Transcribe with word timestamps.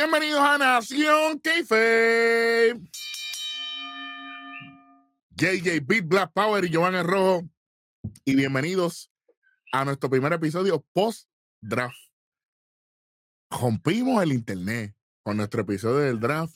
Bienvenidos 0.00 0.40
a 0.40 0.56
Nación 0.58 1.40
Keife. 1.40 2.72
JJ 5.34 5.80
Beat 5.84 6.06
Black 6.06 6.30
Power 6.32 6.64
y 6.64 6.70
Giovanni 6.70 7.02
Rojo. 7.02 7.42
Y 8.24 8.36
bienvenidos 8.36 9.10
a 9.72 9.84
nuestro 9.84 10.08
primer 10.08 10.32
episodio 10.32 10.86
post-draft. 10.92 11.96
Rompimos 13.50 14.22
el 14.22 14.34
internet 14.34 14.94
con 15.24 15.36
nuestro 15.36 15.62
episodio 15.62 15.98
del 15.98 16.20
draft. 16.20 16.54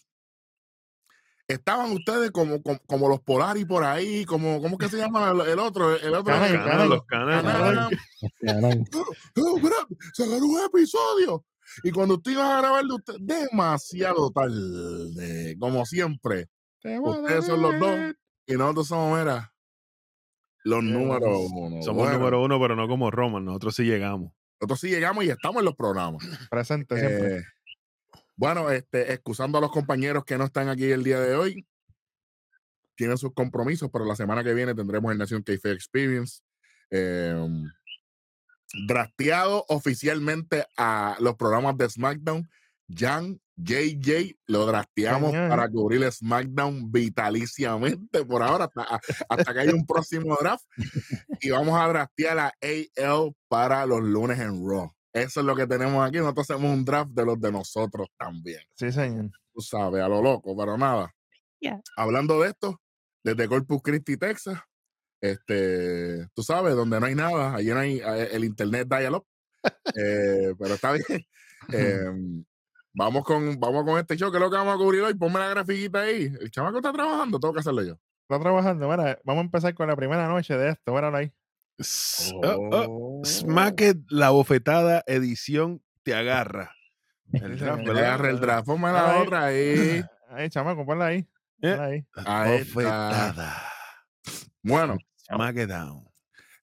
Estaban 1.48 1.90
ustedes 1.90 2.30
como, 2.30 2.62
como, 2.62 2.78
como 2.86 3.08
los 3.08 3.22
Polaris 3.22 3.66
por 3.66 3.82
ahí, 3.82 4.24
como, 4.24 4.62
¿cómo 4.62 4.78
que 4.78 4.88
se 4.88 4.98
llama 4.98 5.32
el, 5.32 5.40
el 5.40 5.58
otro? 5.58 5.96
El 5.96 6.14
otro 6.14 6.32
Canan, 6.32 6.54
el- 6.54 6.64
Canan, 6.64 6.88
los 6.88 7.04
canales. 7.06 7.98
Canan. 8.40 8.84
Oh, 9.36 9.60
sacaron 10.12 10.44
un 10.44 10.60
episodio. 10.64 11.44
Y 11.82 11.90
cuando 11.90 12.14
usted 12.14 12.32
iba 12.32 12.56
a 12.56 12.60
grabarlo, 12.60 12.96
usted, 12.96 13.14
demasiado 13.20 14.30
tarde, 14.30 15.56
como 15.58 15.84
siempre. 15.86 16.48
Ustedes 16.84 17.46
son 17.46 17.62
los 17.62 17.78
dos 17.78 18.14
y 18.46 18.54
nosotros 18.54 18.88
somos, 18.88 19.18
mira, 19.18 19.52
los 20.64 20.82
números 20.82 21.50
uno. 21.52 21.82
Somos 21.82 22.04
Bueno, 22.04 22.18
número 22.18 22.42
uno, 22.42 22.60
pero 22.60 22.76
no 22.76 22.88
como 22.88 23.10
Roman. 23.10 23.44
Nosotros 23.44 23.74
sí 23.74 23.84
llegamos. 23.84 24.32
Nosotros 24.60 24.80
sí 24.80 24.88
llegamos 24.88 25.24
y 25.24 25.30
estamos 25.30 25.60
en 25.60 25.64
los 25.64 25.74
programas. 25.74 26.24
Presente 26.50 26.98
siempre. 26.98 27.36
Eh, 27.38 27.44
bueno, 28.36 28.70
este, 28.70 29.12
excusando 29.12 29.58
a 29.58 29.60
los 29.60 29.70
compañeros 29.70 30.24
que 30.24 30.38
no 30.38 30.44
están 30.44 30.68
aquí 30.68 30.90
el 30.90 31.04
día 31.04 31.20
de 31.20 31.34
hoy, 31.34 31.66
tienen 32.96 33.18
sus 33.18 33.32
compromisos, 33.34 33.90
pero 33.92 34.04
la 34.04 34.16
semana 34.16 34.44
que 34.44 34.54
viene 34.54 34.74
tendremos 34.74 35.12
el 35.12 35.18
Nación 35.18 35.42
Cafe 35.42 35.72
Experience. 35.72 36.42
Eh, 36.90 37.34
drafteado 38.86 39.64
oficialmente 39.68 40.66
a 40.76 41.16
los 41.20 41.36
programas 41.36 41.76
de 41.76 41.88
SmackDown. 41.88 42.48
Jan 42.88 43.40
JJ 43.56 44.36
lo 44.46 44.66
drafteamos 44.66 45.30
Señor. 45.30 45.48
para 45.48 45.68
cubrir 45.68 46.10
SmackDown 46.10 46.90
vitaliciamente 46.90 48.24
por 48.24 48.42
ahora, 48.42 48.64
hasta, 48.64 49.00
hasta 49.28 49.54
que 49.54 49.60
haya 49.60 49.74
un 49.74 49.86
próximo 49.86 50.36
draft. 50.40 50.64
Y 51.40 51.50
vamos 51.50 51.78
a 51.78 51.88
draftear 51.88 52.38
a 52.38 52.52
AL 52.60 53.34
para 53.48 53.86
los 53.86 54.02
lunes 54.02 54.38
en 54.40 54.66
Raw. 54.66 54.90
Eso 55.12 55.40
es 55.40 55.46
lo 55.46 55.54
que 55.54 55.66
tenemos 55.66 56.06
aquí. 56.06 56.18
Nosotros 56.18 56.50
hacemos 56.50 56.72
un 56.72 56.84
draft 56.84 57.10
de 57.10 57.24
los 57.24 57.40
de 57.40 57.52
nosotros 57.52 58.08
también. 58.18 58.62
Sí, 58.76 58.90
señor. 58.90 59.30
Tú 59.52 59.60
sabes, 59.60 60.02
a 60.02 60.08
lo 60.08 60.22
loco, 60.22 60.56
pero 60.56 60.78
nada. 60.78 61.14
Ya. 61.60 61.80
Hablando 61.96 62.40
de 62.40 62.48
esto, 62.48 62.80
desde 63.22 63.46
Corpus 63.46 63.82
Christi, 63.82 64.16
Texas, 64.16 64.58
este, 65.22 66.28
tú 66.34 66.42
sabes, 66.42 66.74
donde 66.74 67.00
no 67.00 67.06
hay 67.06 67.14
nada, 67.14 67.54
allí 67.54 67.70
no 67.70 67.78
hay 67.78 67.98
eh, 67.98 68.28
el 68.32 68.44
internet 68.44 68.88
dial-up. 68.88 69.24
Eh, 69.96 70.52
pero 70.58 70.74
está 70.74 70.92
bien. 70.92 71.04
Em, 71.72 72.44
vamos, 72.92 73.22
con, 73.24 73.58
vamos 73.60 73.84
con 73.84 73.96
este 74.00 74.16
show, 74.16 74.32
que 74.32 74.36
es 74.38 74.42
lo 74.42 74.50
que 74.50 74.56
vamos 74.56 74.74
a 74.74 74.78
cubrir 74.78 75.00
hoy. 75.02 75.14
Ponme 75.14 75.38
la 75.38 75.48
grafiquita 75.48 76.00
ahí. 76.00 76.24
El 76.40 76.50
chamaco 76.50 76.78
está 76.78 76.92
trabajando, 76.92 77.38
tengo 77.38 77.54
que 77.54 77.60
hacerlo 77.60 77.82
yo. 77.82 77.94
Está 78.28 78.40
trabajando. 78.40 78.88
Mira, 78.88 79.18
vamos 79.24 79.42
a 79.42 79.44
empezar 79.44 79.72
con 79.74 79.86
la 79.86 79.94
primera 79.94 80.26
noche 80.26 80.56
de 80.56 80.70
esto. 80.70 80.92
Míralo 80.92 81.16
ahí. 81.18 81.32
Oh, 82.42 82.68
oh, 82.72 83.24
Smack 83.24 83.80
It, 83.80 83.96
la 84.10 84.30
bofetada 84.30 85.04
edición 85.06 85.80
te 86.02 86.14
agarra. 86.14 86.74
El 87.32 87.58
draft. 87.58 87.84
¿verdad? 87.86 88.04
Agarra 88.04 88.30
el 88.30 88.40
draft, 88.40 88.66
ponme 88.66 88.92
la 88.92 89.12
Ahí. 89.12 89.22
otra 89.22 89.44
ahí. 89.44 90.02
Ahí, 90.30 90.50
chamaco, 90.50 90.84
ponla 90.84 91.06
ahí. 91.06 91.18
Eh, 91.62 91.70
Ponla 91.70 91.84
ahí. 91.84 92.06
Ahí 92.16 92.56
está. 92.58 92.72
Bofetada. 92.74 93.62
Bueno, 94.62 94.98
Smack 95.34 95.56
it 95.56 95.68
down. 95.68 96.04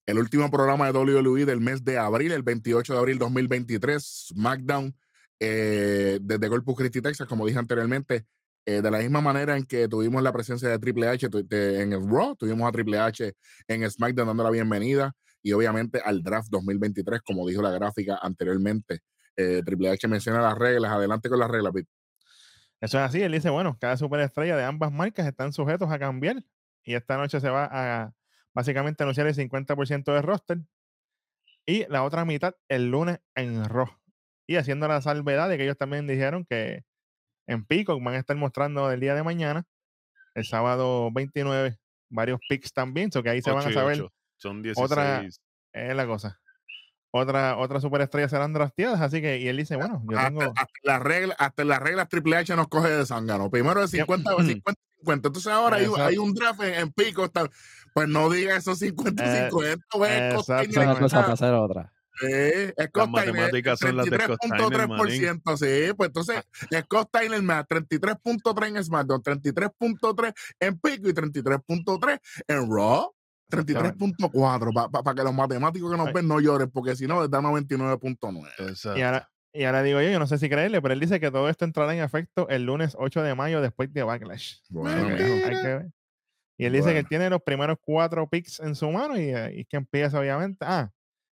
el 0.05 0.19
último 0.19 0.49
programa 0.49 0.91
de 0.91 0.97
WWE 0.97 1.45
del 1.45 1.59
mes 1.59 1.83
de 1.83 1.97
abril, 1.97 2.31
el 2.31 2.43
28 2.43 2.93
de 2.93 2.99
abril 2.99 3.17
2023, 3.19 4.31
SmackDown, 4.33 4.95
eh, 5.39 6.19
desde 6.21 6.49
Corpus 6.49 6.75
Christi, 6.75 7.01
Texas, 7.01 7.27
como 7.27 7.45
dije 7.45 7.59
anteriormente, 7.59 8.25
eh, 8.65 8.81
de 8.81 8.91
la 8.91 8.99
misma 8.99 9.21
manera 9.21 9.55
en 9.55 9.65
que 9.65 9.87
tuvimos 9.87 10.21
la 10.21 10.31
presencia 10.31 10.69
de 10.69 10.77
Triple 10.77 11.07
H 11.07 11.27
en 11.49 11.93
el 11.93 12.07
Raw, 12.07 12.35
tuvimos 12.35 12.67
a 12.67 12.71
Triple 12.71 12.99
H 12.99 13.33
en 13.67 13.89
SmackDown 13.89 14.27
dando 14.27 14.43
la 14.43 14.51
bienvenida 14.51 15.13
y 15.41 15.51
obviamente 15.53 16.01
al 16.03 16.21
draft 16.21 16.49
2023, 16.49 17.21
como 17.21 17.47
dijo 17.47 17.61
la 17.61 17.71
gráfica 17.71 18.19
anteriormente. 18.21 18.99
Eh, 19.35 19.61
Triple 19.65 19.89
H 19.89 20.07
menciona 20.07 20.41
las 20.41 20.57
reglas, 20.57 20.91
adelante 20.91 21.29
con 21.29 21.39
las 21.39 21.49
reglas, 21.49 21.73
Pete. 21.73 21.89
Eso 22.81 22.97
es 22.97 23.03
así. 23.03 23.21
Él 23.21 23.31
dice, 23.31 23.49
bueno, 23.49 23.77
cada 23.79 23.97
superestrella 23.97 24.55
de 24.57 24.63
ambas 24.63 24.91
marcas 24.91 25.27
están 25.27 25.53
sujetos 25.53 25.89
a 25.91 25.99
cambiar. 25.99 26.43
Y 26.83 26.95
esta 26.95 27.17
noche 27.17 27.39
se 27.39 27.49
va 27.49 27.69
a 27.71 28.13
básicamente 28.55 29.03
anunciar 29.03 29.27
el 29.27 29.35
50% 29.35 30.13
de 30.13 30.21
roster. 30.21 30.57
Y 31.65 31.85
la 31.87 32.03
otra 32.03 32.25
mitad 32.25 32.55
el 32.67 32.89
lunes 32.89 33.19
en 33.35 33.63
Raw. 33.65 33.87
Y 34.47 34.55
haciendo 34.55 34.87
la 34.87 35.01
salvedad 35.01 35.49
de 35.49 35.57
que 35.57 35.63
ellos 35.63 35.77
también 35.77 36.07
dijeron 36.07 36.45
que 36.49 36.83
en 37.47 37.65
Pico 37.65 37.99
van 38.01 38.15
a 38.15 38.17
estar 38.19 38.35
mostrando 38.35 38.91
el 38.91 38.99
día 38.99 39.13
de 39.15 39.23
mañana, 39.23 39.65
el 40.33 40.45
sábado 40.45 41.09
29, 41.11 41.77
varios 42.09 42.39
picks 42.49 42.73
también. 42.73 43.11
So 43.11 43.21
que 43.21 43.29
ahí 43.29 43.41
se 43.41 43.51
van 43.51 43.67
a 43.67 43.71
saber. 43.73 44.07
Son 44.37 44.61
16. 44.63 44.85
otra- 44.91 45.23
es 45.73 45.95
la 45.95 46.05
cosa. 46.07 46.39
Otra, 47.11 47.57
otra 47.57 47.79
superestrella 47.79 48.29
serán 48.29 48.53
drafteadas, 48.53 49.01
así 49.01 49.19
que, 49.19 49.39
y 49.39 49.47
él 49.47 49.57
dice, 49.57 49.75
bueno, 49.75 50.03
yo 50.07 50.15
hasta, 50.17 50.29
tengo. 50.29 50.41
hasta 50.55 50.67
las 50.83 51.01
reglas, 51.01 51.35
hasta 51.39 51.63
las 51.65 51.79
reglas 51.79 52.07
Triple 52.07 52.37
H 52.37 52.55
nos 52.55 52.67
coge 52.67 52.89
de 52.89 53.05
zángano. 53.05 53.49
Primero 53.49 53.81
de 53.81 53.87
50 53.87 54.35
o 54.35 54.43
50 54.43 54.79
50. 54.99 55.27
Entonces 55.29 55.51
ahora 55.51 55.77
hay, 55.77 55.85
un- 55.85 55.89
Exacto. 55.91 56.09
hay 56.09 56.17
un 56.19 56.33
draft 56.35 56.61
en, 56.61 56.73
en 56.75 56.91
pico. 56.91 57.25
está- 57.25 57.49
pues 57.99 58.07
no 58.07 58.29
diga 58.29 58.55
esos 58.55 58.79
50 58.79 59.23
Eh, 59.25 59.49
50. 59.49 59.85
pues, 59.91 60.11
es 60.11 60.33
Costa 60.35 60.63
exacto. 60.63 60.79
Es 60.81 60.85
una 60.87 60.99
cosa 60.99 61.21
para 61.21 61.33
hacer 61.33 61.53
otra. 61.53 61.93
sí, 62.21 62.27
es 62.29 62.89
Costa 62.93 63.21
Rica, 63.21 63.33
matemáticas 63.33 63.79
son 63.79 63.97
las 63.97 64.05
de 64.09 64.17
Scott 64.17 64.37
Steiner, 64.41 64.87
33.3%. 64.87 65.57
Sí, 65.57 65.93
pues 65.97 66.07
entonces 66.07 66.43
Scott 66.83 67.07
Steiner 67.09 67.41
me 67.41 67.53
da 67.55 67.67
33.3 67.67 68.67
en 68.77 68.83
SmackDown, 68.85 69.21
33.3 69.21 70.33
en 70.61 70.79
pico 70.79 71.09
y 71.09 71.13
33.3 71.13 72.19
en 72.47 72.71
Raw. 72.71 73.13
33.4 73.51 75.03
para 75.03 75.15
que 75.15 75.23
los 75.23 75.33
matemáticos 75.33 75.91
que 75.91 75.97
nos 75.97 76.07
Ay. 76.07 76.13
ven 76.13 76.27
no 76.27 76.39
lloren, 76.39 76.69
porque 76.69 76.95
si 76.95 77.05
no, 77.07 77.19
les 77.21 77.29
da 77.31 77.41
99.9. 77.41 78.95
Y 78.97 79.01
ahora, 79.01 79.29
y 79.51 79.63
ahora 79.63 79.81
digo 79.83 79.99
yo, 80.01 80.09
yo 80.09 80.19
no 80.19 80.27
sé 80.27 80.37
si 80.37 80.47
creerle, 80.47 80.81
pero 80.81 80.93
él 80.93 80.99
dice 80.99 81.19
que 81.19 81.31
todo 81.31 81.49
esto 81.49 81.65
entrará 81.65 81.93
en 81.93 82.01
efecto 82.03 82.47
el 82.49 82.63
lunes 82.63 82.95
8 82.97 83.23
de 83.23 83.33
mayo 83.35 83.59
después 83.59 83.91
de 83.91 84.03
Backlash. 84.03 84.57
Bueno, 84.69 85.07
hay 85.07 85.17
que 85.17 85.23
ver. 85.63 85.87
Y 86.59 86.65
él 86.65 86.73
dice 86.73 86.91
que 86.91 86.99
él 86.99 87.07
tiene 87.07 87.29
los 87.29 87.41
primeros 87.41 87.77
cuatro 87.81 88.27
picks 88.27 88.59
en 88.59 88.75
su 88.75 88.91
mano 88.91 89.17
y, 89.17 89.29
eh, 89.33 89.51
y 89.55 89.65
que 89.65 89.77
empieza 89.77 90.19
obviamente. 90.19 90.57
Ah, 90.67 90.91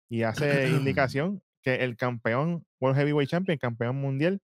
y 0.10 0.24
hace 0.24 0.70
indicación 0.70 1.42
que 1.62 1.84
el 1.84 1.98
campeón 1.98 2.66
World 2.80 2.98
Heavyweight 2.98 3.30
Champion, 3.30 3.58
campeón 3.58 3.98
mundial, 3.98 4.42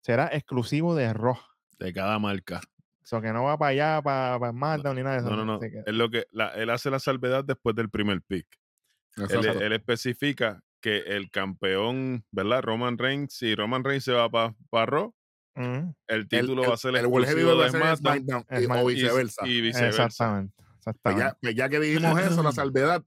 será 0.00 0.28
exclusivo 0.32 0.94
de 0.94 1.12
Raw. 1.12 1.36
De 1.78 1.92
cada 1.92 2.18
marca. 2.18 2.60
O 3.02 3.06
sea, 3.10 3.20
que 3.20 3.32
no 3.32 3.42
va 3.44 3.58
para 3.58 3.70
allá, 3.70 4.02
para, 4.02 4.38
para 4.38 4.94
ni 4.94 5.02
nada 5.02 5.16
de 5.16 5.20
eso. 5.22 5.30
No, 5.30 5.36
no, 5.36 5.44
no. 5.44 5.58
Que- 5.58 5.82
Es 5.84 5.94
lo 5.94 6.08
que, 6.10 6.26
la- 6.30 6.50
él 6.54 6.70
hace 6.70 6.90
la 6.90 7.00
salvedad 7.00 7.44
después 7.44 7.74
del 7.74 7.90
primer 7.90 8.22
pick. 8.22 8.46
Él, 9.16 9.24
Exacto. 9.24 9.60
él 9.60 9.72
especifica 9.72 10.62
que 10.80 10.98
el 10.98 11.28
campeón, 11.30 12.24
¿verdad? 12.30 12.62
Roman 12.62 12.96
Reigns, 12.98 13.34
si 13.34 13.54
Roman 13.56 13.82
Reigns 13.82 14.04
se 14.04 14.12
va 14.12 14.30
para 14.30 14.86
Raw, 14.86 15.12
Ujú, 15.56 15.94
el 16.06 16.28
título 16.28 16.62
el, 16.64 16.70
va 16.70 16.74
a 16.74 16.76
ser 16.76 16.96
el 16.96 17.06
World 17.06 17.26
exclusivo 17.26 17.50
Heavyweight 17.50 17.72
de 17.72 17.96
SmackDown 17.96 18.44
SmackDown 18.48 18.78
y- 18.78 18.82
o 18.82 18.86
viceversa. 18.86 19.46
y 19.46 19.60
viceversa. 19.60 20.04
Exactamente. 20.06 20.54
Pues 20.56 20.76
exactamente. 20.78 21.22
ya, 21.24 21.38
pues 21.40 21.54
ya 21.54 21.68
que 21.68 21.80
dijimos 21.80 22.20
eso, 22.20 22.42
la 22.42 22.52
salvedad, 22.52 23.02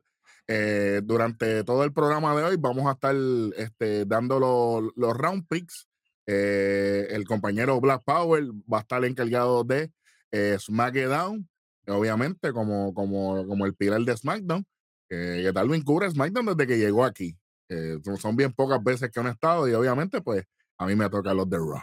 eh, 0.48 1.02
durante 1.04 1.64
todo 1.64 1.84
el 1.86 1.94
programa 1.94 2.36
de 2.36 2.44
hoy 2.44 2.56
vamos 2.60 2.86
a 2.88 2.92
estar 2.92 3.16
este, 3.58 4.06
dando 4.06 4.40
los, 4.40 4.92
los 4.96 5.18
round 5.18 5.48
picks. 5.48 5.88
Eh, 6.26 7.08
el 7.12 7.26
compañero 7.26 7.80
Black 7.82 8.04
Power 8.06 8.44
va 8.72 8.78
a 8.78 8.82
estar 8.82 9.04
encargado 9.06 9.64
de 9.64 9.92
eh, 10.32 10.58
SmackDown, 10.60 11.48
obviamente, 11.88 12.52
como, 12.54 12.94
como, 12.94 13.46
como 13.48 13.66
el 13.66 13.74
pilar 13.76 14.02
de 14.02 14.16
SmackDown, 14.16 14.66
que, 15.10 15.42
que 15.44 15.52
Talvin 15.54 15.82
cubre 15.84 16.10
SmackDown 16.10 16.46
desde 16.46 16.68
que 16.68 16.78
llegó 16.78 17.04
aquí. 17.06 17.38
Eh, 17.70 17.98
son, 18.04 18.18
son 18.18 18.36
bien 18.36 18.54
pocas 18.54 18.82
veces 18.84 19.10
que 19.12 19.20
han 19.20 19.28
estado 19.28 19.68
y 19.68 19.74
obviamente, 19.74 20.22
pues, 20.22 20.44
a 20.78 20.86
mí 20.86 20.96
me 20.96 21.10
toca 21.10 21.34
los 21.34 21.50
de 21.50 21.58
Raw. 21.58 21.82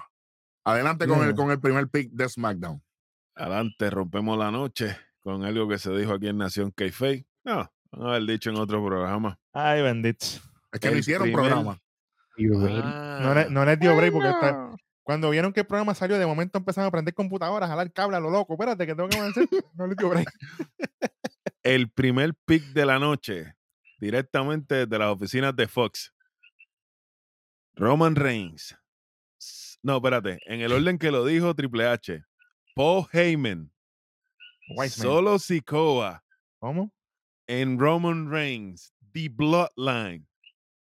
Adelante 0.71 1.07
con, 1.07 1.27
el, 1.27 1.35
con 1.35 1.51
el 1.51 1.61
primer 1.61 1.89
pick 1.89 2.11
de 2.13 2.29
SmackDown. 2.29 2.83
Adelante, 3.35 3.91
rompemos 3.91 4.39
la 4.39 4.51
noche 4.51 4.97
con 5.21 5.45
algo 5.45 5.69
que 5.69 5.79
se 5.79 5.91
dijo 5.97 6.13
aquí 6.15 6.29
en 6.29 6.39
Nación 6.39 6.73
Keife. 6.73 7.27
No, 7.45 7.71
van 7.93 8.03
a 8.07 8.11
haber 8.11 8.23
dicho 8.25 8.51
en 8.51 8.57
otro 8.57 8.85
programa. 8.85 9.39
Ay, 9.53 9.83
bendito. 9.83 10.27
Es 10.73 10.81
que 10.81 10.89
no 10.89 10.93
El 10.95 10.99
hicieron 11.01 11.23
primer- 11.25 11.41
programa. 11.43 11.79
No 12.39 13.35
le, 13.35 13.51
no 13.51 13.65
les 13.65 13.79
dio 13.79 13.95
break 13.97 14.13
porque 14.13 14.29
está, 14.31 14.71
cuando 15.03 15.29
vieron 15.31 15.53
que 15.53 15.61
el 15.61 15.67
programa 15.67 15.95
salió, 15.95 16.19
de 16.19 16.25
momento 16.27 16.57
empezaron 16.59 16.89
a 16.89 16.91
prender 16.91 17.13
computadoras, 17.13 17.69
a 17.69 17.73
jalar 17.73 17.93
cable 17.93 18.17
a 18.17 18.21
lo 18.21 18.31
loco. 18.31 18.55
Espérate, 18.55 18.87
que 18.87 18.95
tengo 18.95 19.09
que 19.09 19.19
avanzar. 19.19 19.45
No 19.75 19.87
les 19.87 19.97
dio 19.97 20.09
break. 20.09 20.29
El 21.63 21.91
primer 21.91 22.35
pick 22.47 22.63
de 22.73 22.87
la 22.87 22.99
noche, 22.99 23.55
directamente 23.99 24.87
desde 24.87 24.99
las 24.99 25.09
oficinas 25.09 25.55
de 25.55 25.69
Fox. 25.69 26.15
Roman 27.75 28.17
Reigns. 28.17 28.77
No, 29.82 29.97
espérate. 29.97 30.38
En 30.47 30.61
el 30.61 30.73
orden 30.73 30.99
que 30.99 31.11
lo 31.11 31.25
dijo 31.25 31.55
Triple 31.55 31.87
H. 31.87 32.23
Paul 32.75 33.06
Heyman. 33.12 33.73
Wiseman. 34.77 34.91
Solo 35.12 35.38
Sikoa. 35.38 36.23
¿Cómo? 36.59 36.93
En 37.47 37.79
Roman 37.79 38.31
Reigns. 38.31 38.93
The 39.12 39.29
Bloodline. 39.31 40.27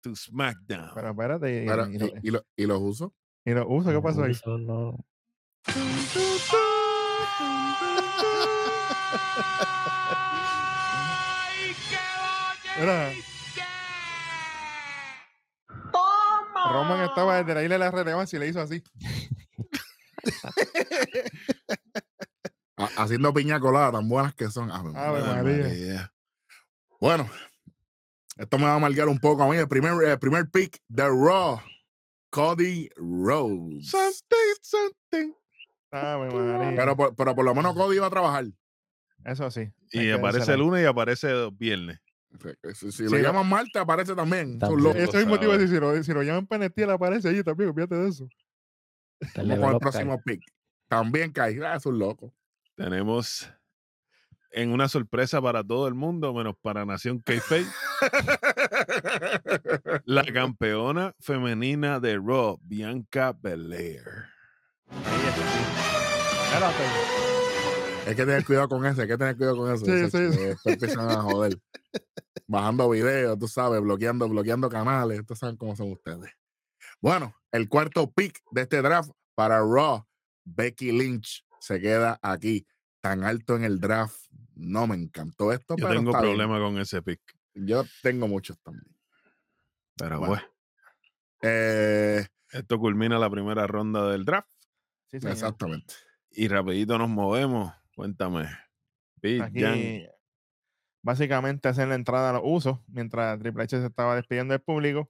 To 0.03 0.15
SmackDown. 0.15 0.91
Pero 0.93 1.09
espérate. 1.11 1.63
y- 1.63 1.67
Pero, 1.67 1.89
y 1.89 1.95
y, 1.95 1.99
lo- 1.99 2.07
y 2.23 2.31
lo- 2.31 2.45
y 2.57 2.65
los 2.65 2.79
uso. 2.81 3.13
Y 3.45 3.51
los 3.51 3.65
usos, 3.67 3.93
¿qué 3.93 4.01
pasó 4.01 4.23
ahí? 4.23 4.33
no- 4.45 5.05
Era- 12.77 13.11
Roman 16.69 17.01
estaba 17.01 17.37
desde 17.37 17.53
la 17.55 17.63
isla 17.63 17.75
de 17.75 17.79
la 17.79 17.91
relevancia 17.91 18.37
y 18.37 18.39
le 18.39 18.47
hizo 18.47 18.61
así. 18.61 18.83
Ha- 22.77 23.03
Haciendo 23.03 23.33
piña 23.33 23.59
colada 23.59 23.91
tan 23.91 24.07
buenas 24.09 24.33
que 24.33 24.49
son. 24.49 24.71
Ave 24.71 24.91
Ave 24.95 25.21
María. 25.21 25.33
María. 25.43 25.63
María. 25.67 26.13
Bueno, 26.99 27.29
esto 28.37 28.57
me 28.57 28.65
va 28.65 28.73
a 28.73 28.75
amargar 28.75 29.07
un 29.07 29.19
poco 29.19 29.43
a 29.43 29.47
mí. 29.49 29.57
El 29.57 29.67
primer, 29.67 30.01
el 30.03 30.19
primer 30.19 30.49
pick 30.49 30.79
de 30.87 31.03
Raw, 31.07 31.59
Cody 32.29 32.89
Rhodes. 32.95 33.87
Something, 33.89 34.55
something. 34.61 35.33
Ave 35.91 36.29
María. 36.33 36.73
Pero 36.75 36.95
por, 36.95 37.15
pero 37.15 37.35
por 37.35 37.45
lo 37.45 37.53
menos 37.55 37.73
Cody 37.75 37.97
iba 37.97 38.07
a 38.07 38.11
trabajar. 38.11 38.45
Eso 39.25 39.51
sí. 39.51 39.71
Y 39.91 40.09
aparece 40.11 40.53
el 40.53 40.59
lunes 40.59 40.81
y 40.83 40.85
aparece 40.87 41.49
viernes. 41.53 41.99
Si, 42.73 42.91
si 42.91 42.91
Sí, 42.91 43.03
lo 43.09 43.17
llaman 43.17 43.47
Marte, 43.47 43.79
aparece 43.79 44.15
también. 44.15 44.51
Son 44.51 44.59
También. 44.59 44.83
locos. 44.83 45.01
Eso 45.01 45.17
mismo 45.17 45.37
te 45.39 45.45
iba 45.45 45.53
a 45.53 45.57
sabe. 45.57 45.63
decir. 45.67 45.77
Si 45.77 45.81
lo, 45.81 46.03
si 46.03 46.13
lo 46.13 46.23
llaman 46.23 46.47
él 46.75 46.89
aparece 46.89 47.29
allí 47.29 47.43
también. 47.43 47.69
Olvídate 47.69 47.95
de 47.95 48.09
eso. 48.09 48.27
Vamos 49.35 49.59
con 49.59 49.65
el 49.65 49.71
cae. 49.71 49.79
próximo 49.79 50.21
pick. 50.23 50.41
También 50.87 51.31
cae. 51.31 51.59
Ah, 51.65 51.75
es 51.75 51.85
un 51.85 51.99
loco. 51.99 52.33
Tenemos 52.75 53.49
en 54.51 54.71
una 54.71 54.87
sorpresa 54.89 55.41
para 55.41 55.63
todo 55.63 55.87
el 55.87 55.93
mundo, 55.93 56.33
menos 56.33 56.55
para 56.61 56.85
Nación 56.85 57.19
K-Fake, 57.19 57.67
la 60.05 60.25
campeona 60.25 61.13
femenina 61.19 61.99
de 61.99 62.17
Raw, 62.17 62.57
Bianca 62.61 63.33
Belair. 63.39 64.03
Espérate. 66.47 67.40
Hay 68.07 68.15
que 68.15 68.25
tener 68.25 68.43
cuidado 68.45 68.67
con 68.67 68.85
eso. 68.85 69.01
Hay 69.01 69.07
que 69.07 69.17
tener 69.17 69.37
cuidado 69.37 69.57
con 69.57 69.71
eso. 69.71 69.85
Sí, 69.85 70.09
sí, 70.09 70.31
sí. 70.33 70.43
Después 70.43 70.73
empiezan 70.73 71.09
a 71.09 71.21
joder. 71.21 71.57
Bajando 72.47 72.89
videos, 72.89 73.37
tú 73.39 73.47
sabes, 73.47 73.81
bloqueando, 73.81 74.27
bloqueando 74.27 74.69
canales. 74.69 75.19
Ustedes 75.19 75.39
saben 75.39 75.55
cómo 75.57 75.75
son 75.75 75.91
ustedes. 75.91 76.31
Bueno, 76.99 77.35
el 77.51 77.69
cuarto 77.69 78.11
pick 78.11 78.39
de 78.51 78.61
este 78.63 78.81
draft 78.81 79.11
para 79.35 79.59
Raw, 79.59 80.05
Becky 80.43 80.91
Lynch 80.91 81.45
se 81.59 81.79
queda 81.79 82.19
aquí. 82.21 82.65
Tan 82.99 83.23
alto 83.23 83.55
en 83.55 83.63
el 83.63 83.79
draft. 83.79 84.15
No 84.53 84.85
me 84.85 84.95
encantó 84.95 85.51
esto, 85.51 85.75
Yo 85.77 85.87
pero 85.87 85.99
tengo 85.99 86.11
está 86.11 86.21
bien. 86.21 86.35
problema 86.37 86.59
con 86.59 86.77
ese 86.79 87.01
pick, 87.01 87.19
Yo 87.55 87.83
tengo 88.03 88.27
muchos 88.27 88.59
también. 88.61 88.95
pero 89.95 90.19
Bueno. 90.19 90.33
bueno, 90.33 90.47
Eh, 91.41 92.27
esto 92.51 92.77
culmina 92.77 93.17
la 93.17 93.29
primera 93.29 93.65
ronda 93.65 94.07
del 94.11 94.23
draft 94.25 94.49
Sí, 95.09 95.17
exactamente. 95.17 95.95
y 96.29 96.47
rapidito 96.47 96.97
nos 96.99 97.09
movemos. 97.09 97.73
Cuéntame. 98.01 98.47
Big. 99.21 99.39
Aquí, 99.43 100.07
básicamente, 101.03 101.69
hacen 101.69 101.89
la 101.89 101.93
entrada 101.93 102.31
a 102.31 102.33
los 102.33 102.41
usos 102.43 102.79
mientras 102.87 103.37
Triple 103.37 103.61
H 103.61 103.79
se 103.79 103.85
estaba 103.85 104.15
despidiendo 104.15 104.53
del 104.53 104.61
público. 104.63 105.07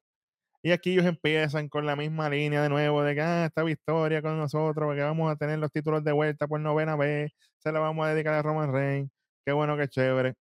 Y 0.61 0.71
aquí 0.71 0.91
ellos 0.91 1.05
empiezan 1.05 1.69
con 1.69 1.85
la 1.85 1.95
misma 1.95 2.29
línea 2.29 2.61
de 2.61 2.67
nuevo 2.67 3.01
de 3.01 3.15
que 3.15 3.21
ah, 3.21 3.45
esta 3.45 3.63
victoria 3.63 4.21
con 4.21 4.37
nosotros, 4.37 4.85
porque 4.85 5.03
vamos 5.03 5.31
a 5.31 5.37
tener 5.37 5.57
los 5.57 5.71
títulos 5.71 6.03
de 6.03 6.11
vuelta 6.11 6.49
por 6.49 6.59
novena 6.59 6.97
vez, 6.97 7.31
se 7.59 7.71
la 7.71 7.79
vamos 7.79 8.05
a 8.05 8.09
dedicar 8.09 8.33
a 8.33 8.41
Roman 8.41 8.73
Reigns, 8.73 9.09
qué 9.45 9.53
bueno, 9.53 9.77
qué 9.77 9.87
chévere. 9.87 10.33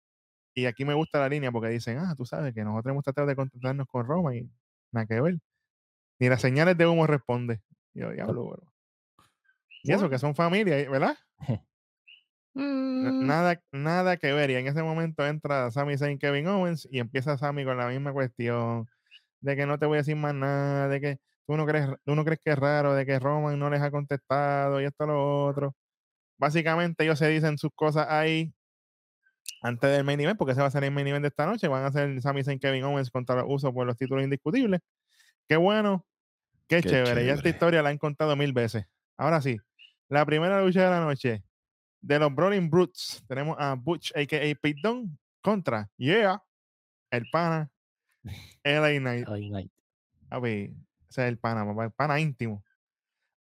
Y 0.52 0.66
aquí 0.66 0.84
me 0.84 0.94
gusta 0.94 1.20
la 1.20 1.28
línea 1.28 1.52
porque 1.52 1.68
dicen, 1.68 1.98
ah, 1.98 2.16
tú 2.16 2.26
sabes 2.26 2.52
que 2.52 2.64
nosotros 2.64 2.90
hemos 2.90 3.04
tratado 3.04 3.28
de 3.28 3.36
contactarnos 3.36 3.86
con 3.86 4.04
Roman 4.08 4.34
y 4.34 4.50
nada 4.90 5.06
que 5.06 5.20
ver. 5.20 5.38
Ni 6.18 6.28
las 6.28 6.40
señales 6.40 6.76
de 6.76 6.88
humo 6.88 7.06
responde. 7.06 7.60
Y 7.94 8.00
yo, 8.00 8.10
diablo, 8.10 8.44
bro. 8.44 8.72
Y 9.84 9.92
eso, 9.92 10.10
que 10.10 10.18
son 10.18 10.34
familia, 10.34 10.90
¿verdad? 10.90 11.16
Mm, 12.54 13.26
Nada, 13.26 13.62
nada 13.72 14.16
que 14.16 14.32
ver. 14.32 14.50
Y 14.50 14.56
en 14.56 14.66
ese 14.66 14.82
momento 14.82 15.26
entra 15.26 15.70
Sami 15.70 15.96
Zayn, 15.98 16.18
Kevin 16.18 16.48
Owens 16.48 16.88
y 16.90 16.98
empieza 16.98 17.38
Sami 17.38 17.64
con 17.64 17.76
la 17.78 17.88
misma 17.88 18.12
cuestión 18.12 18.86
de 19.40 19.56
que 19.56 19.66
no 19.66 19.78
te 19.78 19.86
voy 19.86 19.96
a 19.96 19.98
decir 20.00 20.16
más 20.16 20.34
nada, 20.34 20.88
de 20.88 21.00
que 21.00 21.18
tú 21.46 21.56
no 21.56 21.66
crees, 21.66 21.88
tú 22.04 22.14
no 22.14 22.24
crees 22.24 22.40
que 22.44 22.52
es 22.52 22.58
raro, 22.58 22.94
de 22.94 23.06
que 23.06 23.18
Roman 23.18 23.58
no 23.58 23.70
les 23.70 23.80
ha 23.82 23.90
contestado 23.90 24.80
y 24.80 24.84
esto 24.86 25.06
lo 25.06 25.46
otro. 25.46 25.74
Básicamente 26.38 27.04
ellos 27.04 27.18
se 27.18 27.28
dicen 27.28 27.58
sus 27.58 27.72
cosas 27.74 28.06
ahí 28.10 28.54
antes 29.62 29.90
del 29.90 30.04
main 30.04 30.20
event, 30.20 30.38
porque 30.38 30.52
ese 30.52 30.60
va 30.60 30.68
a 30.68 30.70
ser 30.70 30.84
el 30.84 30.90
main 30.92 31.06
event 31.06 31.22
de 31.22 31.28
esta 31.28 31.46
noche. 31.46 31.68
Van 31.68 31.84
a 31.84 31.92
ser 31.92 32.20
Sami 32.22 32.42
Zayn, 32.44 32.58
Kevin 32.58 32.84
Owens 32.84 33.10
contra 33.10 33.36
los 33.36 33.44
usos 33.48 33.72
por 33.72 33.86
los 33.86 33.96
títulos 33.96 34.24
indiscutibles. 34.24 34.80
Qué 35.48 35.56
bueno, 35.56 36.06
qué, 36.68 36.82
Qué 36.82 36.90
chévere. 36.90 37.26
Ya 37.26 37.34
esta 37.34 37.44
chévere. 37.44 37.50
historia 37.50 37.82
la 37.82 37.90
han 37.90 37.98
contado 37.98 38.36
mil 38.36 38.52
veces. 38.52 38.86
Ahora 39.18 39.40
sí, 39.42 39.58
la 40.08 40.24
primera 40.26 40.62
lucha 40.62 40.84
de 40.84 40.90
la 40.90 41.00
noche 41.00 41.44
de 42.00 42.18
los 42.18 42.34
Brawling 42.34 42.70
Brutes. 42.70 43.22
Tenemos 43.26 43.56
a 43.58 43.74
Butch, 43.74 44.12
a.k.a. 44.14 44.54
Pete 44.54 44.80
Dunne, 44.82 45.16
contra 45.42 45.88
Yeah, 45.96 46.42
el 47.10 47.24
pana, 47.30 47.70
LA 48.64 48.98
Knight. 48.98 49.28
Ay, 49.28 49.50
night. 49.50 49.72
Papi, 50.28 50.74
ese 51.08 51.22
es 51.22 51.28
el 51.28 51.38
pana, 51.38 51.64
papá, 51.64 51.84
el 51.84 51.90
pana 51.90 52.20
íntimo. 52.20 52.62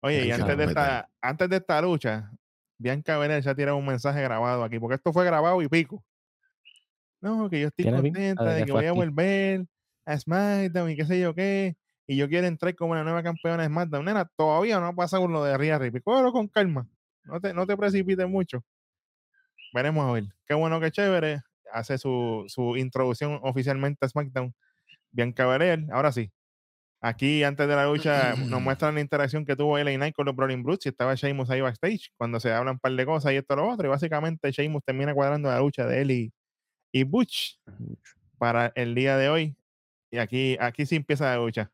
Oye, 0.01 0.27
y 0.27 0.31
antes 0.31 0.57
de, 0.57 0.65
esta, 0.65 1.11
antes 1.21 1.49
de 1.49 1.57
esta 1.57 1.83
lucha, 1.83 2.31
Bianca 2.79 3.19
Belair 3.19 3.43
ya 3.43 3.55
tirado 3.55 3.77
un 3.77 3.87
mensaje 3.87 4.23
grabado 4.23 4.63
aquí, 4.63 4.79
porque 4.79 4.95
esto 4.95 5.13
fue 5.13 5.25
grabado 5.25 5.61
y 5.61 5.69
pico. 5.69 6.03
No, 7.21 7.51
que 7.51 7.61
yo 7.61 7.69
estoy 7.69 7.85
¿Tiene 7.85 8.01
contenta 8.01 8.45
de 8.45 8.65
que 8.65 8.73
voy 8.73 8.87
a 8.87 8.93
volver 8.93 9.67
a 10.07 10.19
SmackDown 10.19 10.91
y 10.91 10.97
qué 10.97 11.05
sé 11.05 11.21
yo 11.21 11.35
qué. 11.35 11.77
Y 12.07 12.17
yo 12.17 12.29
quiero 12.29 12.47
entrar 12.47 12.75
como 12.75 12.95
la 12.95 13.03
nueva 13.03 13.23
campeona 13.23 13.65
de 13.65 13.69
SmackDown. 13.69 14.05
Nena, 14.05 14.31
todavía 14.37 14.79
no 14.81 14.87
ha 14.87 14.95
pasado 14.95 15.27
lo 15.27 15.45
de 15.45 15.59
Rhea 15.59 15.79
Ripley. 15.79 16.01
Cógelo 16.01 16.33
con 16.33 16.49
calma. 16.49 16.89
No 17.29 17.41
te, 17.41 17.53
no 17.55 17.67
te 17.67 17.77
precipites 17.77 18.29
mucho. 18.29 18.65
Veremos 19.75 20.09
a 20.09 20.13
ver. 20.13 20.25
Qué 20.47 20.55
bueno, 20.55 20.81
qué 20.81 20.91
chévere. 20.91 21.43
Hace 21.73 21.99
su, 21.99 22.45
su 22.49 22.77
introducción 22.77 23.39
oficialmente 23.43 24.05
a 24.07 24.09
SmackDown. 24.09 24.55
Bianca 25.11 25.47
Belair. 25.47 25.87
Ahora 25.93 26.11
sí. 26.13 26.31
Aquí, 27.01 27.45
antes 27.45 27.69
de 27.69 27.77
la 27.77 27.87
lucha, 27.87 28.35
nos 28.35 28.61
muestran 28.63 28.95
la 28.95 29.01
interacción 29.01 29.45
que 29.45 29.55
tuvo 29.55 29.79
LA 29.79 29.95
Knight 29.97 30.15
con 30.15 30.27
los 30.27 30.35
Brawling 30.35 30.63
Brutes 30.63 30.87
y 30.87 30.89
estaba 30.89 31.15
Sheamus 31.15 31.51
ahí 31.51 31.61
backstage 31.61 32.11
cuando 32.17 32.41
se 32.41 32.53
hablan 32.53 32.75
un 32.75 32.79
par 32.81 32.93
de 32.93 33.07
cosas 33.07 33.33
y 33.33 33.37
esto 33.37 33.55
lo 33.55 33.69
otro. 33.69 33.87
Y 33.87 33.91
básicamente 33.91 34.51
Sheamus 34.51 34.83
termina 34.85 35.15
cuadrando 35.15 35.49
la 35.49 35.61
lucha 35.61 35.87
de 35.87 36.01
él 36.01 36.11
y, 36.11 36.33
y 36.93 37.05
Butch 37.05 37.59
para 38.39 38.73
el 38.75 38.95
día 38.95 39.17
de 39.17 39.29
hoy. 39.29 39.57
Y 40.11 40.19
aquí, 40.19 40.57
aquí 40.61 40.87
sí 40.87 40.97
empieza 40.97 41.27
la 41.27 41.37
lucha. 41.37 41.71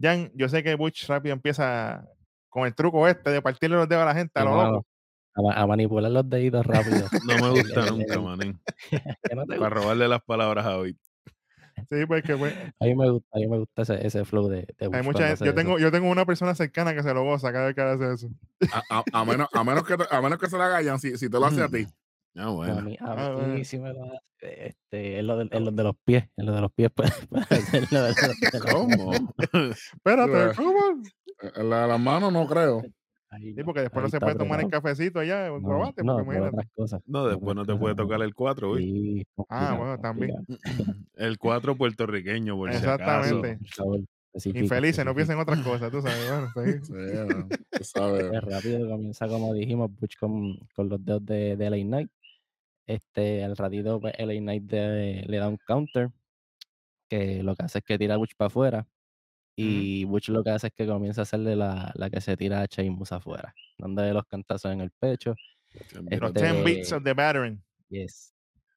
Jan, 0.00 0.30
yo 0.34 0.48
sé 0.48 0.62
que 0.62 0.74
Butch 0.74 1.06
rápido 1.06 1.32
empieza 1.34 2.08
con 2.56 2.66
el 2.66 2.74
truco 2.74 3.06
este 3.06 3.28
de 3.30 3.42
partirle 3.42 3.76
los 3.76 3.86
dedos 3.86 4.02
a 4.02 4.06
la 4.06 4.14
gente 4.14 4.40
a 4.40 4.44
lo 4.44 4.56
loco. 4.56 4.86
A, 5.34 5.42
ma- 5.42 5.52
a 5.52 5.66
manipular 5.66 6.10
los 6.10 6.26
deditos 6.28 6.64
rápido. 6.64 7.06
No 7.26 7.36
me 7.38 7.50
gusta 7.50 7.84
nunca, 7.90 8.18
manín. 8.18 8.58
no 9.36 9.44
Para 9.46 9.68
robarle 9.68 10.08
las 10.08 10.22
palabras 10.22 10.64
a 10.64 10.78
hoy. 10.78 10.96
Sí, 11.90 12.06
porque 12.08 12.34
pues, 12.34 12.54
A 12.80 12.84
mí 12.86 12.94
me 12.94 13.10
gusta, 13.10 13.28
a 13.34 13.38
mí 13.38 13.46
me 13.46 13.58
gusta 13.58 13.82
ese, 13.82 14.06
ese 14.06 14.24
flow 14.24 14.48
de, 14.48 14.66
de 14.78 14.90
hay 14.90 15.02
mucha 15.02 15.28
gente- 15.28 15.44
yo 15.44 15.50
eso. 15.50 15.54
tengo, 15.54 15.78
yo 15.78 15.92
tengo 15.92 16.08
una 16.08 16.24
persona 16.24 16.54
cercana 16.54 16.94
que 16.94 17.02
se 17.02 17.12
lo 17.12 17.24
goza 17.24 17.52
cada 17.52 17.66
vez 17.66 17.74
que 17.74 17.82
hace 17.82 18.14
eso. 18.14 18.28
A, 18.72 18.82
a- 19.00 19.04
a 19.12 19.24
menos, 19.26 19.48
a, 19.52 19.62
menos 19.62 19.84
que 19.84 19.94
a 20.10 20.20
menos 20.22 20.38
que 20.38 20.48
se 20.48 20.56
la 20.56 20.74
hagan, 20.74 20.98
si, 20.98 21.18
si 21.18 21.28
te 21.28 21.38
lo 21.38 21.44
hace 21.44 21.62
a 21.62 21.68
ti. 21.68 21.86
Ah, 21.86 21.92
No, 22.34 22.48
a 22.48 22.54
bueno. 22.54 22.80
mí, 22.80 22.96
a 22.98 23.12
Ah, 23.12 23.14
mí 23.30 23.34
bueno. 23.36 23.64
sí 23.66 23.78
me 23.78 23.92
lo 23.92 24.04
hace. 24.04 24.66
Este, 24.68 25.18
en 25.18 25.26
lo 25.26 25.36
de, 25.36 25.48
en 25.50 25.64
lo 25.66 25.70
de 25.70 25.82
los 25.82 25.96
pies, 26.02 26.24
en 26.38 26.46
lo 26.46 26.52
de 26.54 26.60
los 26.62 26.72
pies 26.72 26.90
puede, 26.94 27.10
puede 27.28 27.42
hacerlo 27.50 28.02
de 28.02 28.08
los- 28.08 28.16
de 28.16 28.58
los- 28.58 28.72
¿Cómo? 28.72 29.12
Espérate, 29.92 30.30
Bueno. 30.30 30.52
¿cómo? 30.56 31.02
En 31.42 31.70
la, 31.70 31.86
las 31.86 32.00
manos 32.00 32.32
no 32.32 32.46
creo. 32.46 32.82
ahí 33.30 33.54
Sí, 33.54 33.62
porque 33.64 33.80
después 33.82 34.02
no 34.02 34.08
se 34.08 34.18
puede 34.20 34.36
tomar 34.36 34.60
el 34.60 34.68
cafecito 34.70 35.20
allá, 35.20 35.52
un 35.52 35.62
No, 35.62 35.68
no, 35.68 36.22
imagínate. 36.22 36.48
otras 36.48 36.66
cosas. 36.74 37.02
No, 37.06 37.26
después 37.26 37.42
otras 37.52 37.56
no 37.56 37.62
te 37.62 37.66
cosas, 37.72 37.80
puede 37.80 37.94
tocar 37.94 38.22
el 38.22 38.34
4 38.34 38.70
hoy. 38.70 38.82
Sí, 38.84 39.26
Ah, 39.48 39.74
bueno, 39.78 39.98
también. 40.00 40.46
El 41.14 41.38
4 41.38 41.76
puertorriqueño, 41.76 42.56
por 42.56 42.70
si 42.72 42.76
acaso. 42.86 43.44
Exactamente. 43.44 44.06
Especifica, 44.34 44.58
Infelices, 44.64 45.04
no 45.04 45.14
piensen 45.14 45.36
en 45.36 45.42
otras 45.42 45.60
cosas, 45.60 45.90
tú 45.90 46.02
sabes. 46.02 46.28
Bueno, 46.28 46.78
sí. 46.80 46.84
Sí, 46.86 46.92
bueno, 46.92 47.48
tú 47.70 47.84
sabes. 47.84 48.26
Pues 48.28 48.44
rápido 48.44 48.88
comienza, 48.88 49.28
como 49.28 49.54
dijimos, 49.54 49.90
Butch 49.98 50.18
con, 50.18 50.58
con 50.74 50.88
los 50.90 51.02
dedos 51.02 51.24
de, 51.24 51.56
de 51.56 51.66
LA 51.66 51.76
Knight. 51.84 52.10
Este, 52.86 53.42
al 53.44 53.56
ratito, 53.56 53.98
pues, 54.00 54.14
LA 54.18 54.34
Knight 54.40 54.62
de- 54.64 55.24
le 55.26 55.36
da 55.38 55.48
un 55.48 55.56
counter, 55.66 56.10
que 57.08 57.42
lo 57.42 57.54
que 57.56 57.62
hace 57.64 57.78
es 57.78 57.84
que 57.84 57.98
tira 57.98 58.14
a 58.14 58.16
Butch 58.18 58.34
para 58.36 58.46
afuera. 58.48 58.86
Y 59.56 60.04
Butch 60.04 60.28
lo 60.28 60.44
que 60.44 60.50
hace 60.50 60.66
es 60.68 60.72
que 60.74 60.86
comienza 60.86 61.22
a 61.22 61.24
hacerle 61.24 61.56
la, 61.56 61.90
la 61.94 62.10
que 62.10 62.20
se 62.20 62.36
tira 62.36 62.60
a 62.62 62.66
Sheamus 62.66 63.12
afuera, 63.12 63.54
dándole 63.78 64.12
los 64.12 64.24
cantazos 64.26 64.72
en 64.72 64.80
el 64.82 64.90
pecho. 64.90 65.34
Este- 66.10 66.42
10 66.42 66.64
beats 66.64 66.92
of 66.92 67.02
the 67.02 67.14
battering. 67.14 67.62
Yes. 67.88 68.32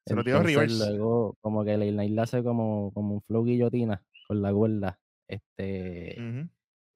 Se 0.05 0.15
lo 0.15 0.23
tiró 0.23 0.41
reverse. 0.41 0.75
luego, 0.91 1.35
como 1.41 1.63
que 1.63 1.77
LA 1.77 1.91
Knight 1.91 2.11
le 2.11 2.21
hace 2.21 2.43
como, 2.43 2.91
como 2.93 3.15
un 3.15 3.21
flow 3.21 3.43
guillotina 3.43 4.01
con 4.27 4.41
la 4.41 4.51
cuerda. 4.53 4.99
Este, 5.27 6.15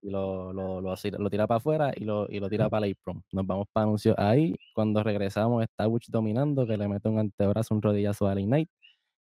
y 0.02 0.10
lo, 0.10 0.52
lo, 0.52 0.82
lo, 0.82 0.96
lo 0.96 1.30
tira 1.30 1.46
para 1.48 1.58
afuera 1.58 1.92
y 1.96 2.04
lo, 2.06 2.28
y 2.30 2.40
lo 2.40 2.50
tira 2.50 2.70
para 2.70 2.86
el 2.88 2.94
apron. 3.00 3.24
Nos 3.32 3.46
vamos 3.46 3.68
para 3.72 3.84
anuncios 3.86 4.16
ahí. 4.18 4.56
Cuando 4.74 5.04
regresamos 5.04 5.63
está 5.63 5.86
Butch 5.88 6.10
dominando, 6.10 6.66
que 6.66 6.78
le 6.78 6.88
mete 6.88 7.08
un 7.10 7.20
antebrazo, 7.20 7.75
un 7.75 7.82
rodillazo 7.82 8.28
a 8.28 8.34
LA 8.36 8.42
Knight. 8.42 8.70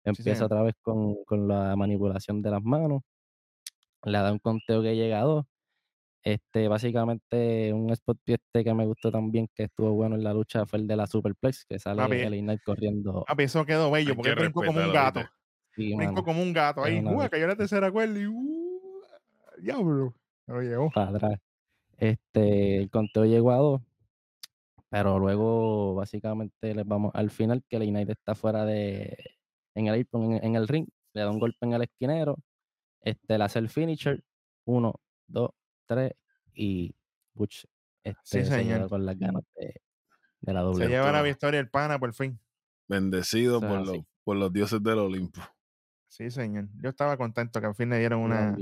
Empieza 0.03 0.45
otra 0.45 0.63
vez 0.63 0.73
con, 0.81 1.23
con 1.25 1.47
la 1.47 1.75
manipulación 1.75 2.41
de 2.41 2.49
las 2.51 2.63
manos. 2.63 3.01
Le 4.03 4.17
da 4.17 4.31
un 4.31 4.39
conteo 4.39 4.81
que 4.81 4.95
llega 4.95 5.19
a 5.19 5.23
dos. 5.23 5.45
Este, 6.23 6.67
básicamente, 6.67 7.73
un 7.73 7.89
spot 7.91 8.19
este 8.25 8.63
que 8.63 8.73
me 8.73 8.85
gustó 8.85 9.11
también, 9.11 9.47
que 9.55 9.63
estuvo 9.63 9.91
bueno 9.93 10.15
en 10.15 10.23
la 10.23 10.33
lucha, 10.33 10.65
fue 10.65 10.79
el 10.79 10.87
de 10.87 10.95
la 10.95 11.07
Superplex, 11.07 11.65
que 11.65 11.79
sale 11.79 12.01
Papi, 12.01 12.17
LA 12.17 12.37
Knight 12.41 12.61
corriendo. 12.63 13.23
Papi, 13.27 13.43
eso 13.43 13.65
quedó 13.65 13.89
bello, 13.89 14.15
porque 14.15 14.35
brincó 14.35 14.63
como 14.63 14.79
un 14.79 14.93
gato. 14.93 15.21
Sí, 15.75 15.95
Brincó 15.95 16.23
como 16.23 16.41
un 16.43 16.53
gato. 16.53 16.83
Ahí, 16.83 17.03
cayó 17.31 17.47
la 17.47 17.55
tercera 17.55 17.91
cuerda 17.91 18.19
y 18.19 18.27
¡uh! 18.27 19.01
diablo. 19.59 20.13
Lo 20.47 20.61
llevó. 20.61 20.91
para 20.91 21.09
atrás. 21.09 21.39
Este, 21.97 22.77
el 22.77 22.89
conteo 22.89 23.25
llegó 23.25 23.51
a 23.51 23.57
dos, 23.57 23.81
pero 24.89 25.17
luego, 25.17 25.95
básicamente, 25.95 26.75
les 26.75 26.85
vamos 26.85 27.11
al 27.15 27.31
final, 27.31 27.63
que 27.67 27.79
LA 27.79 27.85
Knight 27.85 28.09
está 28.09 28.35
fuera 28.35 28.65
de. 28.65 29.17
En 29.73 29.87
el, 29.87 30.07
en, 30.11 30.33
en 30.43 30.55
el 30.55 30.67
ring, 30.67 30.87
le 31.13 31.21
da 31.21 31.31
un 31.31 31.39
golpe 31.39 31.65
en 31.65 31.73
el 31.73 31.83
esquinero. 31.83 32.37
Este, 33.01 33.35
el 33.35 33.69
finisher. 33.69 34.23
Uno, 34.65 34.93
dos, 35.27 35.51
tres, 35.87 36.13
y 36.53 36.95
Butch 37.33 37.65
este, 38.03 38.43
se 38.43 38.45
señor. 38.45 38.87
con 38.89 39.05
las 39.05 39.17
ganas 39.17 39.43
de, 39.55 39.73
de 40.41 40.53
la 40.53 40.59
Se 40.61 40.65
doble. 40.65 40.87
lleva 40.87 41.11
la 41.11 41.21
victoria 41.21 41.59
el 41.59 41.69
pana 41.69 41.97
por 41.99 42.13
fin. 42.13 42.39
Bendecido 42.87 43.59
por, 43.59 43.85
los, 43.85 43.97
por 44.23 44.37
los 44.37 44.51
dioses 44.53 44.81
del 44.83 44.99
Olimpo. 44.99 45.41
Sí, 46.07 46.29
señor. 46.29 46.67
Yo 46.81 46.89
estaba 46.89 47.17
contento 47.17 47.59
que 47.61 47.67
al 47.67 47.75
fin 47.75 47.89
le 47.89 47.99
dieron 47.99 48.19
una. 48.21 48.55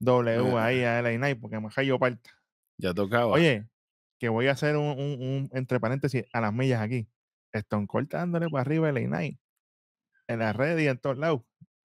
W 0.00 0.48
Eh. 0.50 0.58
ahí 0.58 0.82
a 0.84 1.00
LA 1.00 1.16
Knight 1.16 1.40
porque 1.40 1.58
me 1.60 1.68
yo 1.86 1.98
parta. 1.98 2.30
Ya 2.76 2.92
tocaba. 2.92 3.26
Oye, 3.26 3.68
que 4.18 4.28
voy 4.28 4.48
a 4.48 4.52
hacer 4.52 4.76
un, 4.76 4.86
un- 4.98 5.22
un- 5.22 5.50
entre 5.52 5.80
paréntesis 5.80 6.24
a 6.32 6.40
las 6.40 6.52
millas 6.52 6.80
aquí. 6.82 7.08
Stone 7.52 7.86
Cold 7.86 8.08
dándole 8.08 8.48
para 8.48 8.62
arriba 8.62 8.88
a 8.88 8.92
LA 8.92 9.06
Knight. 9.06 9.40
En 10.26 10.40
la 10.40 10.52
red 10.52 10.78
y 10.78 10.88
en 10.88 10.98
todos 10.98 11.18
lados. 11.18 11.42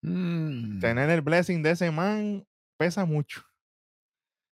Mm. 0.04 0.80
Tener 0.80 1.10
el 1.10 1.22
blessing 1.22 1.64
de 1.64 1.72
ese 1.72 1.90
man 1.92 2.46
pesa 2.78 3.06
mucho. 3.06 3.42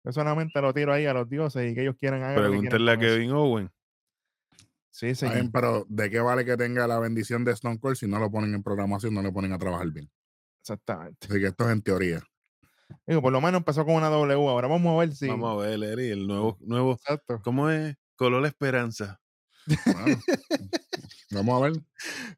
Yo 0.04 0.12
solamente 0.12 0.60
lo 0.60 0.74
tiro 0.74 0.92
ahí 0.92 1.06
a 1.06 1.14
los 1.14 1.28
dioses 1.28 1.70
y 1.70 1.74
que 1.74 1.82
ellos 1.82 1.96
quieran 1.98 2.22
hacer. 2.22 2.38
Pregúntenle 2.38 2.92
a 2.92 2.98
Kevin 2.98 3.30
Owen. 3.30 3.70
Sí, 4.90 5.12
bien, 5.22 5.50
pero 5.50 5.84
¿de 5.88 6.08
qué 6.08 6.20
vale 6.20 6.44
que 6.44 6.56
tenga 6.56 6.86
la 6.86 7.00
bendición 7.00 7.44
de 7.44 7.52
Stone 7.52 7.80
Cold 7.80 7.96
si 7.96 8.06
no 8.06 8.18
lo 8.20 8.30
ponen 8.30 8.54
en 8.54 8.62
programación, 8.62 9.12
no 9.12 9.22
le 9.22 9.32
ponen 9.32 9.52
a 9.52 9.58
trabajar 9.58 9.90
bien? 9.90 10.08
Exactamente. 10.60 11.26
Así 11.28 11.40
que 11.40 11.46
esto 11.46 11.64
es 11.64 11.72
en 11.72 11.82
teoría. 11.82 12.22
Digo, 13.06 13.20
por 13.20 13.32
lo 13.32 13.40
menos 13.40 13.58
empezó 13.58 13.84
con 13.84 13.96
una 13.96 14.08
W. 14.08 14.48
Ahora 14.48 14.68
vamos 14.68 14.94
a 14.94 15.00
ver 15.00 15.14
si. 15.14 15.26
Vamos 15.26 15.52
a 15.52 15.66
ver, 15.66 15.82
Eri, 15.82 16.10
el 16.10 16.26
nuevo, 16.26 16.58
nuevo. 16.60 16.92
Exacto. 16.92 17.40
¿Cómo 17.42 17.68
es? 17.70 17.96
Color 18.14 18.46
Esperanza. 18.46 19.20
Bueno, 19.66 20.20
vamos 21.30 21.62
a 21.62 21.64
ver. 21.68 21.82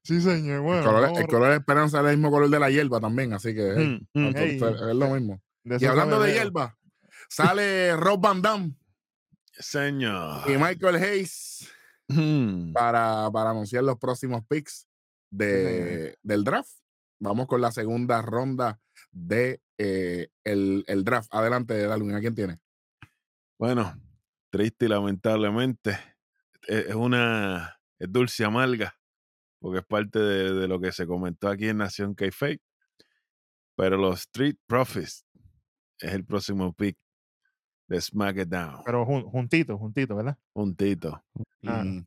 Sí, 0.03 0.21
señor. 0.21 0.65
El 0.77 1.27
color, 1.27 1.45
el 1.45 1.51
de 1.51 1.57
esperanza 1.57 2.01
es 2.01 2.07
el 2.07 2.17
mismo 2.17 2.31
color 2.31 2.49
de 2.51 2.59
la 2.61 2.71
hierba 2.71 3.01
también, 3.01 3.33
así 3.33 3.55
que 3.55 3.73
hey, 3.77 4.07
Mm, 4.15 4.21
mm. 4.21 4.27
entonces, 4.37 4.81
es 4.89 4.95
lo 4.97 5.09
mismo. 5.11 5.43
Y 5.65 5.85
hablando 5.85 6.21
de 6.21 6.33
hierba, 6.33 6.77
sale 7.29 7.97
Rob 7.97 8.21
Van 8.21 8.41
Damme 8.41 8.75
Señor. 9.59 10.49
y 10.51 10.57
Michael 10.57 10.97
Hayes 10.97 11.69
Mm. 12.09 12.73
para, 12.73 13.29
para 13.33 13.51
anunciar 13.51 13.83
los 13.83 13.99
próximos 13.99 14.43
picks 14.49 14.87
de, 15.29 16.17
del 16.23 16.45
draft. 16.45 16.71
Vamos 17.19 17.49
con 17.49 17.61
la 17.61 17.73
segunda 17.73 18.23
ronda 18.23 18.79
de 19.11 19.61
eh, 19.79 20.29
el, 20.45 20.85
el 20.87 21.03
draft. 21.03 21.29
Adelante, 21.35 21.77
Darwin, 21.85 22.15
¿a 22.15 22.21
quién 22.21 22.35
tiene? 22.37 22.61
Bueno, 23.59 24.01
triste 24.51 24.85
y 24.85 24.89
lamentablemente. 24.89 25.99
Es 26.67 26.87
es 26.87 26.95
una. 26.95 27.79
Es 27.99 28.11
dulce 28.13 28.45
amarga. 28.45 28.95
Porque 29.59 29.79
es 29.81 29.87
parte 29.87 30.19
de, 30.19 30.53
de 30.53 30.69
lo 30.69 30.79
que 30.81 30.93
se 30.93 31.07
comentó 31.07 31.49
aquí 31.49 31.69
en 31.69 31.79
Nación 31.79 32.15
k 32.15 32.27
Pero 33.77 33.97
los 33.97 34.21
Street 34.21 34.57
Profits 34.67 35.25
es 35.99 36.13
el 36.13 36.25
próximo 36.25 36.73
pick 36.75 36.97
de 37.89 38.01
SmackDown. 38.01 38.83
Pero 38.85 39.05
jun- 39.07 39.25
juntito, 39.25 39.79
juntito, 39.79 40.15
¿verdad? 40.17 40.37
Puntito. 40.53 41.25
Ah. 41.67 41.85
Mm. 41.85 42.07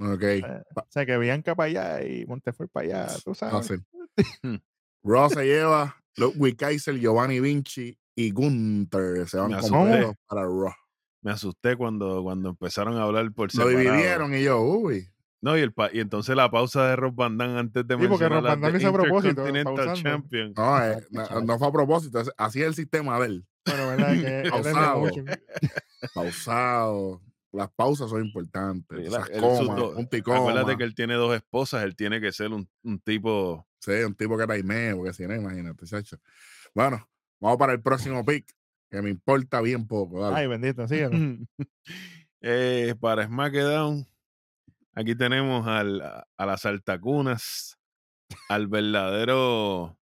Ok. 0.00 0.22
Eh, 0.22 0.62
o 0.74 0.86
sea, 0.88 1.06
que 1.06 1.18
Bianca 1.18 1.54
para 1.54 1.68
allá 1.68 2.04
y 2.06 2.24
Montefort 2.26 2.70
para 2.70 2.86
allá, 3.04 3.18
tú 3.24 3.34
sabes. 3.34 3.54
Fácil. 3.68 3.84
Raw 5.04 5.30
se 5.30 5.44
lleva 5.44 5.96
Ludwig 6.16 6.56
Kaiser, 6.56 6.96
Giovanni 6.98 7.40
Vinci 7.40 7.96
y 8.16 8.30
Gunther. 8.32 9.28
Se 9.28 9.38
van 9.38 9.54
asusté. 9.54 10.12
para 10.26 10.42
Raw. 10.42 10.72
Me 11.28 11.34
asusté 11.34 11.76
cuando, 11.76 12.22
cuando 12.22 12.48
empezaron 12.48 12.96
a 12.96 13.02
hablar 13.02 13.30
por 13.32 13.54
Lo 13.54 13.64
separado. 13.68 13.78
dividieron 13.92 14.34
y 14.34 14.42
yo, 14.44 14.62
uy. 14.62 15.06
No, 15.42 15.58
y, 15.58 15.60
el 15.60 15.74
pa- 15.74 15.90
y 15.92 16.00
entonces 16.00 16.34
la 16.34 16.50
pausa 16.50 16.88
de 16.88 16.96
Rob 16.96 17.14
Van 17.14 17.36
Damme 17.36 17.58
antes 17.58 17.86
de 17.86 17.94
Sí, 17.96 18.00
porque 18.08 18.08
mencionar 18.08 18.38
Rob 18.38 18.44
la 18.44 18.56
Van 18.70 18.76
hizo 18.80 18.88
a 18.88 18.92
propósito. 18.94 19.44
Champion. 19.94 20.54
No, 20.56 20.82
eh, 20.84 21.06
no, 21.10 21.40
no 21.42 21.58
fue 21.58 21.68
a 21.68 21.72
propósito. 21.72 22.22
Así 22.38 22.62
es 22.62 22.68
el 22.68 22.74
sistema 22.74 23.20
de 23.20 23.26
él. 23.26 23.46
Bueno, 23.66 23.88
¿verdad? 23.88 24.12
Que 24.14 24.50
Pausado. 26.14 27.20
Las 27.52 27.70
pausas 27.72 28.08
son 28.08 28.24
importantes. 28.24 28.98
Sí, 28.98 29.10
la- 29.10 29.18
Esas 29.18 29.30
él- 29.30 29.40
sus 29.40 29.68
comas, 29.68 30.06
y 30.12 30.22
coma. 30.22 30.38
Acuérdate 30.38 30.76
que 30.78 30.84
él 30.84 30.94
tiene 30.94 31.14
dos 31.14 31.34
esposas, 31.36 31.82
él 31.84 31.94
tiene 31.94 32.22
que 32.22 32.32
ser 32.32 32.52
un, 32.52 32.66
un 32.82 32.98
tipo. 33.00 33.66
Sí, 33.80 33.92
un 33.92 34.14
tipo 34.14 34.38
que 34.38 34.46
taimee, 34.46 34.94
porque 34.94 35.12
si 35.12 35.26
no, 35.26 35.34
imagínate, 35.34 35.84
chacho. 35.84 36.16
Bueno, 36.74 37.06
vamos 37.38 37.58
para 37.58 37.74
el 37.74 37.80
próximo 37.82 38.24
pick, 38.24 38.46
que 38.90 39.02
me 39.02 39.10
importa 39.10 39.60
bien 39.60 39.86
poco. 39.86 40.22
dale. 40.22 40.36
Ay, 40.36 40.46
bendito, 40.46 40.86
síguelo. 40.88 41.44
Eh, 42.40 42.94
para 43.00 43.26
SmackDown, 43.26 44.06
aquí 44.94 45.14
tenemos 45.14 45.66
al, 45.66 46.00
a, 46.00 46.26
a 46.36 46.46
las 46.46 46.64
altacunas, 46.64 47.76
al 48.48 48.68
verdadero, 48.68 49.98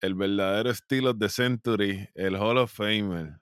el 0.00 0.14
verdadero 0.14 0.70
estilo 0.70 1.14
de 1.14 1.28
Century, 1.28 2.08
el 2.14 2.36
Hall 2.36 2.58
of 2.58 2.72
Famer, 2.72 3.40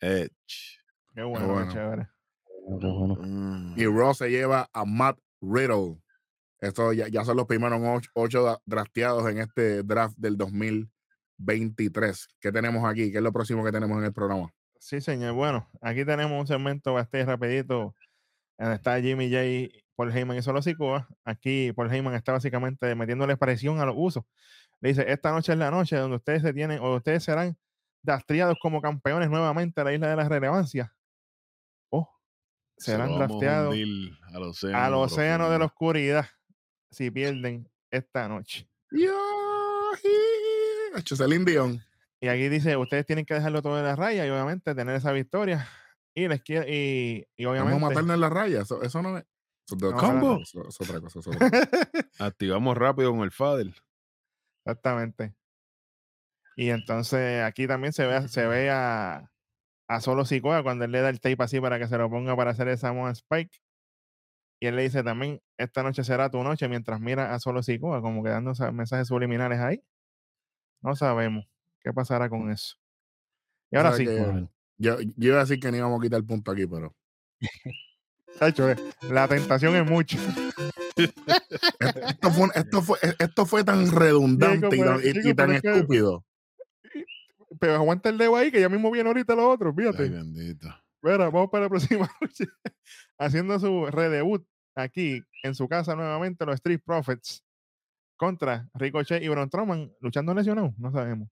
Edge. 0.00 0.80
Qué 1.14 1.22
bueno, 1.22 1.46
bueno. 1.46 1.68
qué 1.68 1.72
chévere. 1.74 2.08
Qué 2.80 2.86
bueno. 2.86 3.16
Mm. 3.20 3.74
Y 3.76 3.86
Raw 3.86 4.14
se 4.14 4.30
lleva 4.30 4.68
a 4.72 4.84
Matt 4.84 5.18
Riddle. 5.40 6.00
Esto 6.60 6.92
ya, 6.92 7.08
ya 7.08 7.24
son 7.24 7.36
los 7.36 7.46
primeros 7.46 7.80
ocho, 7.82 8.10
ocho 8.14 8.62
drafteados 8.66 9.28
en 9.28 9.38
este 9.38 9.82
draft 9.82 10.16
del 10.16 10.36
2023. 11.44 12.28
¿Qué 12.40 12.52
tenemos 12.52 12.88
aquí? 12.88 13.10
¿Qué 13.10 13.18
es 13.18 13.22
lo 13.22 13.32
próximo 13.32 13.64
que 13.64 13.72
tenemos 13.72 13.98
en 13.98 14.04
el 14.04 14.12
programa? 14.12 14.52
Sí, 14.78 15.00
señor. 15.00 15.34
Bueno, 15.34 15.68
aquí 15.80 16.04
tenemos 16.04 16.40
un 16.40 16.46
segmento 16.46 16.92
bastante 16.94 17.24
rapidito 17.24 17.94
donde 18.58 18.74
está 18.76 19.00
Jimmy 19.00 19.30
J, 19.30 19.76
Paul 19.96 20.16
Heyman 20.16 20.36
y 20.38 20.42
Solo 20.42 20.62
Sikoa. 20.62 21.08
Aquí 21.24 21.72
Paul 21.72 21.92
Heyman 21.92 22.14
está 22.14 22.32
básicamente 22.32 22.94
metiéndole 22.94 23.36
presión 23.36 23.80
a 23.80 23.86
los 23.86 23.94
usos. 23.96 24.24
Le 24.80 24.88
dice, 24.90 25.04
esta 25.10 25.30
noche 25.30 25.52
es 25.52 25.58
la 25.58 25.70
noche 25.70 25.96
donde 25.96 26.16
ustedes 26.16 26.42
se 26.42 26.52
tienen, 26.52 26.80
o 26.80 26.96
ustedes 26.96 27.22
serán 27.22 27.56
drafteados 28.02 28.56
como 28.60 28.80
campeones 28.80 29.30
nuevamente 29.30 29.80
a 29.80 29.84
la 29.84 29.92
isla 29.92 30.08
de 30.08 30.16
la 30.16 30.28
relevancia. 30.28 30.92
Oh, 31.90 32.08
Se 32.76 32.92
serán 32.92 33.12
a 33.12 33.16
drafteados 33.18 33.76
al 34.32 34.42
océano. 34.42 34.78
al 34.78 34.94
océano 34.94 35.50
de 35.50 35.58
la 35.60 35.64
oscuridad 35.66 36.26
si 36.90 37.10
pierden 37.10 37.68
esta 37.90 38.28
noche. 38.28 38.68
Celine 41.00 41.44
Dion. 41.44 41.82
Y 42.20 42.28
aquí 42.28 42.48
dice, 42.48 42.76
ustedes 42.76 43.04
tienen 43.06 43.24
que 43.24 43.34
dejarlo 43.34 43.62
todo 43.62 43.78
en 43.78 43.84
la 43.84 43.96
raya 43.96 44.26
y 44.26 44.30
obviamente 44.30 44.74
tener 44.74 44.94
esa 44.96 45.12
victoria. 45.12 45.68
Y 46.14 46.28
les 46.28 46.42
quiere, 46.42 46.66
y, 46.72 47.26
y 47.36 47.44
Vamos 47.46 47.60
obviamente. 47.62 47.84
a 47.84 47.88
matarnos 47.88 48.14
en 48.14 48.20
la 48.20 48.28
raya. 48.30 48.60
Eso, 48.62 48.82
eso 48.82 49.02
no 49.02 49.18
es. 49.18 49.24
Eso 49.66 49.76
No, 49.76 49.88
otra 49.88 49.98
¿Combo? 49.98 50.38
cosa, 50.38 50.42
Eso, 50.42 50.68
eso 50.68 50.82
es 50.84 50.90
otra 50.90 51.00
cosa. 51.00 51.18
eso 51.20 51.30
es 51.30 51.36
otra 51.36 51.50
cosa. 51.50 51.68
Activamos 52.18 52.76
rápido 52.76 53.10
con 53.12 53.20
el 53.22 53.30
Fadel. 53.32 53.74
Exactamente. 54.64 55.34
Y 56.56 56.68
entonces 56.70 57.42
aquí 57.42 57.66
también 57.66 57.92
se 57.92 58.06
ve, 58.06 58.14
a- 58.14 58.28
se 58.28 58.46
ve 58.46 58.70
a, 58.70 59.30
a 59.88 60.00
Solo 60.00 60.24
Sikoa 60.24 60.62
cuando 60.62 60.84
él 60.84 60.92
le 60.92 61.00
da 61.00 61.08
el 61.08 61.20
tape 61.20 61.42
así 61.42 61.60
para 61.60 61.78
que 61.78 61.88
se 61.88 61.96
lo 61.98 62.10
ponga 62.10 62.36
para 62.36 62.50
hacer 62.50 62.68
el 62.68 62.78
Samoan 62.78 63.12
Spike. 63.12 63.58
Y 64.60 64.66
él 64.66 64.76
le 64.76 64.82
dice 64.82 65.02
también, 65.02 65.40
esta 65.58 65.82
noche 65.82 66.04
será 66.04 66.30
tu 66.30 66.42
noche 66.44 66.68
mientras 66.68 67.00
mira 67.00 67.34
a 67.34 67.40
Solo 67.40 67.62
Sikoa, 67.62 68.00
como 68.02 68.22
que 68.22 68.28
dando 68.30 68.54
sa- 68.54 68.70
mensajes 68.70 69.08
subliminales 69.08 69.58
ahí. 69.60 69.82
No 70.82 70.94
sabemos 70.96 71.46
qué 71.80 71.92
pasará 71.92 72.28
con 72.28 72.50
eso. 72.50 72.76
Y 73.70 73.76
ahora 73.76 73.92
sí, 73.92 74.04
que 74.04 74.18
Bueno, 74.20 74.52
yo, 74.78 75.00
yo 75.00 75.28
iba 75.28 75.36
a 75.38 75.40
decir 75.40 75.58
que 75.60 75.70
no 75.70 75.76
íbamos 75.78 76.00
a 76.00 76.02
quitar 76.02 76.18
el 76.20 76.26
punto 76.26 76.50
aquí, 76.50 76.66
pero 76.66 76.94
Tacho, 78.38 78.70
eh, 78.70 78.76
la 79.10 79.28
tentación 79.28 79.76
es 79.76 79.88
mucho. 79.88 80.18
esto 80.98 82.30
fue, 82.30 82.48
esto 82.54 82.82
fue, 82.82 82.98
esto 83.18 83.46
fue 83.46 83.64
tan 83.64 83.90
redundante 83.92 84.66
y 84.76 84.80
pero- 84.80 85.34
tan, 85.36 85.54
y 85.56 85.60
que- 85.60 85.70
estúpido. 85.76 86.24
Pero 87.60 87.74
aguanta 87.74 88.08
el 88.08 88.16
dedo 88.18 88.34
ahí, 88.34 88.50
que 88.50 88.60
ya 88.60 88.68
mismo 88.70 88.90
viene 88.90 89.08
ahorita 89.10 89.36
los 89.36 89.44
otros, 89.44 89.74
fíjate. 89.76 90.04
Ay, 90.04 90.08
bendito. 90.08 90.66
Mira, 91.02 91.28
vamos 91.28 91.50
para 91.50 91.64
la 91.64 91.68
próxima 91.68 92.10
noche. 92.20 92.46
Haciendo 93.18 93.58
su 93.60 93.86
redebut 93.86 94.44
aquí 94.74 95.22
en 95.42 95.54
su 95.54 95.68
casa 95.68 95.94
nuevamente, 95.94 96.46
los 96.46 96.54
Street 96.54 96.80
Profits 96.84 97.44
contra 98.22 98.68
Ricochet 98.74 99.20
y 99.20 99.26
Braun 99.26 99.48
Strowman 99.48 99.92
luchando 99.98 100.32
lesionados, 100.32 100.78
no 100.78 100.92
sabemos. 100.92 101.28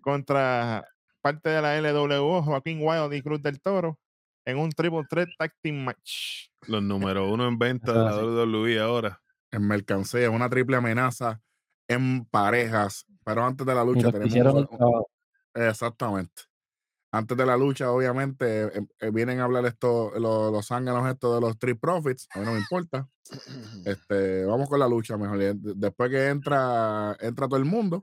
Contra 0.00 0.82
parte 1.20 1.50
de 1.50 1.60
la 1.60 1.78
LWO, 1.78 2.42
Joaquín 2.42 2.78
Wild 2.80 3.12
y 3.12 3.20
Cruz 3.20 3.42
del 3.42 3.60
Toro 3.60 3.98
en 4.46 4.56
un 4.56 4.70
triple 4.70 5.02
threat 5.10 5.28
tag 5.38 5.52
team 5.60 5.84
match. 5.84 6.48
Los 6.68 6.82
número 6.82 7.30
uno 7.30 7.46
en 7.46 7.58
venta 7.58 7.92
de 7.92 7.98
la. 7.98 8.16
WWE 8.16 8.80
ahora. 8.80 9.20
En 9.50 9.68
mercancía, 9.68 10.30
una 10.30 10.48
triple 10.48 10.78
amenaza 10.78 11.38
en 11.86 12.24
parejas. 12.24 13.04
Pero 13.22 13.44
antes 13.44 13.66
de 13.66 13.74
la 13.74 13.84
lucha 13.84 14.10
tenemos. 14.10 14.32
trabajo. 14.70 15.10
Exactamente. 15.52 16.44
Antes 17.12 17.36
de 17.36 17.46
la 17.46 17.56
lucha, 17.56 17.90
obviamente, 17.90 18.64
eh, 18.64 18.86
eh, 19.00 19.10
vienen 19.12 19.40
a 19.40 19.44
hablar 19.44 19.64
esto, 19.66 20.12
lo- 20.18 20.50
los 20.50 20.66
zánganos 20.66 21.08
estos 21.08 21.34
de 21.34 21.40
los 21.40 21.50
Street 21.52 21.78
Profits. 21.80 22.28
A 22.34 22.40
mí 22.40 22.44
no 22.46 22.52
me 22.52 22.58
importa. 22.58 23.08
Este, 23.84 24.44
vamos 24.44 24.68
con 24.68 24.78
la 24.80 24.88
lucha 24.88 25.16
mejor. 25.16 25.38
De- 25.38 25.54
Después 25.54 26.10
que 26.10 26.28
entra, 26.28 27.16
entra 27.20 27.46
todo 27.48 27.58
el 27.58 27.64
mundo, 27.64 28.02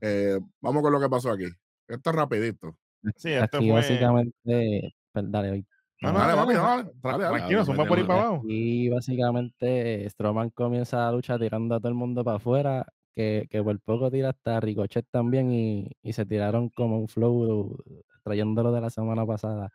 eh, 0.00 0.38
vamos 0.60 0.82
con 0.82 0.92
lo 0.92 1.00
que 1.00 1.08
pasó 1.08 1.30
aquí. 1.30 1.46
Esto 1.88 2.10
es 2.10 2.16
rapidito. 2.16 2.76
Sí, 3.16 3.30
esto 3.32 3.58
Aquí 3.58 3.66
fue. 3.68 3.76
básicamente, 3.80 4.94
pues, 5.12 5.24
dale, 5.30 5.50
hoy. 5.50 5.66
No, 6.00 6.12
no, 6.12 6.18
Dale. 6.18 6.90
Tranquilo, 7.00 7.64
por 7.64 7.76
para 7.76 8.02
abajo. 8.02 8.42
Y 8.48 8.88
básicamente 8.88 10.08
Strowman 10.10 10.50
comienza 10.50 10.96
la 10.96 11.12
lucha 11.12 11.38
tirando 11.38 11.76
a 11.76 11.78
todo 11.78 11.88
el 11.88 11.94
mundo 11.94 12.24
para 12.24 12.38
afuera, 12.38 12.86
que, 13.14 13.46
que 13.50 13.62
por 13.62 13.78
poco 13.80 14.10
tira 14.10 14.30
hasta 14.30 14.58
Ricochet 14.58 15.06
también 15.12 15.52
y, 15.52 15.90
y 16.02 16.12
se 16.12 16.26
tiraron 16.26 16.70
como 16.70 16.98
un 16.98 17.06
flow 17.08 17.78
trayéndolo 18.22 18.72
de 18.72 18.80
la 18.80 18.90
semana 18.90 19.24
pasada. 19.26 19.70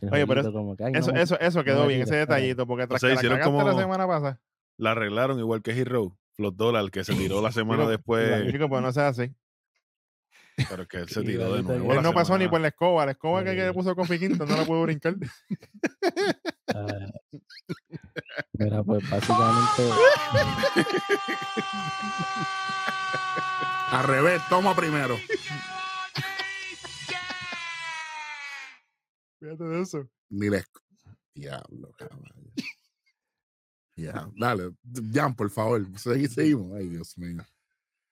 El 0.00 0.12
Oye, 0.14 0.26
pero 0.26 0.52
como 0.52 0.76
que, 0.76 0.84
"Ay, 0.84 0.92
no 0.92 0.98
Eso, 1.00 1.10
eso, 1.14 1.40
eso 1.40 1.64
quedó 1.64 1.86
bien, 1.86 2.02
ese 2.02 2.20
espera". 2.20 2.36
detallito, 2.36 2.66
porque 2.66 2.86
tras 2.86 3.00
sea, 3.00 3.08
que 3.10 3.14
la 3.14 3.20
hicieron 3.20 3.38
cagaste 3.38 3.58
la 3.64 3.70
como- 3.70 3.80
semana 3.80 4.06
pasada. 4.06 4.40
La 4.76 4.92
arreglaron 4.92 5.38
igual 5.40 5.60
que 5.62 5.72
Hero, 5.72 6.16
Flot 6.34 6.54
Dollar, 6.54 6.88
que 6.92 7.02
se 7.04 7.12
tiró 7.36 7.42
la 7.42 7.50
semana 7.52 7.88
después, 7.88 8.52
Chico, 8.52 8.68
pues 8.68 8.80
no 8.82 8.92
sea 8.92 9.08
así. 9.08 9.34
pero 10.68 10.86
que 10.86 10.96
él 11.02 11.08
se 11.08 11.22
tiró 11.22 11.52
de 11.54 11.62
nuevo. 11.64 11.92
Él 11.94 12.02
no 12.02 12.12
pasó 12.12 12.38
ni 12.38 12.46
por 12.46 12.60
la 12.60 12.68
escoba. 12.68 13.04
La 13.06 13.12
escoba 13.12 13.42
que, 13.42 13.56
que 13.56 13.64
le 13.64 13.72
puso 13.72 13.96
Kofi 13.96 14.18
Kingston 14.20 14.48
no 14.48 14.56
la 14.56 14.64
pudo 14.64 14.82
brincar. 14.82 15.14
Ah, 16.74 16.84
Mira, 18.52 18.82
pues 18.82 19.08
básicamente 19.08 19.82
Al 23.90 24.04
revés, 24.04 24.42
toma 24.50 24.76
primero. 24.76 25.16
Fíjate 29.40 29.64
de 29.64 29.80
eso. 29.82 30.08
Ni 30.30 30.48
les- 30.50 30.66
Diablo, 31.34 31.92
caballo. 31.96 32.22
Ya, 33.96 34.30
dale, 34.36 34.70
Jan, 35.12 35.34
por 35.34 35.50
favor. 35.50 35.80
Segui- 35.98 36.28
Seguimos. 36.28 36.72
Ay, 36.76 36.88
Dios 36.88 37.16
mío. 37.18 37.42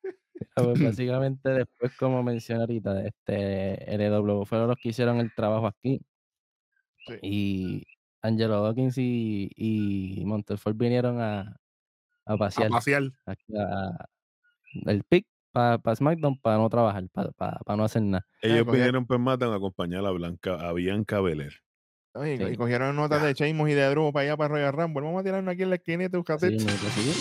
Pues 0.55 0.67
básicamente 1.01 1.49
después, 1.49 1.97
como 1.97 2.23
mencioné 2.23 2.61
ahorita, 2.63 3.07
este 3.07 3.95
LW 3.97 4.45
fueron 4.45 4.69
los 4.69 4.77
que 4.83 4.89
hicieron 4.91 5.19
el 5.19 5.33
trabajo 5.35 5.67
aquí. 5.67 6.01
Sí. 7.07 7.15
Y 7.23 7.87
Angelo 8.21 8.63
Dawkins 8.63 8.99
y, 8.99 9.49
y 9.55 10.25
Montefort 10.27 10.77
vinieron 10.77 11.21
a, 11.21 11.41
a 11.41 12.33
A 12.35 12.37
pasear 12.37 12.71
pasear. 12.71 13.03
aquí 13.25 13.55
a- 13.57 14.09
el 14.87 15.05
pick 15.05 15.27
para 15.57 15.97
SmackDown 15.97 16.39
para 16.39 16.59
no 16.59 16.69
trabajar, 16.69 17.05
para 17.15 17.77
no 17.77 17.85
hacer 17.85 18.03
nada. 18.03 18.27
Ellos 18.43 18.65
cogía- 18.65 18.73
vinieron 18.81 19.07
pues 19.07 19.19
matan 19.19 19.51
a 19.53 19.57
acompañar 19.57 20.05
a 20.05 20.11
Blanca, 20.11 20.55
a 20.69 20.73
Bianca 20.73 21.21
Belair. 21.21 21.55
Y 22.25 22.37
Sí. 22.39 22.57
cogieron 22.57 22.97
notas 22.97 23.23
de 23.23 23.35
Sheamus 23.35 23.71
y 23.71 23.75
de 23.75 23.89
Drew 23.91 24.11
para 24.13 24.25
allá 24.25 24.37
para 24.37 24.49
Royal 24.49 24.73
Rumble. 24.73 25.05
Vamos 25.05 25.21
a 25.21 25.25
tirarnos 25.25 25.53
aquí 25.53 25.63
en 25.63 25.71
la 25.71 25.77
esquina 25.77 26.05
y 26.05 26.09
te 26.09 26.17
buscaste. 26.17 26.59
Sí, 26.59 26.65
me 26.65 26.73
lo 26.73 26.79
seguí. 26.79 27.13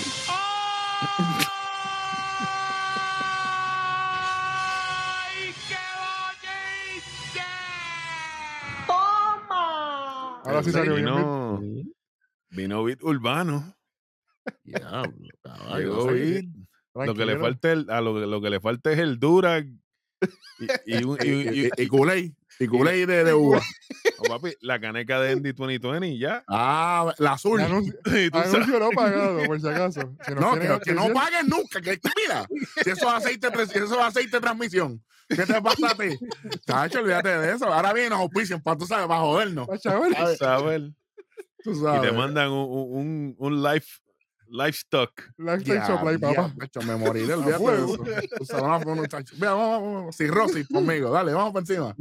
Ahora 10.43 10.61
sí 10.63 10.69
¿En 10.69 10.73
salió. 10.73 10.95
Vino, 10.95 11.61
vino 12.49 12.83
Beat 12.83 13.03
Urbano. 13.03 13.73
Diablo, 14.63 15.11
caballo. 15.41 16.07
Lo 16.95 17.13
que 17.13 17.25
le 17.25 17.37
falta 17.37 17.71
el- 17.71 17.89
a 17.89 17.99
lo, 18.01 18.15
que- 18.15 18.25
lo 18.27 18.41
que 18.41 18.49
le 18.49 18.59
falta 18.59 18.91
es 18.91 18.99
el 18.99 19.19
Durag 19.19 19.65
y, 20.85 20.97
y, 20.97 21.03
un- 21.03 21.17
y- 21.21 21.27
Y, 21.27 21.31
y- 21.31 21.69
y, 21.77 21.83
y 21.83 21.87
Kool-Aid 21.87 23.07
de, 23.07 23.23
de 23.25 23.33
uva. 23.33 23.61
papi, 24.29 24.53
la 24.61 24.79
caneca 24.79 25.19
de 25.19 25.33
Andy 25.33 25.51
2020 25.51 26.07
y 26.07 26.19
ya. 26.19 26.41
Ah, 26.47 27.13
la 27.17 27.33
azul. 27.33 27.59
Anuncio, 27.59 27.93
anuncio 28.31 28.79
no 28.79 28.89
pagado, 28.91 29.43
por 29.45 29.59
si 29.59 29.67
acaso. 29.67 30.15
Si 30.25 30.31
nos 30.33 30.39
No, 30.41 30.53
que, 30.59 30.79
que 30.85 30.93
no 30.93 31.09
paguen 31.13 31.47
nunca. 31.47 31.81
Que, 31.81 31.99
mira, 32.17 32.47
si 32.81 32.89
eso 32.91 33.07
es 33.09 33.13
aceite, 33.13 33.49
si 33.67 33.77
eso 33.77 33.99
es 33.99 34.05
aceite 34.05 34.37
de 34.37 34.41
transmisión. 34.41 35.03
¿Qué 35.27 35.43
te 35.45 35.61
pasa 35.61 35.89
a 35.91 35.95
ti? 35.95 36.17
Chacho, 36.65 36.99
olvídate 36.99 37.29
de 37.39 37.51
eso. 37.55 37.65
Ahora 37.65 37.91
vienen 37.91 38.11
los 38.11 38.19
auspicios 38.19 38.61
para, 38.61 38.77
tú 38.77 38.85
sabes, 38.85 39.07
para 39.07 39.19
jodernos. 39.19 39.67
pa' 39.67 39.77
chaval. 39.77 40.15
A 40.15 40.25
ver, 40.25 40.37
¿sabes? 40.37 40.81
Y 41.65 42.01
te 42.01 42.11
mandan 42.13 42.51
un, 42.51 42.67
un, 42.69 43.35
un 43.37 43.63
life, 43.63 43.99
livestock. 44.55 45.11
Lifestyle 45.37 45.77
Ya, 45.79 45.85
Supply, 45.85 46.13
ya, 46.19 46.33
papá. 46.33 46.53
macho, 46.57 46.81
me 46.81 46.95
moriré, 46.95 47.33
A 47.33 47.37
olvídate 47.37 47.51
de 47.51 47.57
fuego. 47.59 47.93
eso. 48.05 48.27
Tú 48.37 48.45
sabes, 48.45 48.63
vamos, 48.63 48.85
vamos, 48.85 49.07
vamos, 49.09 49.31
vamos, 49.39 49.93
vamos. 49.93 50.15
Cirrosis 50.15 50.67
conmigo. 50.67 51.11
Dale, 51.11 51.33
vamos 51.33 51.53
para 51.53 51.61
encima. 51.61 51.95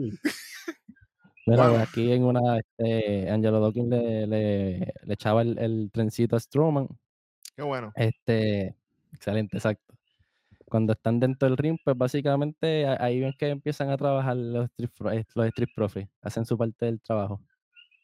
Wow. 1.47 1.57
pues, 1.57 1.59
aquí 1.89 2.13
en 2.13 2.25
una, 2.25 2.59
este, 2.59 3.31
Angelo 3.31 3.61
Dawkins 3.61 3.89
le, 3.89 4.27
le, 4.27 4.79
le 5.03 5.15
echaba 5.15 5.43
el, 5.43 5.59
el 5.59 5.91
trencito 5.93 6.37
a 6.37 6.41
Strowman. 6.41 6.89
Qué 7.57 7.63
bueno. 7.63 7.93
Este, 7.97 8.75
excelente, 9.13 9.57
exacto. 9.59 9.95
Cuando 10.67 10.95
están 10.95 11.21
dentro 11.21 11.49
del 11.49 11.57
ring, 11.57 11.79
pues 11.85 11.97
básicamente 11.97 12.87
ahí 12.87 13.21
ven 13.21 13.35
que 13.39 13.49
empiezan 13.49 13.91
a 13.91 13.97
trabajar 13.97 14.37
los 14.37 14.69
Street, 14.79 14.91
eh, 15.21 15.25
los 15.35 15.47
street 15.47 15.69
Profits, 15.77 16.11
hacen 16.23 16.45
su 16.47 16.59
parte 16.59 16.87
del 16.87 17.01
trabajo. 17.01 17.41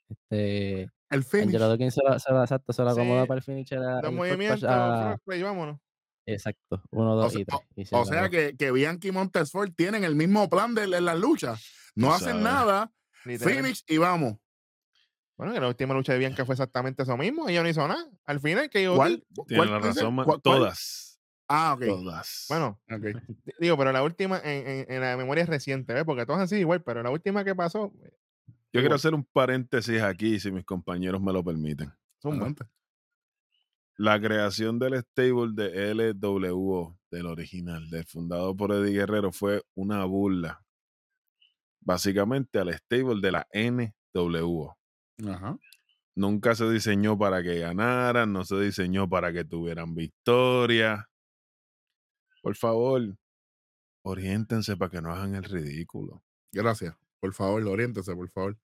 Este, 0.09 0.89
El 1.11 1.25
finish. 1.25 1.47
Angelo 1.49 1.69
Dawkins 1.69 1.95
se 1.95 2.01
la, 2.05 2.19
se 2.19 2.33
la- 2.33 2.43
exacto, 2.45 2.73
se 2.73 2.83
la 2.85 2.93
acomoda 2.93 3.23
Sí, 3.23 3.29
para 3.29 3.39
el 3.39 3.45
finisher. 3.45 3.79
a- 3.79 4.01
Dos 4.01 4.13
el 4.13 4.39
push 4.39 4.65
a- 4.65 5.19
play, 5.25 5.43
vámonos. 5.43 5.79
exacto, 6.27 6.83
uno, 6.91 7.17
dos 7.17 7.33
sea- 7.33 7.41
y 7.41 7.45
tres. 7.45 7.61
y 7.77 7.85
se 7.85 7.97
O 7.97 8.05
sea 8.05 8.29
que, 8.29 8.57
que 8.57 8.71
Bianchi 8.71 9.09
y 9.09 9.13
Montesfort 9.13 9.75
tienen 9.77 10.05
el 10.05 10.15
mismo 10.15 10.49
plan 10.49 10.75
de, 10.75 10.87
de 10.87 11.01
las 11.01 11.19
luchas. 11.19 11.65
No 11.97 12.15
hacen 12.15 12.43
nada, 12.43 12.93
finish 13.25 13.83
y 13.89 13.99
vamos. 13.99 14.37
Bueno, 15.37 15.53
que 15.55 15.61
la 15.61 15.69
última 15.69 15.95
lucha 15.95 16.13
de 16.13 16.19
Bianca 16.19 16.45
fue 16.45 16.55
exactamente 16.55 17.03
eso 17.03 17.17
mismo. 17.17 17.49
Ella 17.49 17.63
no 17.63 17.69
hizo 17.69 17.87
nada. 17.89 18.07
Al 18.27 18.41
final, 18.41 18.69
que 18.71 18.83
yo. 18.85 18.95
¿Cuál? 18.95 19.25
Tienen 19.47 19.57
¿Cuál 19.57 19.71
la 19.71 19.79
razón, 19.89 20.15
ma- 20.15 20.25
¿Cuál- 20.25 20.41
cuál? 20.43 20.59
todas. 20.59 21.19
Ah, 21.49 21.73
ok. 21.75 21.87
Todas. 21.87 22.45
Bueno, 22.51 22.79
ok. 22.93 23.01
d- 23.01 23.15
digo, 23.59 23.77
pero 23.79 23.91
la 23.91 24.03
última 24.05 24.39
en, 24.45 24.69
en- 24.69 24.87
en 24.93 25.01
la 25.01 25.17
memoria 25.17 25.45
reciente, 25.47 25.95
¿ves? 25.95 26.05
Porque 26.05 26.27
todas 26.27 26.49
sido 26.49 26.61
igual, 26.61 26.83
pero 26.83 27.03
la 27.03 27.11
última 27.11 27.43
que 27.43 27.55
pasó. 27.55 27.93
Yo 28.73 28.81
quiero 28.81 28.95
hacer 28.95 29.15
un 29.15 29.25
paréntesis 29.25 30.01
aquí, 30.01 30.39
si 30.39 30.53
mis 30.53 30.65
compañeros 30.65 31.21
me 31.21 31.33
lo 31.33 31.43
permiten. 31.43 31.93
Adelante. 32.23 32.65
La 33.97 34.21
creación 34.21 34.79
del 34.79 34.95
stable 34.95 35.53
de 35.55 35.95
LWO, 35.95 36.99
del 37.11 37.27
original, 37.27 37.91
del 37.91 38.07
fundado 38.07 38.57
por 38.57 38.73
Eddie 38.73 38.95
Guerrero, 38.95 39.33
fue 39.33 39.63
una 39.75 40.05
burla. 40.05 40.65
Básicamente 41.81 42.59
al 42.59 42.73
stable 42.73 43.21
de 43.21 43.33
la 43.33 43.47
NWO. 43.53 44.79
Ajá. 45.29 45.59
Nunca 46.15 46.55
se 46.55 46.71
diseñó 46.71 47.19
para 47.19 47.43
que 47.43 47.59
ganaran, 47.59 48.33
no 48.33 48.45
se 48.45 48.59
diseñó 48.61 49.09
para 49.09 49.33
que 49.33 49.45
tuvieran 49.45 49.95
victoria. 49.95 51.09
Por 52.43 52.57
favor, 52.57 53.03
oriéntense 54.03 54.77
para 54.77 54.91
que 54.91 55.03
no 55.03 55.13
hagan 55.13 55.35
el 55.35 55.45
ridículo. 55.45 56.23
Gracias. 56.53 57.00
Por 57.21 57.33
favor, 57.35 57.63
oriéntese, 57.67 58.15
por 58.15 58.29
favor. 58.31 58.57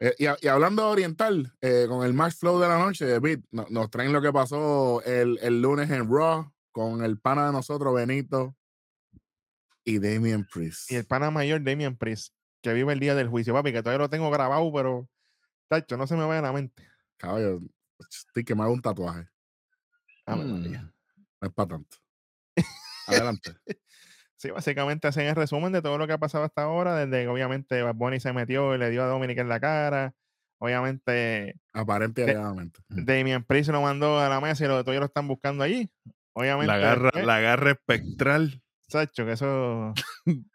Eh, 0.00 0.14
y, 0.18 0.24
y 0.44 0.48
hablando 0.48 0.82
de 0.84 0.88
oriental, 0.92 1.52
eh, 1.60 1.86
con 1.88 2.04
el 2.04 2.12
match 2.12 2.34
flow 2.34 2.58
de 2.58 2.68
la 2.68 2.78
noche, 2.78 3.18
Beat, 3.20 3.40
no- 3.52 3.66
nos 3.70 3.90
traen 3.90 4.12
lo 4.12 4.20
que 4.20 4.32
pasó 4.32 5.02
el, 5.04 5.38
el 5.40 5.62
lunes 5.62 5.90
en 5.90 6.10
Raw 6.10 6.52
con 6.72 7.04
el 7.04 7.18
pana 7.18 7.46
de 7.46 7.52
nosotros, 7.52 7.94
Benito 7.94 8.54
y 9.84 9.98
Damien 9.98 10.44
Priest. 10.52 10.90
Y 10.90 10.96
el 10.96 11.06
pana 11.06 11.30
mayor, 11.30 11.62
Damian 11.62 11.96
Priest, 11.96 12.34
que 12.62 12.72
vive 12.72 12.92
el 12.92 13.00
día 13.00 13.14
del 13.14 13.28
juicio, 13.28 13.54
papi, 13.54 13.72
que 13.72 13.82
todavía 13.82 14.04
lo 14.04 14.10
tengo 14.10 14.30
grabado, 14.30 14.70
pero. 14.72 15.08
Tacho, 15.68 15.96
no 15.96 16.06
se 16.06 16.14
me 16.16 16.24
vaya 16.26 16.40
a 16.40 16.42
la 16.42 16.52
mente. 16.52 16.86
Caballo, 17.16 17.60
estoy 18.10 18.44
que 18.44 18.54
me 18.54 18.62
hago 18.62 18.72
un 18.72 18.82
tatuaje. 18.82 19.28
Ave 20.26 20.44
Mm. 20.44 20.52
María. 20.60 20.94
No 21.40 21.48
es 21.48 21.54
para 21.54 21.68
tanto. 21.68 21.96
Adelante. 23.06 23.56
Sí, 24.44 24.50
básicamente 24.50 25.08
hacen 25.08 25.26
el 25.26 25.34
resumen 25.36 25.72
de 25.72 25.80
todo 25.80 25.96
lo 25.96 26.06
que 26.06 26.12
ha 26.12 26.18
pasado 26.18 26.44
hasta 26.44 26.64
ahora, 26.64 26.94
desde 26.96 27.22
que 27.22 27.28
obviamente 27.28 27.80
Bad 27.80 27.94
Bunny 27.94 28.20
se 28.20 28.30
metió 28.34 28.74
y 28.74 28.78
le 28.78 28.90
dio 28.90 29.02
a 29.02 29.06
Dominic 29.06 29.38
en 29.38 29.48
la 29.48 29.58
cara. 29.58 30.12
Obviamente, 30.58 31.54
Aparente 31.72 32.20
y 32.20 32.24
De- 32.26 32.32
alegadamente. 32.32 32.80
Damian 32.90 33.42
Priest 33.44 33.70
lo 33.70 33.80
mandó 33.80 34.20
a 34.20 34.28
la 34.28 34.42
mesa 34.42 34.62
y 34.62 34.68
lo, 34.68 34.82
todavía 34.84 35.00
lo 35.00 35.06
están 35.06 35.26
buscando 35.28 35.64
allí. 35.64 35.90
Obviamente, 36.34 36.66
La 36.66 36.76
garra, 36.76 37.02
después, 37.04 37.24
la 37.24 37.40
garra 37.40 37.70
espectral. 37.70 38.62
Sacho, 38.86 39.24
que 39.24 39.32
eso. 39.32 39.94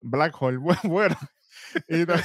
Black 0.00 0.34
Hole, 0.40 0.58
bu- 0.58 0.88
bueno. 0.88 1.14
Y, 1.88 2.06
ta- 2.06 2.22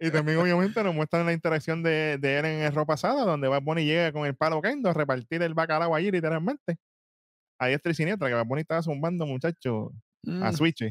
y 0.00 0.10
también, 0.10 0.38
obviamente, 0.38 0.82
nos 0.82 0.94
muestran 0.94 1.26
la 1.26 1.32
interacción 1.34 1.82
de, 1.82 2.16
de 2.18 2.38
él 2.38 2.44
en 2.46 2.60
el 2.62 2.72
Raw 2.74 2.86
pasada, 2.86 3.24
donde 3.24 3.48
Bad 3.48 3.62
Bunny 3.62 3.84
llega 3.84 4.12
con 4.12 4.24
el 4.26 4.34
palo 4.34 4.62
Kendo 4.62 4.88
a 4.88 4.94
repartir 4.94 5.42
el 5.42 5.54
bacalao 5.54 5.94
allí, 5.94 6.10
literalmente. 6.10 6.78
Ahí 7.58 7.74
es 7.74 7.96
siniestra, 7.96 8.28
que 8.28 8.34
Bad 8.34 8.46
Bunny 8.46 8.62
estaba 8.62 8.82
zumbando, 8.82 9.24
muchachos, 9.24 9.92
a 10.26 10.50
Mm. 10.50 10.52
Switch. 10.54 10.82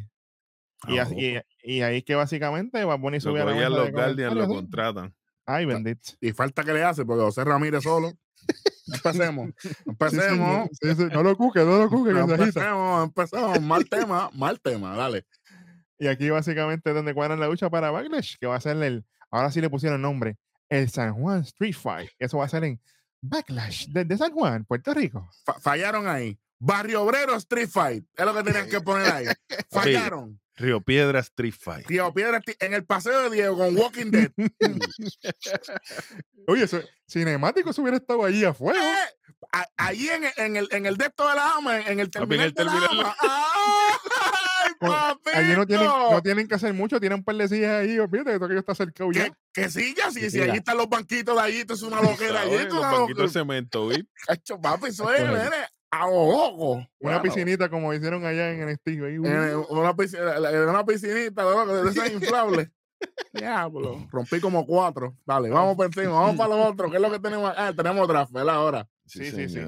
Y, 0.88 0.98
as- 0.98 1.12
y, 1.12 1.38
y 1.64 1.82
ahí 1.82 1.98
es 1.98 2.04
que 2.04 2.16
básicamente 2.16 2.82
sube 2.82 3.42
a 3.42 3.46
la 3.46 3.52
cogían 3.52 3.56
mesa 3.56 3.64
de 3.64 3.70
los 3.70 3.92
Guardians, 3.92 4.36
lo 4.36 4.48
contratan. 4.48 5.16
Ay, 5.46 5.66
bendito. 5.66 6.12
Y 6.22 6.32
falta 6.34 6.64
que 6.64 6.74
le 6.74 6.84
hace, 6.84 7.06
porque 7.06 7.24
José 7.24 7.44
Ramírez 7.44 7.84
solo. 7.84 8.12
Empecemos. 8.88 9.52
Empecemos. 9.86 10.70
Sí, 10.82 10.96
sí, 10.96 11.04
no 11.14 11.24
lo 11.24 11.36
cuque, 11.38 11.60
no 11.64 11.78
lo 11.78 11.90
cuque, 11.90 12.10
que 12.12 12.16
No 12.16 12.32
empecemos, 12.34 13.04
empecemos. 13.06 13.62
Mal 13.62 13.88
tema, 13.88 14.30
mal 14.34 14.60
tema, 14.60 14.96
dale. 14.96 15.26
Y 16.00 16.08
aquí 16.08 16.30
básicamente 16.32 16.90
es 16.90 16.96
donde 16.96 17.14
cuadran 17.14 17.40
la 17.40 17.48
lucha 17.48 17.70
para 17.70 17.92
Backlash, 17.92 18.38
que 18.40 18.48
va 18.48 18.56
a 18.56 18.62
ser 18.62 18.78
el, 18.82 19.06
ahora 19.30 19.52
sí 19.52 19.62
le 19.62 19.70
pusieron 19.70 20.02
nombre, 20.02 20.38
el 20.70 20.90
San 20.90 21.14
Juan 21.14 21.42
Street 21.42 21.76
Fight. 21.76 22.10
Eso 22.18 22.40
va 22.40 22.46
a 22.46 22.50
ser 22.50 22.64
en 22.64 22.82
Backlash 23.22 23.88
de, 23.90 24.18
San 24.18 24.32
Juan, 24.32 24.66
Puerto 24.66 24.94
Rico. 24.96 25.30
fallaron 25.62 26.08
ahí. 26.08 26.40
Barrio 26.64 27.02
Obrero 27.02 27.36
Street 27.38 27.70
Fight. 27.70 28.06
Es 28.16 28.24
lo 28.24 28.36
que 28.36 28.44
tenían 28.44 28.70
que 28.70 28.80
poner 28.82 29.12
ahí. 29.12 29.26
Fallaron. 29.72 30.40
Río 30.56 30.80
Piedra 30.80 31.20
Street 31.22 31.56
Fight. 31.60 31.88
Río 31.88 32.14
Piedra 32.14 32.40
en 32.60 32.76
el 32.76 32.86
paseo 32.86 33.24
de 33.24 33.32
Diego 33.36 33.58
con 33.58 33.76
Walking 33.76 34.12
Dead. 34.12 34.30
Oye, 36.48 36.66
eso, 36.66 36.80
cinemático 37.08 37.74
se 37.74 37.82
hubiera 37.82 37.98
estado 37.98 38.24
allí 38.24 38.46
afuera. 38.46 38.80
Eh, 38.80 39.10
allí 39.76 40.08
en, 40.10 40.26
en, 40.38 40.56
el, 40.56 40.68
en 40.70 40.86
el 40.86 40.98
de 40.98 41.06
esto 41.06 41.28
de 41.28 41.34
la 41.34 41.56
ama, 41.56 41.80
en 41.80 42.00
el 42.00 42.12
terminal, 42.12 42.54
de 42.54 42.64
la 42.64 42.74
ama. 42.74 43.16
allí 45.34 45.54
no 45.56 45.66
tienen, 45.66 45.88
no 45.88 46.22
tienen 46.22 46.48
que 46.48 46.54
hacer 46.54 46.76
mucho, 46.76 47.00
tienen 47.00 47.18
un 47.20 47.24
par 47.24 47.38
de 47.38 47.48
sillas 47.48 47.72
ahí, 47.72 47.98
olvídate 47.98 48.38
que 48.48 48.60
está 48.60 48.76
cerca 48.76 49.04
ya. 49.12 49.36
Que 49.52 49.68
sillas, 49.68 50.14
sí, 50.14 50.30
si 50.30 50.42
allí 50.42 50.58
están 50.58 50.78
los 50.78 50.88
banquitos 50.88 51.36
de 51.36 51.42
allí, 51.42 51.62
esto 51.62 51.74
es 51.74 51.82
una 51.82 52.04
loquera. 52.04 52.42
allí, 52.42 52.66
los 52.66 52.82
banquitos 52.82 53.34
de 53.34 53.40
cemento, 53.40 53.88
¿viste? 53.88 54.06
Cacho, 54.28 54.62
papi, 54.62 54.90
eso 54.90 55.12
es, 55.12 55.24
a 55.92 56.08
ojo. 56.08 56.88
Una 57.00 57.22
piscinita 57.22 57.70
como 57.70 57.94
hicieron 57.94 58.26
allá 58.26 58.52
en 58.52 58.62
el 58.62 58.70
estilo. 58.70 59.06
Ahí, 59.06 59.18
una, 59.18 59.96
piscina, 59.96 60.40
una 60.70 60.86
piscinita 60.86 61.66
de 61.66 61.90
esas 61.90 62.12
inflables. 62.14 62.70
Diablo, 63.34 64.08
rompí 64.12 64.40
como 64.40 64.66
cuatro. 64.66 65.18
Dale, 65.26 65.50
vamos 65.50 65.76
por 65.76 65.88
encima, 65.88 66.12
vamos 66.12 66.36
para 66.36 66.56
los 66.56 66.68
otros. 66.68 66.92
¿Qué 66.92 66.98
es 66.98 67.02
lo 67.02 67.12
que 67.12 67.20
tenemos? 67.20 67.54
Ah, 67.58 67.74
tenemos 67.76 68.04
otra 68.04 68.28
¿verdad? 68.32 68.56
Ahora. 68.56 68.88
Sí, 69.06 69.32
sí, 69.32 69.50
sí. 69.50 69.60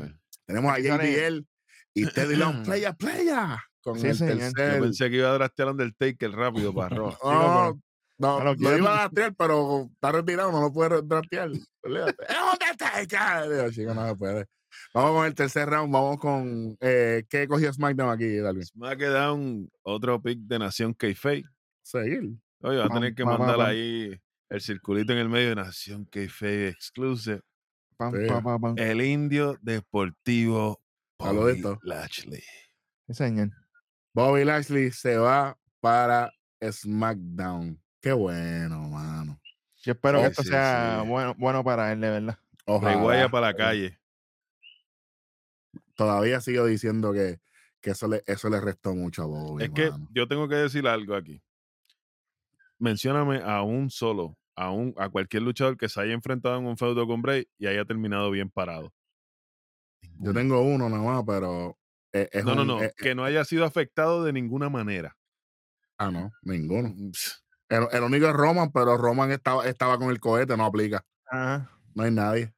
Tenemos 0.45 0.71
a 0.71 0.79
JBL 0.79 1.45
y 1.93 2.05
Teddy 2.07 2.35
Long, 2.35 2.63
playa, 2.65 2.93
playa. 2.93 3.63
Con 3.81 3.97
el 3.97 4.01
tercer. 4.17 4.75
Yo 4.75 4.81
pensé 4.81 5.09
que 5.09 5.17
iba 5.17 5.29
a 5.29 5.33
drastear 5.33 5.69
Undertaker 5.69 6.31
rápido 6.31 6.73
para 6.73 6.87
arroz. 6.95 7.17
No, 7.23 7.81
no, 8.19 8.43
no, 8.43 8.53
lo 8.53 8.77
iba 8.77 8.91
a 8.91 8.97
drastear, 8.99 9.33
pero 9.35 9.89
está 9.93 10.11
retirado, 10.11 10.51
no 10.51 10.61
lo 10.61 10.71
puede 10.71 11.01
drastear. 11.01 11.51
¡Es 11.51 12.37
Undertaker! 12.53 13.71
Chico, 13.71 13.93
no 13.93 14.07
se 14.07 14.15
puede. 14.15 14.47
Vamos 14.93 15.11
con 15.11 15.25
el 15.25 15.35
tercer 15.35 15.69
round. 15.69 15.91
Vamos 15.91 16.17
con. 16.17 16.77
Eh, 16.79 17.23
¿Qué 17.29 17.47
cogió 17.47 17.71
SmackDown 17.73 18.11
aquí, 18.11 18.37
Darwin? 18.37 18.65
SmackDown, 18.65 19.69
otro 19.81 20.21
pick 20.21 20.39
de 20.39 20.59
Nación 20.59 20.93
K-Fake. 20.93 21.47
Seguir. 21.81 22.29
Oye, 22.61 22.77
va 22.77 22.85
a 22.85 22.89
tener 22.89 23.13
que 23.13 23.25
mandar 23.25 23.59
ahí 23.61 24.17
el 24.49 24.61
circulito 24.61 25.13
en 25.13 25.19
el 25.19 25.29
medio 25.29 25.49
de 25.49 25.55
Nación 25.55 26.05
K-Fake 26.05 26.69
Exclusive. 26.69 27.41
el 28.77 29.01
indio 29.01 29.57
deportivo 29.61 30.79
Bobby 31.17 31.63
Lashley. 31.81 32.43
Señor. 33.09 33.49
Bobby 34.13 34.45
Lashley 34.45 34.91
se 34.91 35.17
va 35.17 35.57
para 35.81 36.31
SmackDown. 36.61 37.81
Qué 37.99 38.13
bueno, 38.13 38.89
mano. 38.89 39.39
Yo 39.77 39.91
espero 39.93 40.19
que 40.19 40.25
oh, 40.25 40.29
esto 40.29 40.43
sea 40.43 41.03
Bueno, 41.05 41.35
bueno 41.37 41.63
para 41.63 41.91
él, 41.91 41.99
de 41.99 42.09
verdad. 42.09 42.39
Ojalá. 42.65 43.29
para 43.29 43.47
la 43.47 43.53
calle 43.55 43.99
todavía 45.95 46.41
sigo 46.41 46.65
diciendo 46.65 47.13
que, 47.13 47.39
que 47.81 47.91
eso, 47.91 48.07
le, 48.07 48.23
eso 48.25 48.49
le 48.49 48.59
restó 48.59 48.95
mucho 48.95 49.23
a 49.23 49.25
Bobby. 49.25 49.63
Es 49.63 49.69
que 49.71 49.91
yo 50.11 50.27
tengo 50.27 50.47
que 50.47 50.55
decir 50.55 50.87
algo 50.87 51.15
aquí. 51.15 51.41
Mencióname 52.79 53.41
a 53.43 53.61
un 53.61 53.89
solo, 53.89 54.37
a, 54.55 54.71
un, 54.71 54.93
a 54.97 55.09
cualquier 55.09 55.43
luchador 55.43 55.77
que 55.77 55.89
se 55.89 56.01
haya 56.01 56.13
enfrentado 56.13 56.57
en 56.57 56.65
un 56.65 56.77
feudo 56.77 57.07
con 57.07 57.21
Bray 57.21 57.47
y 57.57 57.67
haya 57.67 57.85
terminado 57.85 58.31
bien 58.31 58.49
parado. 58.49 58.93
Yo 60.19 60.33
tengo 60.33 60.61
uno 60.61 60.89
nada 60.89 61.03
más, 61.03 61.23
pero. 61.25 61.77
E, 62.11 62.29
es, 62.31 62.45
no, 62.45 62.55
no, 62.55 62.65
no. 62.65 62.83
E, 62.83 62.93
que 62.95 63.15
no 63.15 63.23
haya 63.23 63.43
sido 63.45 63.65
afectado 63.65 64.23
de 64.23 64.33
ninguna 64.33 64.69
manera. 64.69 65.17
Ah, 65.97 66.11
no, 66.11 66.31
ninguno. 66.41 66.89
Mm, 66.89 67.11
el, 67.69 68.03
único 68.03 68.27
es 68.27 68.33
Roman, 68.33 68.71
pero 68.71 68.97
Roman 68.97 69.31
estaba, 69.31 69.65
estaba 69.67 69.97
con 69.97 70.09
el 70.09 70.19
cohete, 70.19 70.55
no 70.55 70.65
aplica. 70.65 71.05
No 71.31 72.03
hay 72.03 72.11
nadie. 72.11 72.53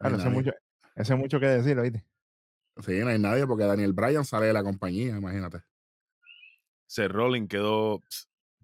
No 0.00 0.06
hay 0.06 0.12
nadie. 0.12 0.16
Eso 0.16 0.28
es 0.28 0.32
mucho 0.34 0.52
que 1.40 1.46
decir, 1.46 1.78
¿oíste? 1.78 2.04
Sí, 2.84 2.98
no 3.00 3.08
hay 3.08 3.18
nadie 3.18 3.46
porque 3.46 3.64
Daniel 3.64 3.92
Bryan 3.92 4.24
sale 4.24 4.46
de 4.46 4.52
la 4.52 4.62
compañía, 4.62 5.16
imagínate. 5.16 5.60
Seth 6.86 7.10
Rollins 7.10 7.48
quedó 7.48 8.02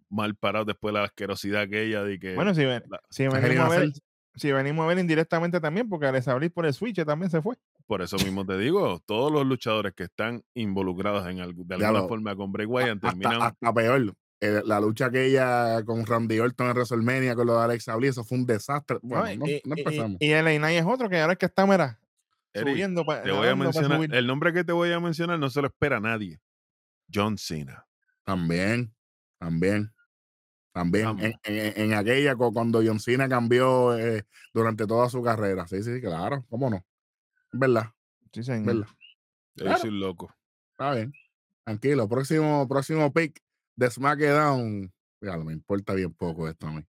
mal 0.08 0.34
parado 0.34 0.64
después 0.64 0.92
de 0.92 1.00
la 1.00 1.06
asquerosidad 1.06 1.68
que 1.68 1.82
ella 1.84 2.02
de 2.02 2.18
que. 2.18 2.34
Bueno, 2.34 2.54
si, 2.54 2.64
venimos 2.64 3.66
a 3.66 3.68
ver, 3.68 3.92
si 4.34 4.52
venimos 4.52 4.84
a 4.84 4.88
ver 4.88 4.98
indirectamente 4.98 5.60
también, 5.60 5.88
porque 5.88 6.06
al 6.06 6.28
abrir 6.28 6.52
por 6.52 6.66
el 6.66 6.74
Switch 6.74 7.04
también 7.04 7.30
se 7.30 7.42
fue. 7.42 7.56
Por 7.86 8.02
eso 8.02 8.16
mismo 8.18 8.44
te 8.44 8.58
digo, 8.58 9.00
todos 9.06 9.32
los 9.32 9.46
luchadores 9.46 9.94
que 9.94 10.04
están 10.04 10.42
involucrados 10.54 11.26
en 11.28 11.40
algo, 11.40 11.64
de 11.64 11.74
alguna 11.74 12.06
forma 12.06 12.36
con 12.36 12.52
Bray 12.52 12.66
Wyatt 12.66 13.00
terminan. 13.00 13.42
Hasta, 13.42 13.72
peor. 13.72 14.14
Eh, 14.40 14.62
la 14.64 14.78
lucha 14.78 15.10
que 15.10 15.26
ella 15.26 15.82
con 15.84 16.06
Randy 16.06 16.38
Orton 16.38 16.68
en 16.68 16.72
WrestleMania 16.74 17.34
con 17.34 17.46
lo 17.48 17.58
de 17.58 17.64
Alex 17.64 17.86
Bliss, 17.96 18.10
eso 18.10 18.24
fue 18.24 18.38
un 18.38 18.46
desastre. 18.46 18.98
Bueno, 19.02 19.24
no, 19.44 19.50
y, 19.50 19.60
no 19.64 19.74
empezamos. 19.76 20.16
Y, 20.20 20.30
el 20.30 20.46
es 20.46 20.84
otro 20.86 21.08
que 21.08 21.18
ahora 21.18 21.32
es 21.32 21.38
que 21.40 21.46
está, 21.46 21.66
mira, 21.66 21.98
te 22.64 23.32
voy 23.32 23.48
a 23.48 23.56
mencionar, 23.56 24.14
el 24.14 24.26
nombre 24.26 24.52
que 24.52 24.64
te 24.64 24.72
voy 24.72 24.92
a 24.92 25.00
mencionar 25.00 25.38
no 25.38 25.50
se 25.50 25.60
lo 25.60 25.68
espera 25.68 26.00
nadie. 26.00 26.40
John 27.12 27.38
Cena. 27.38 27.86
También, 28.24 28.94
también. 29.38 29.92
También 30.72 31.38
en, 31.44 31.94
aquella 31.94 32.36
cuando 32.36 32.82
John 32.84 33.00
Cena 33.00 33.28
cambió 33.28 33.98
eh, 33.98 34.26
durante 34.52 34.86
toda 34.86 35.08
su 35.08 35.22
carrera. 35.22 35.66
Sí, 35.66 35.82
sí, 35.82 36.00
claro, 36.00 36.44
cómo 36.48 36.70
no. 36.70 36.84
Verdad. 37.52 37.92
Sí, 38.32 38.42
señor. 38.42 38.86
¿verdad? 39.56 39.84
un 39.84 40.00
loco. 40.00 40.32
Está 40.72 40.94
bien. 40.94 41.12
Tranquilo. 41.64 42.08
Próximo, 42.08 42.68
próximo 42.68 43.12
pick 43.12 43.40
de 43.74 43.90
SmackDown. 43.90 44.92
Fíjate, 45.20 45.44
me 45.44 45.52
importa 45.52 45.94
bien 45.94 46.14
poco 46.14 46.48
esto 46.48 46.68
a 46.68 46.72
mí. 46.72 46.84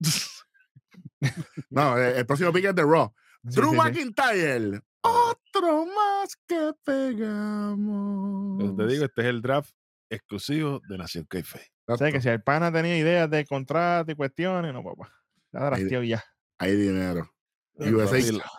no, 1.70 1.98
el, 1.98 2.16
el, 2.16 2.26
próximo 2.26 2.52
pick 2.52 2.64
es 2.64 2.74
de 2.74 2.82
Raw. 2.82 3.14
Drew 3.42 3.74
McIntyre 3.74 4.82
otro 5.02 5.86
más 5.86 6.36
que 6.46 6.72
pegamos. 6.84 8.76
te 8.76 8.86
digo, 8.86 9.04
este 9.04 9.22
es 9.22 9.26
el 9.26 9.42
draft 9.42 9.72
exclusivo 10.08 10.80
de 10.88 10.98
Nación 10.98 11.24
Café. 11.24 11.60
O 11.86 11.96
sea, 11.96 12.12
que 12.12 12.20
si 12.20 12.28
el 12.28 12.42
pana 12.42 12.72
tenía 12.72 12.96
ideas 12.98 13.28
de 13.30 13.44
contrato 13.44 14.12
y 14.12 14.14
cuestiones, 14.14 14.72
no, 14.72 14.84
papá. 14.84 15.12
Ya 15.52 15.60
drafteó 15.60 16.02
ya. 16.02 16.24
Hay 16.58 16.76
dinero. 16.76 17.28
USA, 17.74 18.18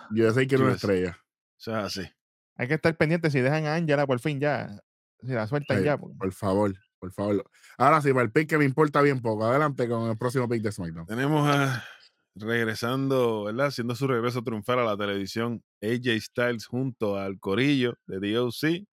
USA 0.10 0.48
quiere 0.48 0.64
una 0.64 0.74
estrella. 0.74 1.18
O 1.18 1.60
sea, 1.60 1.90
sí. 1.90 2.02
Hay 2.56 2.68
que 2.68 2.74
estar 2.74 2.96
pendiente 2.98 3.30
si 3.30 3.40
dejan 3.40 3.66
a 3.66 3.76
Angela 3.76 4.06
por 4.08 4.20
fin 4.20 4.40
ya. 4.40 4.82
Si 5.22 5.32
la 5.32 5.48
sueltan 5.48 5.84
ya. 5.84 5.98
Por 5.98 6.34
favor, 6.34 6.74
por 7.00 7.12
favor. 7.14 7.50
Ahora 7.78 8.02
sí, 8.02 8.12
para 8.12 8.24
el 8.24 8.32
pick 8.32 8.50
que 8.50 8.58
me 8.58 8.66
importa 8.66 9.02
bien 9.02 9.22
poco. 9.22 9.46
Adelante 9.46 9.88
con 9.88 10.10
el 10.10 10.18
próximo 10.18 10.50
pick 10.50 10.64
de 10.64 10.72
SmackDown. 10.72 11.06
Tenemos 11.06 11.48
a 11.48 11.84
regresando, 12.36 13.46
¿verdad? 13.46 13.68
Haciendo 13.68 13.96
su 13.96 14.08
regreso 14.08 14.44
triunfal 14.44 14.80
a 14.80 14.84
la 14.84 14.98
televisión, 14.98 15.64
AJ 15.82 16.22
Styles 16.22 16.66
junto 16.66 17.18
al 17.18 17.40
corillo 17.40 17.98
de 18.06 18.34
DOC. 18.34 18.86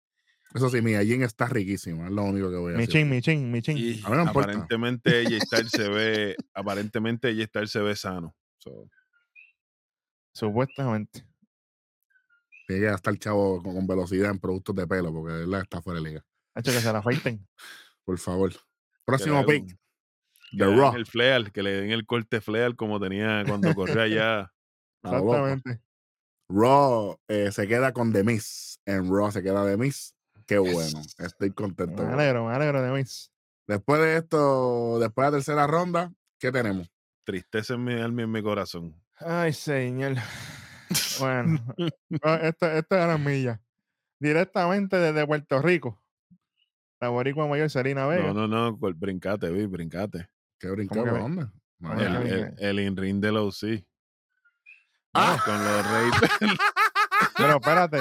Eso 0.54 0.70
sí, 0.70 0.80
mi 0.80 0.94
Jin 1.04 1.22
está 1.22 1.46
riquísimo, 1.46 2.06
es 2.06 2.12
lo 2.12 2.22
único 2.22 2.50
que 2.50 2.56
voy 2.56 2.72
a 2.72 2.76
decir. 2.76 3.04
Mi 3.04 3.20
chin, 3.20 3.50
mi 3.50 3.62
chin, 3.62 3.76
Y 3.76 4.02
aparentemente 4.06 5.20
AJ 5.20 5.40
Styles 5.46 5.70
se 5.70 5.88
ve, 5.88 6.36
aparentemente 6.54 7.28
AJ 7.28 7.48
Styles 7.48 7.70
se 7.70 7.80
ve 7.80 7.96
sano. 7.96 8.34
Supuestamente. 10.32 11.26
Tiene 12.66 12.86
que 12.86 12.94
estar 12.94 13.12
el 13.12 13.20
chavo 13.20 13.62
con, 13.62 13.86
velocidad 13.86 14.30
en 14.30 14.40
productos 14.40 14.74
de 14.74 14.86
pelo, 14.86 15.12
porque 15.12 15.44
él 15.44 15.54
está 15.54 15.80
fuera 15.80 16.00
de 16.00 16.08
liga. 16.08 16.24
hecho 16.54 16.72
que 16.72 16.80
se 16.80 16.92
la 16.92 16.98
afeiten. 16.98 17.46
Por 18.04 18.18
favor. 18.18 18.52
Próximo 19.04 19.44
pick. 19.46 19.76
The 20.52 20.64
Raw. 20.64 20.94
El 20.94 21.06
fleal, 21.06 21.52
que 21.52 21.62
le 21.62 21.72
den 21.72 21.90
el 21.90 22.06
corte 22.06 22.40
fleal 22.40 22.76
como 22.76 23.00
tenía 23.00 23.44
cuando 23.46 23.74
corría 23.74 24.02
allá. 24.02 24.52
Exactamente. 25.02 25.80
Raw 26.48 27.18
eh, 27.28 27.50
se 27.52 27.66
queda 27.66 27.92
con 27.92 28.12
The 28.12 28.24
Miz. 28.24 28.80
En 28.86 29.08
Raw 29.08 29.30
se 29.30 29.42
queda 29.42 29.66
The 29.66 29.76
Miz. 29.76 30.14
Qué 30.46 30.58
bueno. 30.58 31.02
Estoy 31.18 31.50
contento. 31.50 32.04
Me 32.04 32.12
alegro, 32.12 32.46
me 32.46 32.54
alegro 32.54 32.82
de 32.82 32.92
Miz. 32.92 33.32
Después 33.66 34.00
de 34.00 34.16
esto, 34.16 34.98
después 35.00 35.26
de 35.26 35.30
la 35.30 35.36
tercera 35.38 35.66
ronda, 35.66 36.12
¿qué 36.38 36.52
tenemos? 36.52 36.88
Tristeza 37.24 37.74
en 37.74 37.84
mi 37.84 37.94
alma 37.94 38.20
y 38.20 38.24
en 38.24 38.30
mi 38.30 38.42
corazón. 38.42 38.94
Ay, 39.18 39.52
señor. 39.52 40.14
Bueno, 41.18 41.58
esta, 42.42 42.78
esta 42.78 43.04
era 43.04 43.18
milla. 43.18 43.60
Directamente 44.20 44.96
desde 44.96 45.26
Puerto 45.26 45.60
Rico. 45.60 46.00
La 47.00 47.08
boricua 47.08 47.48
mayor 47.48 47.68
Serena 47.70 48.06
Vega. 48.06 48.32
No, 48.32 48.46
no, 48.46 48.46
no, 48.46 48.76
brincate, 48.76 49.50
vi, 49.50 49.66
brincate. 49.66 50.28
¿Qué 50.58 50.70
brincaba? 50.70 51.18
¿Dónde? 51.18 51.46
El, 51.80 52.54
el, 52.58 52.80
in-ring 52.80 53.20
del 53.20 53.36
OC. 53.36 53.84
Ah. 55.12 55.40
Con 55.44 55.64
los 55.64 55.90
reyes. 55.90 56.30
Pero 57.36 57.56
espérate. 57.56 57.98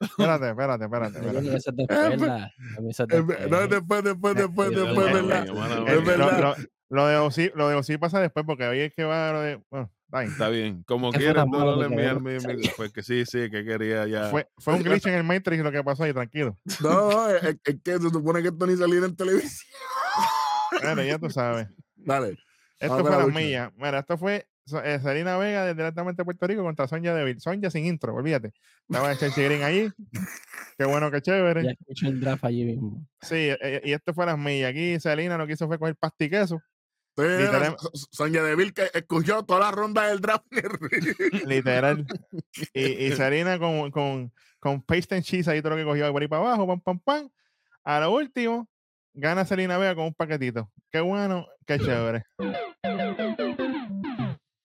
Espérate, 0.00 0.48
espérate, 0.50 0.84
espérate. 0.84 1.18
espérate. 1.18 2.52
No, 3.50 3.68
después, 3.68 4.02
después, 4.02 4.34
después, 4.34 4.70
después, 4.70 5.12
¿verdad? 5.12 5.88
Es 5.88 6.04
verdad. 6.04 6.56
Lo 6.88 7.06
de 7.06 7.16
OC, 7.18 7.54
lo 7.54 7.68
de 7.68 7.76
OC 7.76 7.98
pasa 8.00 8.20
después 8.20 8.44
porque 8.44 8.66
hoy 8.66 8.80
es 8.80 8.92
que 8.92 9.04
va 9.04 9.32
lo 9.32 9.40
de. 9.42 9.62
Bueno, 9.70 9.92
está 10.06 10.18
bien. 10.20 10.32
Está 10.32 10.48
bien. 10.48 10.82
Como 10.84 11.12
quieras, 11.12 11.44
tan 11.44 11.50
no 11.50 11.76
le 11.76 11.86
envías 11.86 12.20
mi- 12.20 12.68
Fue 12.70 12.92
que 12.92 13.02
sí, 13.02 13.24
sí, 13.24 13.48
que 13.48 13.64
quería 13.64 14.08
ya. 14.08 14.24
Fue, 14.24 14.48
fue 14.58 14.74
un 14.74 14.82
glitch 14.82 15.06
en 15.06 15.14
el 15.14 15.22
Matrix 15.22 15.62
lo 15.62 15.70
que 15.70 15.84
pasó 15.84 16.02
ahí, 16.02 16.12
tranquilo. 16.12 16.58
No, 16.82 17.10
no, 17.10 17.28
es, 17.30 17.44
es 17.62 17.76
que 17.84 17.92
se 17.92 18.10
supone 18.10 18.42
que 18.42 18.48
esto 18.48 18.66
ni 18.66 18.76
salía 18.76 19.04
en 19.04 19.14
televisión. 19.14 19.70
Bueno, 20.82 21.02
ya 21.02 21.18
tú 21.18 21.30
sabes. 21.30 21.68
Dale. 21.96 22.38
Esto 22.78 22.98
fue 23.00 23.08
a 23.14 23.18
la 23.18 23.26
las 23.26 23.34
millas. 23.34 23.72
Mira, 23.76 23.98
esto 23.98 24.16
fue 24.16 24.46
eh, 24.84 24.98
Selena 25.02 25.36
Vega 25.36 25.66
de- 25.66 25.74
directamente 25.74 26.20
de 26.22 26.24
Puerto 26.24 26.46
Rico 26.46 26.62
contra 26.62 26.88
Sonja 26.88 27.12
Deville. 27.14 27.40
Sonja 27.40 27.70
sin 27.70 27.84
intro, 27.84 28.14
olvídate. 28.14 28.52
Estaba 28.88 29.14
Chelsea 29.16 29.44
Green 29.44 29.62
allí. 29.62 29.90
Qué 30.78 30.84
bueno, 30.86 31.10
qué 31.10 31.20
chévere. 31.20 31.62
Ya 31.62 31.70
escucho 31.72 32.06
el 32.08 32.20
draft 32.20 32.42
allí 32.44 32.64
mismo. 32.64 33.06
Sí, 33.20 33.34
eh, 33.36 33.82
y 33.84 33.92
esto 33.92 34.14
fue 34.14 34.24
las 34.24 34.38
millas. 34.38 34.70
Aquí 34.70 34.98
Selena 34.98 35.36
lo 35.36 35.46
que 35.46 35.52
hizo 35.52 35.66
fue 35.66 35.78
coger 35.78 35.94
pasta 35.96 36.24
y 36.24 36.30
queso. 36.30 36.62
Sí, 37.18 37.22
Literal- 37.24 37.76
So- 37.78 37.90
So- 37.92 38.06
Sonia 38.12 38.42
Deville 38.42 38.72
que 38.72 38.88
escuchó 38.94 39.44
toda 39.44 39.60
la 39.60 39.70
ronda 39.72 40.06
del 40.06 40.20
draft. 40.20 40.46
Literal. 41.46 42.06
y, 42.72 42.82
y 43.06 43.12
Selena 43.12 43.58
con, 43.58 43.90
con, 43.90 44.32
con 44.58 44.80
paste 44.82 45.16
and 45.16 45.24
cheese 45.24 45.48
ahí 45.48 45.60
todo 45.60 45.70
lo 45.70 45.76
que 45.76 45.84
cogió 45.84 46.10
por 46.12 46.22
ahí 46.22 46.28
para 46.28 46.42
abajo, 46.42 46.66
pam, 46.66 46.80
pam, 46.80 46.98
pam. 47.00 47.30
A 47.84 48.00
lo 48.00 48.12
último, 48.14 48.68
gana 49.14 49.44
Selena 49.44 49.78
Vega 49.78 49.94
con 49.94 50.04
un 50.06 50.14
paquetito. 50.14 50.70
Qué 50.90 51.00
bueno, 51.00 51.46
qué 51.66 51.78
chévere. 51.78 52.24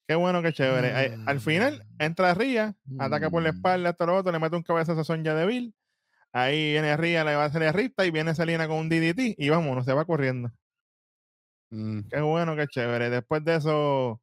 Qué 0.07 0.13
bueno, 0.15 0.41
qué 0.43 0.53
chévere. 0.53 1.17
Al 1.25 1.39
final, 1.39 1.83
entra 1.97 2.33
Ría, 2.35 2.75
ataca 2.99 3.29
por 3.31 3.41
la 3.41 3.51
Mm. 3.51 3.55
espalda, 3.55 3.89
esto 3.89 4.05
lo 4.05 4.15
otro, 4.15 4.31
le 4.31 4.39
mete 4.39 4.55
un 4.55 4.61
cabezazo 4.63 4.99
a 5.01 5.03
Sonja 5.03 5.33
Deville. 5.33 5.73
Ahí 6.31 6.73
viene 6.73 6.95
Ría, 6.97 7.23
le 7.23 7.35
va 7.35 7.43
a 7.43 7.45
hacer 7.47 7.63
el 7.63 7.73
rista 7.73 8.05
y 8.05 8.11
viene 8.11 8.35
Selena 8.35 8.67
con 8.67 8.77
un 8.77 8.89
DDT 8.89 9.35
y 9.37 9.49
vámonos, 9.49 9.85
se 9.85 9.93
va 9.93 10.05
corriendo. 10.05 10.51
Mm, 11.71 12.01
Qué 12.09 12.21
bueno, 12.21 12.55
qué 12.55 12.67
chévere. 12.67 13.09
Después 13.09 13.43
de 13.43 13.55
eso, 13.55 14.21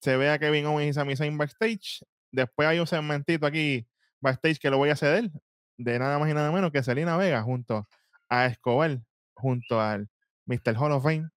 se 0.00 0.16
ve 0.16 0.30
a 0.30 0.38
Kevin 0.38 0.66
Owens 0.66 0.90
y 0.90 0.92
Sami 0.92 1.16
Zayn 1.16 1.36
backstage. 1.38 2.04
Después 2.30 2.68
hay 2.68 2.78
un 2.78 2.86
segmentito 2.86 3.46
aquí 3.46 3.86
backstage 4.20 4.58
que 4.58 4.70
lo 4.70 4.76
voy 4.78 4.90
a 4.90 4.96
ceder 4.96 5.30
de 5.78 5.98
nada 5.98 6.18
más 6.18 6.30
y 6.30 6.34
nada 6.34 6.52
menos 6.52 6.70
que 6.70 6.82
Selena 6.82 7.16
Vega 7.16 7.42
junto 7.42 7.88
a 8.28 8.46
Escobar, 8.46 9.00
junto 9.34 9.80
al 9.80 10.08
Mr. 10.46 10.76
Hall 10.76 10.92
of 10.92 11.02
Fame, 11.02 11.30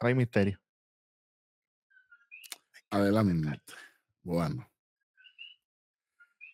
Rey 0.00 0.14
Misterio. 0.14 0.60
Adelante. 2.90 3.60
Bueno. 4.22 4.68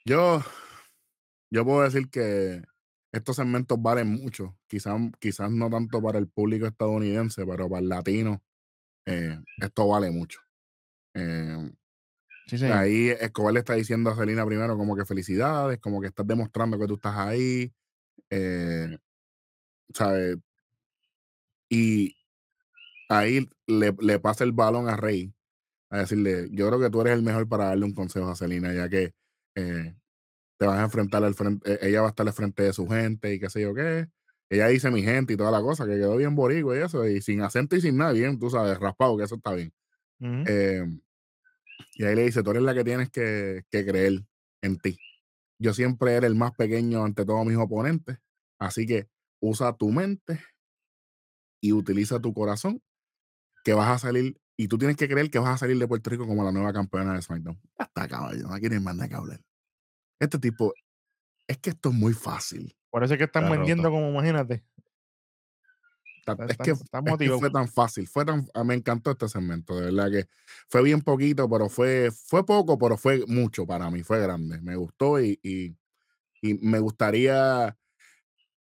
Yo, 0.04 0.42
yo 1.50 1.64
puedo 1.64 1.82
decir 1.82 2.10
que 2.10 2.62
estos 3.12 3.36
segmentos 3.36 3.80
valen 3.80 4.08
mucho. 4.08 4.56
Quizás, 4.66 5.00
quizás 5.20 5.50
no 5.50 5.70
tanto 5.70 6.02
para 6.02 6.18
el 6.18 6.28
público 6.28 6.66
estadounidense, 6.66 7.46
pero 7.46 7.68
para 7.68 7.80
el 7.80 7.88
latino, 7.88 8.42
eh, 9.06 9.38
esto 9.58 9.88
vale 9.88 10.10
mucho. 10.10 10.40
Eh, 11.14 11.70
Sí, 12.46 12.58
señor. 12.58 12.76
Ahí 12.76 13.08
Escobar 13.08 13.54
le 13.54 13.60
está 13.60 13.74
diciendo 13.74 14.10
a 14.10 14.16
Selena 14.16 14.44
primero 14.44 14.76
como 14.76 14.94
que 14.94 15.04
felicidades, 15.04 15.78
como 15.78 16.00
que 16.00 16.08
estás 16.08 16.26
demostrando 16.26 16.78
que 16.78 16.86
tú 16.86 16.94
estás 16.94 17.16
ahí. 17.16 17.72
eh, 18.30 18.98
¿sabes? 19.94 20.36
Y 21.70 22.14
ahí 23.08 23.48
le, 23.66 23.94
le 23.98 24.18
pasa 24.18 24.44
el 24.44 24.52
balón 24.52 24.88
a 24.88 24.96
Rey 24.96 25.32
a 25.90 25.98
decirle, 26.00 26.48
yo 26.50 26.68
creo 26.68 26.80
que 26.80 26.90
tú 26.90 27.00
eres 27.00 27.14
el 27.14 27.22
mejor 27.22 27.48
para 27.48 27.66
darle 27.66 27.84
un 27.84 27.94
consejo 27.94 28.28
a 28.28 28.36
Selena, 28.36 28.72
ya 28.72 28.88
que 28.88 29.14
eh, 29.54 29.94
te 30.58 30.66
vas 30.66 30.78
a 30.78 30.84
enfrentar 30.84 31.24
al 31.24 31.34
frente, 31.34 31.72
eh, 31.72 31.78
ella 31.82 32.00
va 32.00 32.08
a 32.08 32.10
estar 32.10 32.26
al 32.26 32.32
frente 32.32 32.62
de 32.64 32.72
su 32.72 32.88
gente 32.88 33.32
y 33.32 33.40
qué 33.40 33.48
sé 33.50 33.62
yo 33.62 33.74
qué. 33.74 34.08
Ella 34.50 34.68
dice 34.68 34.90
mi 34.90 35.02
gente 35.02 35.32
y 35.32 35.36
toda 35.36 35.50
la 35.50 35.60
cosa, 35.60 35.86
que 35.86 35.92
quedó 35.92 36.16
bien 36.16 36.34
boricua 36.34 36.76
y 36.76 36.82
eso, 36.82 37.06
y 37.06 37.20
sin 37.22 37.40
acento 37.42 37.76
y 37.76 37.80
sin 37.80 37.96
nada, 37.96 38.12
bien, 38.12 38.38
tú 38.38 38.50
sabes, 38.50 38.78
raspado, 38.78 39.16
que 39.16 39.24
eso 39.24 39.36
está 39.36 39.54
bien. 39.54 39.72
Eh, 40.20 40.84
y 41.96 42.04
ahí 42.04 42.14
le 42.14 42.24
dice, 42.24 42.42
tú 42.42 42.50
eres 42.50 42.62
la 42.62 42.74
que 42.74 42.84
tienes 42.84 43.10
que, 43.10 43.62
que 43.70 43.84
creer 43.84 44.24
en 44.62 44.78
ti. 44.78 44.98
Yo 45.58 45.74
siempre 45.74 46.14
era 46.14 46.26
el 46.26 46.34
más 46.34 46.52
pequeño 46.52 47.04
ante 47.04 47.24
todos 47.24 47.44
mis 47.46 47.56
oponentes, 47.56 48.18
así 48.58 48.86
que 48.86 49.08
usa 49.44 49.76
tu 49.76 49.90
mente 49.90 50.40
y 51.60 51.72
utiliza 51.72 52.20
tu 52.20 52.32
corazón, 52.34 52.82
que 53.64 53.74
vas 53.74 53.90
a 53.90 53.98
salir, 53.98 54.38
y 54.56 54.68
tú 54.68 54.78
tienes 54.78 54.96
que 54.96 55.08
creer 55.08 55.30
que 55.30 55.40
vas 55.40 55.54
a 55.54 55.58
salir 55.58 55.78
de 55.78 55.88
Puerto 55.88 56.10
Rico 56.10 56.26
como 56.26 56.44
la 56.44 56.52
nueva 56.52 56.72
campeona 56.72 57.14
de 57.14 57.22
SmackDown. 57.22 57.60
Ya 57.78 57.84
está, 57.86 58.08
caballo, 58.08 58.48
no 58.48 58.58
quieren 58.58 58.84
más 58.84 58.96
nada 58.96 59.08
que 59.08 59.16
hablar. 59.16 59.40
Este 60.20 60.38
tipo, 60.38 60.74
es 61.48 61.58
que 61.58 61.70
esto 61.70 61.90
es 61.90 61.96
muy 61.96 62.14
fácil. 62.14 62.76
Por 62.90 63.04
eso 63.04 63.12
es 63.14 63.18
que 63.18 63.24
están 63.24 63.48
Está 63.48 63.50
vendiendo 63.50 63.90
roto. 63.90 63.90
como, 63.90 64.08
imagínate. 64.10 64.64
Está- 66.26 66.40
Es 66.46 66.58
que, 66.58 66.70
está 66.70 67.00
es 67.04 67.16
que 67.18 67.30
motivado. 67.30 67.32
fue 67.32 67.50
tan 67.50 67.68
fácil, 67.68 68.06
fue 68.08 68.24
tan, 68.24 68.48
ah, 68.54 68.64
me 68.64 68.74
encantó 68.74 69.10
este 69.10 69.28
segmento, 69.28 69.76
de 69.78 69.86
verdad 69.92 70.10
que 70.10 70.26
fue 70.68 70.82
bien 70.82 71.02
poquito, 71.02 71.48
pero 71.50 71.68
fue, 71.68 72.10
fue 72.10 72.46
poco, 72.46 72.78
pero 72.78 72.96
fue 72.96 73.24
mucho 73.26 73.66
para 73.66 73.90
mí, 73.90 74.02
fue 74.02 74.20
grande, 74.22 74.58
me 74.62 74.74
gustó 74.76 75.20
y, 75.20 75.38
y, 75.42 75.76
y 76.42 76.54
me 76.66 76.78
gustaría 76.80 77.76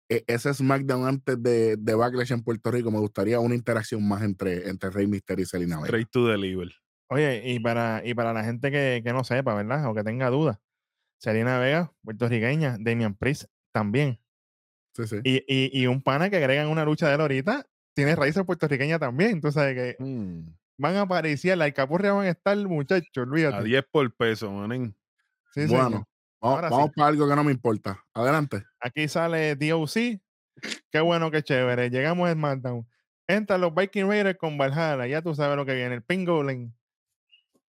ese 0.08 0.54
SmackDown 0.54 1.06
antes 1.06 1.42
de, 1.42 1.76
de 1.76 1.94
Backlash 1.94 2.32
en 2.32 2.42
Puerto 2.42 2.70
Rico, 2.70 2.90
me 2.90 2.98
gustaría 2.98 3.40
una 3.40 3.54
interacción 3.54 4.06
más 4.06 4.22
entre, 4.22 4.68
entre 4.68 4.90
Rey 4.90 5.06
Mysterio 5.06 5.42
y 5.42 5.46
Selena 5.46 5.76
Vega. 5.76 5.86
Straight 5.86 6.10
to 6.10 6.26
deliver. 6.26 6.72
Oye, 7.10 7.42
y 7.44 7.58
para, 7.60 8.02
y 8.04 8.14
para 8.14 8.32
la 8.32 8.44
gente 8.44 8.70
que, 8.70 9.00
que 9.04 9.12
no 9.12 9.24
sepa, 9.24 9.54
¿verdad? 9.54 9.86
O 9.88 9.94
que 9.94 10.04
tenga 10.04 10.30
dudas. 10.30 10.58
Selena 11.18 11.58
Vega, 11.58 11.92
puertorriqueña, 12.02 12.76
Damian 12.78 13.14
Priest 13.14 13.44
también. 13.72 14.20
Sí, 14.94 15.06
sí. 15.06 15.16
Y, 15.24 15.36
y, 15.46 15.82
y 15.82 15.86
un 15.86 16.02
pana 16.02 16.30
que 16.30 16.36
agrega 16.36 16.62
en 16.62 16.68
una 16.68 16.84
lucha 16.84 17.08
de 17.08 17.14
él 17.14 17.20
ahorita 17.20 17.66
tiene 17.94 18.14
raíces 18.16 18.44
puertorriqueñas 18.44 19.00
también. 19.00 19.40
Sabes 19.52 19.74
que 19.74 20.02
Mm, 20.02 20.48
van 20.78 20.96
a 20.96 21.02
aparecer, 21.02 21.58
la 21.58 21.70
capurria 21.72 22.12
van 22.12 22.26
a 22.26 22.30
estar, 22.30 22.56
muchachos, 22.56 23.10
A 23.16 23.20
olvídate. 23.22 23.64
10 23.64 23.84
por 23.90 24.14
peso, 24.14 24.50
manín. 24.52 24.96
Sí, 25.52 25.66
bueno, 25.66 26.07
vamos, 26.40 26.60
sí. 26.60 26.70
vamos 26.70 26.90
para 26.94 27.08
algo 27.08 27.28
que 27.28 27.36
no 27.36 27.44
me 27.44 27.52
importa. 27.52 28.02
Adelante. 28.14 28.64
Aquí 28.80 29.08
sale 29.08 29.56
DOC. 29.56 30.20
Qué 30.90 31.00
bueno, 31.00 31.30
qué 31.30 31.42
chévere. 31.42 31.90
Llegamos 31.90 32.28
al 32.28 32.34
SmackDown. 32.34 32.86
Entran 33.26 33.60
los 33.60 33.74
Viking 33.74 34.08
Raiders 34.08 34.38
con 34.38 34.56
Valhalla. 34.58 35.06
Ya 35.06 35.22
tú 35.22 35.34
sabes 35.34 35.56
lo 35.56 35.66
que 35.66 35.74
viene. 35.74 35.96
El 35.96 36.02
Pingolin. 36.02 36.74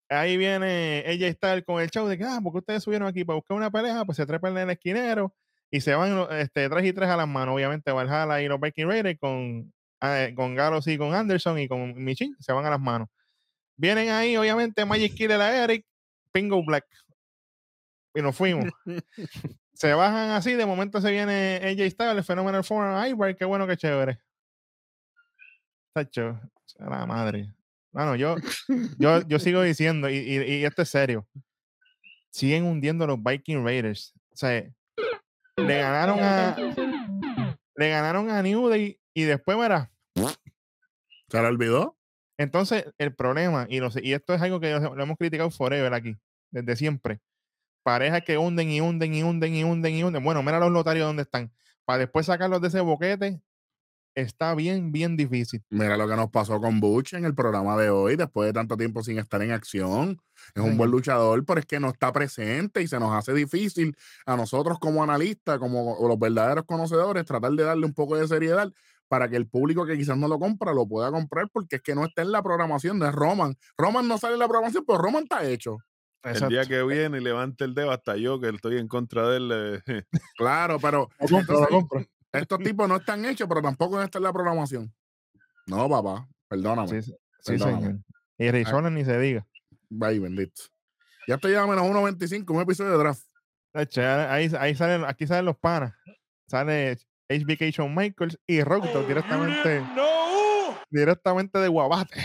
Ahí 0.08 0.36
viene 0.36 1.02
ella 1.10 1.28
está 1.28 1.60
con 1.62 1.80
el 1.80 1.90
show 1.90 2.06
de 2.06 2.18
que, 2.18 2.24
ah, 2.24 2.40
porque 2.42 2.58
ustedes 2.58 2.82
subieron 2.82 3.08
aquí 3.08 3.24
para 3.24 3.36
buscar 3.36 3.56
una 3.56 3.70
pelea, 3.70 4.04
pues 4.04 4.16
se 4.16 4.26
trepan 4.26 4.52
en 4.52 4.64
el 4.64 4.70
esquinero 4.70 5.34
y 5.70 5.80
se 5.80 5.94
van 5.94 6.26
este, 6.32 6.68
tres 6.68 6.84
y 6.84 6.92
tres 6.92 7.08
a 7.08 7.16
las 7.16 7.26
manos. 7.26 7.54
Obviamente, 7.54 7.90
Valhalla 7.90 8.42
y 8.42 8.48
los 8.48 8.60
Viking 8.60 8.86
Raiders 8.86 9.18
con, 9.18 9.72
ah, 10.00 10.28
con 10.36 10.54
Gallows 10.54 10.86
y 10.88 10.98
con 10.98 11.14
Anderson 11.14 11.58
y 11.58 11.68
con 11.68 11.94
Michin 11.96 12.36
se 12.38 12.52
van 12.52 12.66
a 12.66 12.70
las 12.70 12.80
manos. 12.80 13.08
Vienen 13.76 14.10
ahí, 14.10 14.36
obviamente, 14.36 14.84
Magic 14.84 15.14
Killer 15.14 15.40
a 15.40 15.64
Eric, 15.64 15.84
Pingo 16.32 16.64
Black. 16.64 16.84
Y 18.14 18.22
nos 18.22 18.36
fuimos. 18.36 18.66
se 19.74 19.92
bajan 19.92 20.30
así, 20.30 20.54
de 20.54 20.66
momento 20.66 21.00
se 21.00 21.10
viene 21.10 21.56
AJ 21.62 21.90
Styles, 21.90 22.16
el 22.18 22.24
Phenomenal 22.24 22.62
Forum, 22.64 23.34
qué 23.36 23.44
bueno, 23.44 23.66
qué 23.66 23.76
chévere. 23.76 24.18
Tacho, 25.92 26.40
sea 26.64 26.86
la 26.88 27.06
madre. 27.06 27.52
Bueno, 27.92 28.16
yo, 28.16 28.36
yo, 28.98 29.22
yo 29.26 29.38
sigo 29.38 29.62
diciendo, 29.62 30.08
y, 30.10 30.16
y, 30.16 30.42
y 30.60 30.64
esto 30.64 30.82
es 30.82 30.88
serio, 30.88 31.28
siguen 32.30 32.64
hundiendo 32.64 33.06
los 33.06 33.22
Viking 33.22 33.64
Raiders. 33.64 34.12
O 34.32 34.36
sea, 34.36 34.50
le 35.56 35.78
ganaron 35.78 36.18
a 36.20 36.56
le 37.76 37.88
ganaron 37.90 38.30
a 38.30 38.42
New 38.42 38.68
Day 38.68 39.00
y 39.14 39.22
después, 39.22 39.56
mira, 39.56 39.90
¿Se 41.28 41.40
le 41.40 41.46
olvidó? 41.46 41.96
entonces 42.36 42.84
el 42.98 43.14
problema, 43.14 43.66
y, 43.68 43.78
lo 43.80 43.90
sé- 43.90 44.00
y 44.04 44.12
esto 44.12 44.34
es 44.34 44.42
algo 44.42 44.58
que 44.60 44.70
lo 44.72 45.00
hemos 45.02 45.16
criticado 45.16 45.50
forever 45.50 45.94
aquí, 45.94 46.16
desde 46.50 46.74
siempre. 46.76 47.20
Parejas 47.84 48.22
que 48.24 48.38
hunden 48.38 48.70
y 48.70 48.80
hunden 48.80 49.14
y 49.14 49.22
hunden 49.22 49.54
y 49.54 49.62
hunden 49.62 49.94
y 49.94 50.02
hunden. 50.02 50.24
Bueno, 50.24 50.42
mira 50.42 50.58
los 50.58 50.72
lotarios 50.72 51.06
donde 51.06 51.22
están. 51.22 51.52
Para 51.84 51.98
después 51.98 52.26
sacarlos 52.26 52.62
de 52.62 52.68
ese 52.68 52.80
boquete, 52.80 53.42
está 54.14 54.54
bien, 54.54 54.90
bien 54.90 55.18
difícil. 55.18 55.62
Mira 55.68 55.98
lo 55.98 56.08
que 56.08 56.16
nos 56.16 56.30
pasó 56.30 56.58
con 56.60 56.80
Butch 56.80 57.12
en 57.12 57.26
el 57.26 57.34
programa 57.34 57.76
de 57.76 57.90
hoy, 57.90 58.16
después 58.16 58.46
de 58.46 58.54
tanto 58.54 58.78
tiempo 58.78 59.02
sin 59.02 59.18
estar 59.18 59.42
en 59.42 59.50
acción. 59.50 60.18
Es 60.54 60.62
un 60.62 60.78
buen 60.78 60.90
luchador, 60.90 61.44
pero 61.44 61.60
es 61.60 61.66
que 61.66 61.78
no 61.78 61.88
está 61.90 62.10
presente 62.10 62.80
y 62.80 62.88
se 62.88 62.98
nos 62.98 63.12
hace 63.12 63.34
difícil 63.34 63.94
a 64.24 64.34
nosotros 64.36 64.78
como 64.78 65.02
analistas, 65.02 65.58
como 65.58 65.98
los 66.08 66.18
verdaderos 66.18 66.64
conocedores, 66.64 67.26
tratar 67.26 67.52
de 67.52 67.64
darle 67.64 67.84
un 67.84 67.92
poco 67.92 68.16
de 68.16 68.26
seriedad 68.26 68.72
para 69.08 69.28
que 69.28 69.36
el 69.36 69.46
público 69.46 69.84
que 69.84 69.96
quizás 69.98 70.16
no 70.16 70.26
lo 70.26 70.38
compra 70.38 70.72
lo 70.72 70.86
pueda 70.86 71.10
comprar, 71.10 71.48
porque 71.52 71.76
es 71.76 71.82
que 71.82 71.94
no 71.94 72.04
está 72.06 72.22
en 72.22 72.32
la 72.32 72.42
programación 72.42 72.98
de 72.98 73.12
Roman. 73.12 73.56
Roman 73.76 74.08
no 74.08 74.16
sale 74.16 74.34
en 74.34 74.40
la 74.40 74.48
programación, 74.48 74.84
pero 74.86 74.98
Roman 74.98 75.24
está 75.24 75.46
hecho. 75.46 75.76
El 76.24 76.48
día 76.48 76.64
que 76.64 76.82
viene 76.84 77.18
y 77.18 77.20
levante 77.20 77.64
el 77.64 77.74
dedo, 77.74 77.90
hasta 77.90 78.16
yo 78.16 78.40
que 78.40 78.48
estoy 78.48 78.78
en 78.78 78.88
contra 78.88 79.28
de 79.28 79.36
él. 79.36 79.50
eh, 79.86 80.02
Claro, 80.38 80.78
pero 80.80 81.10
Lo 81.20 81.28
compro, 81.28 81.30
lo 81.30 81.40
entonces, 81.40 81.68
compro. 81.68 82.06
estos 82.32 82.58
tipos 82.60 82.88
no 82.88 82.96
están 82.96 83.24
hechos, 83.26 83.46
pero 83.48 83.60
tampoco 83.62 84.02
están 84.02 84.20
en 84.20 84.24
la 84.24 84.32
programación. 84.32 84.94
No, 85.66 85.88
papá, 85.88 86.28
perdóname. 86.48 87.02
Sí, 87.02 87.14
Perdóname. 87.44 87.80
señor. 87.82 87.98
Y 88.38 88.48
Arizona 88.48 88.90
ni 88.90 89.04
se 89.04 89.18
diga. 89.18 89.46
Bye, 89.90 90.18
bendito. 90.18 90.62
Ya 91.26 91.36
estoy 91.36 91.54
a 91.54 91.66
menos 91.66 91.84
1.25, 91.86 92.50
un 92.54 92.60
episodio 92.62 92.92
de 92.92 92.98
draft. 92.98 93.22
Ahí, 93.72 94.50
ahí 94.58 94.74
salen, 94.74 95.04
aquí 95.04 95.26
salen 95.26 95.44
los 95.46 95.56
panas. 95.56 95.94
Sale 96.48 96.98
HBK 97.28 97.70
Shawn 97.70 97.94
Michaels 97.94 98.38
y 98.46 98.62
Rock 98.62 98.84
Dog 98.92 99.06
directamente 99.06 99.82
directamente 100.90 101.58
de 101.58 101.68
Guabate. 101.68 102.20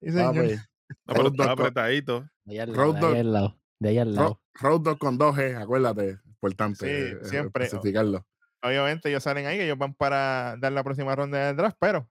Sí, 0.00 0.10
señor. 0.10 0.34
Papi, 0.34 0.54
No, 1.06 1.14
pero 1.14 1.32
con- 1.32 1.48
apretadito. 1.48 2.28
De 2.44 2.54
ahí 2.54 2.58
al 2.60 2.74
Road 2.74 2.94
lado, 2.94 3.00
de 3.00 3.06
ahí 3.06 3.10
Dogg. 3.12 3.16
al 3.26 3.32
lado. 3.32 3.60
De 3.78 3.88
ahí 3.88 3.98
al 3.98 4.08
Ro- 4.08 4.14
lado. 4.22 4.40
Road 4.54 4.80
Dogg 4.80 4.98
con 4.98 5.18
2G, 5.18 5.62
acuérdate. 5.62 6.18
Importante. 6.26 6.78
Sí, 6.78 6.86
eh, 6.86 7.18
eh, 7.22 7.28
siempre. 7.28 7.64
Especificarlo. 7.64 8.26
Obviamente 8.62 9.08
ellos 9.10 9.22
salen 9.22 9.46
ahí, 9.46 9.60
ellos 9.60 9.76
van 9.78 9.94
para 9.94 10.56
dar 10.58 10.72
la 10.72 10.82
próxima 10.82 11.14
ronda 11.14 11.46
del 11.48 11.56
draft, 11.56 11.76
pero 11.78 12.08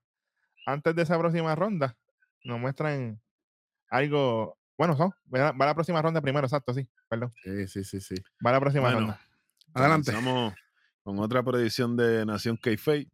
antes 0.67 0.95
de 0.95 1.01
esa 1.01 1.17
próxima 1.17 1.55
ronda 1.55 1.97
nos 2.43 2.59
muestran 2.59 3.19
algo, 3.89 4.57
bueno, 4.77 4.95
son, 4.95 5.11
va 5.33 5.51
va 5.51 5.65
la 5.65 5.73
próxima 5.73 5.99
ronda 6.01 6.21
primero, 6.21 6.45
exacto, 6.45 6.73
sí, 6.73 6.87
perdón, 7.09 7.33
Sí, 7.43 7.67
sí, 7.67 7.83
sí, 7.83 7.99
sí. 8.01 8.15
va 8.45 8.51
la 8.51 8.59
próxima 8.59 8.83
Bueno, 8.83 8.99
ronda. 8.99 9.19
Adelante. 9.73 10.11
Comenzamos 10.11 10.53
con 11.01 11.17
otra 11.19 11.41
predicción 11.41 11.97
de 11.97 12.23
Nación 12.25 12.55
K-Fake. 12.57 13.09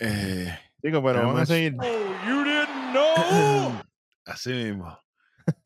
Eh, 0.00 0.58
Chicos, 0.82 1.02
pero 1.04 1.18
vamos 1.26 1.40
a 1.40 1.46
seguir. 1.46 1.76
así 4.26 4.52
mismo. 4.52 4.98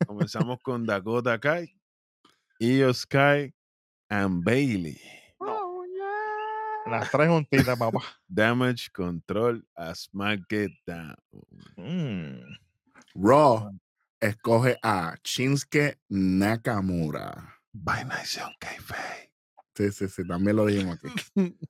Comenzamos 0.05 0.59
con 0.61 0.85
Dakota 0.85 1.39
Kai, 1.39 1.69
Io 2.59 2.93
Sky 2.93 3.53
and 4.09 4.43
Bailey. 4.43 4.99
Las 6.85 7.09
tres 7.09 7.27
juntitas, 7.27 7.77
papá. 7.79 7.99
Damage 8.27 8.89
Control 8.93 9.65
a 9.75 9.95
SmackDown. 9.95 11.15
Mm. 11.77 12.43
Raw 13.15 13.71
escoge 14.19 14.77
a 14.83 15.15
Shinsuke 15.23 15.99
Nakamura. 16.09 17.55
By 17.73 18.05
Nación 18.05 18.51
K-Fake. 18.59 19.31
Sí, 19.75 19.91
sí, 19.91 20.07
sí, 20.07 20.27
también 20.27 20.55
lo 20.55 20.65
dijimos 20.65 20.97
aquí. 21.03 21.09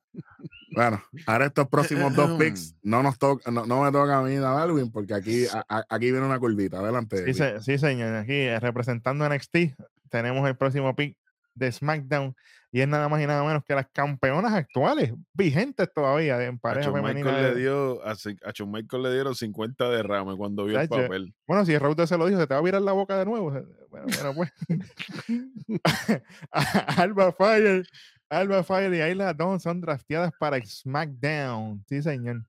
Bueno, 0.76 1.02
ahora 1.26 1.46
estos 1.46 1.66
próximos 1.68 2.14
dos 2.14 2.38
picks 2.38 2.76
no 2.82 3.02
nos 3.02 3.18
toca, 3.18 3.50
no, 3.50 3.64
no 3.66 3.82
me 3.82 3.90
toca 3.90 4.18
a 4.18 4.22
mí 4.22 4.34
a 4.36 4.40
Darwin 4.42 4.92
porque 4.92 5.14
aquí, 5.14 5.46
a- 5.46 5.64
a- 5.68 5.84
aquí 5.88 6.12
viene 6.12 6.26
una 6.26 6.38
curvita. 6.38 6.78
Adelante. 6.80 7.16
Sí, 7.16 7.24
Vic. 7.24 7.34
se- 7.34 7.60
sí, 7.62 7.78
señor. 7.78 8.14
Aquí 8.14 8.34
eh, 8.34 8.60
representando 8.60 9.24
a 9.24 9.28
NXT, 9.28 9.74
tenemos 10.10 10.46
el 10.46 10.56
próximo 10.56 10.94
pick 10.94 11.16
de 11.54 11.72
SmackDown 11.72 12.36
y 12.70 12.82
es 12.82 12.88
nada 12.88 13.08
más 13.08 13.22
y 13.22 13.26
nada 13.26 13.42
menos 13.42 13.64
que 13.64 13.74
las 13.74 13.86
campeonas 13.90 14.52
actuales, 14.52 15.14
vigentes 15.32 15.88
todavía 15.94 16.42
en 16.44 16.58
pareja 16.58 16.92
femenina. 16.92 17.24
Michael 17.30 17.42
le 17.42 17.54
de- 17.54 17.60
dio, 17.62 18.04
a, 18.06 18.10
a 18.12 18.66
Michael 18.66 19.02
le 19.04 19.12
dieron 19.14 19.34
50 19.34 19.88
derrames 19.88 20.36
cuando 20.36 20.66
vio 20.66 20.78
el 20.78 20.86
papel. 20.88 21.34
Bueno, 21.46 21.64
si 21.64 21.78
Raúl 21.78 21.96
se 22.06 22.18
lo 22.18 22.26
dijo, 22.26 22.38
se 22.38 22.46
te 22.46 22.52
va 22.52 22.60
a 22.60 22.62
virar 22.62 22.82
la 22.82 22.92
boca 22.92 23.16
de 23.18 23.24
nuevo. 23.24 23.50
Bueno, 23.88 24.08
bueno, 24.14 24.34
pues. 24.34 24.52
Alba 26.98 27.32
Fire, 27.32 27.86
Alba 28.28 28.64
Fire 28.64 28.92
y 28.92 29.00
Ayla 29.00 29.32
Dawn 29.32 29.60
son 29.60 29.80
drafteadas 29.80 30.32
para 30.38 30.60
SmackDown. 30.64 31.84
Sí, 31.88 32.02
señor. 32.02 32.44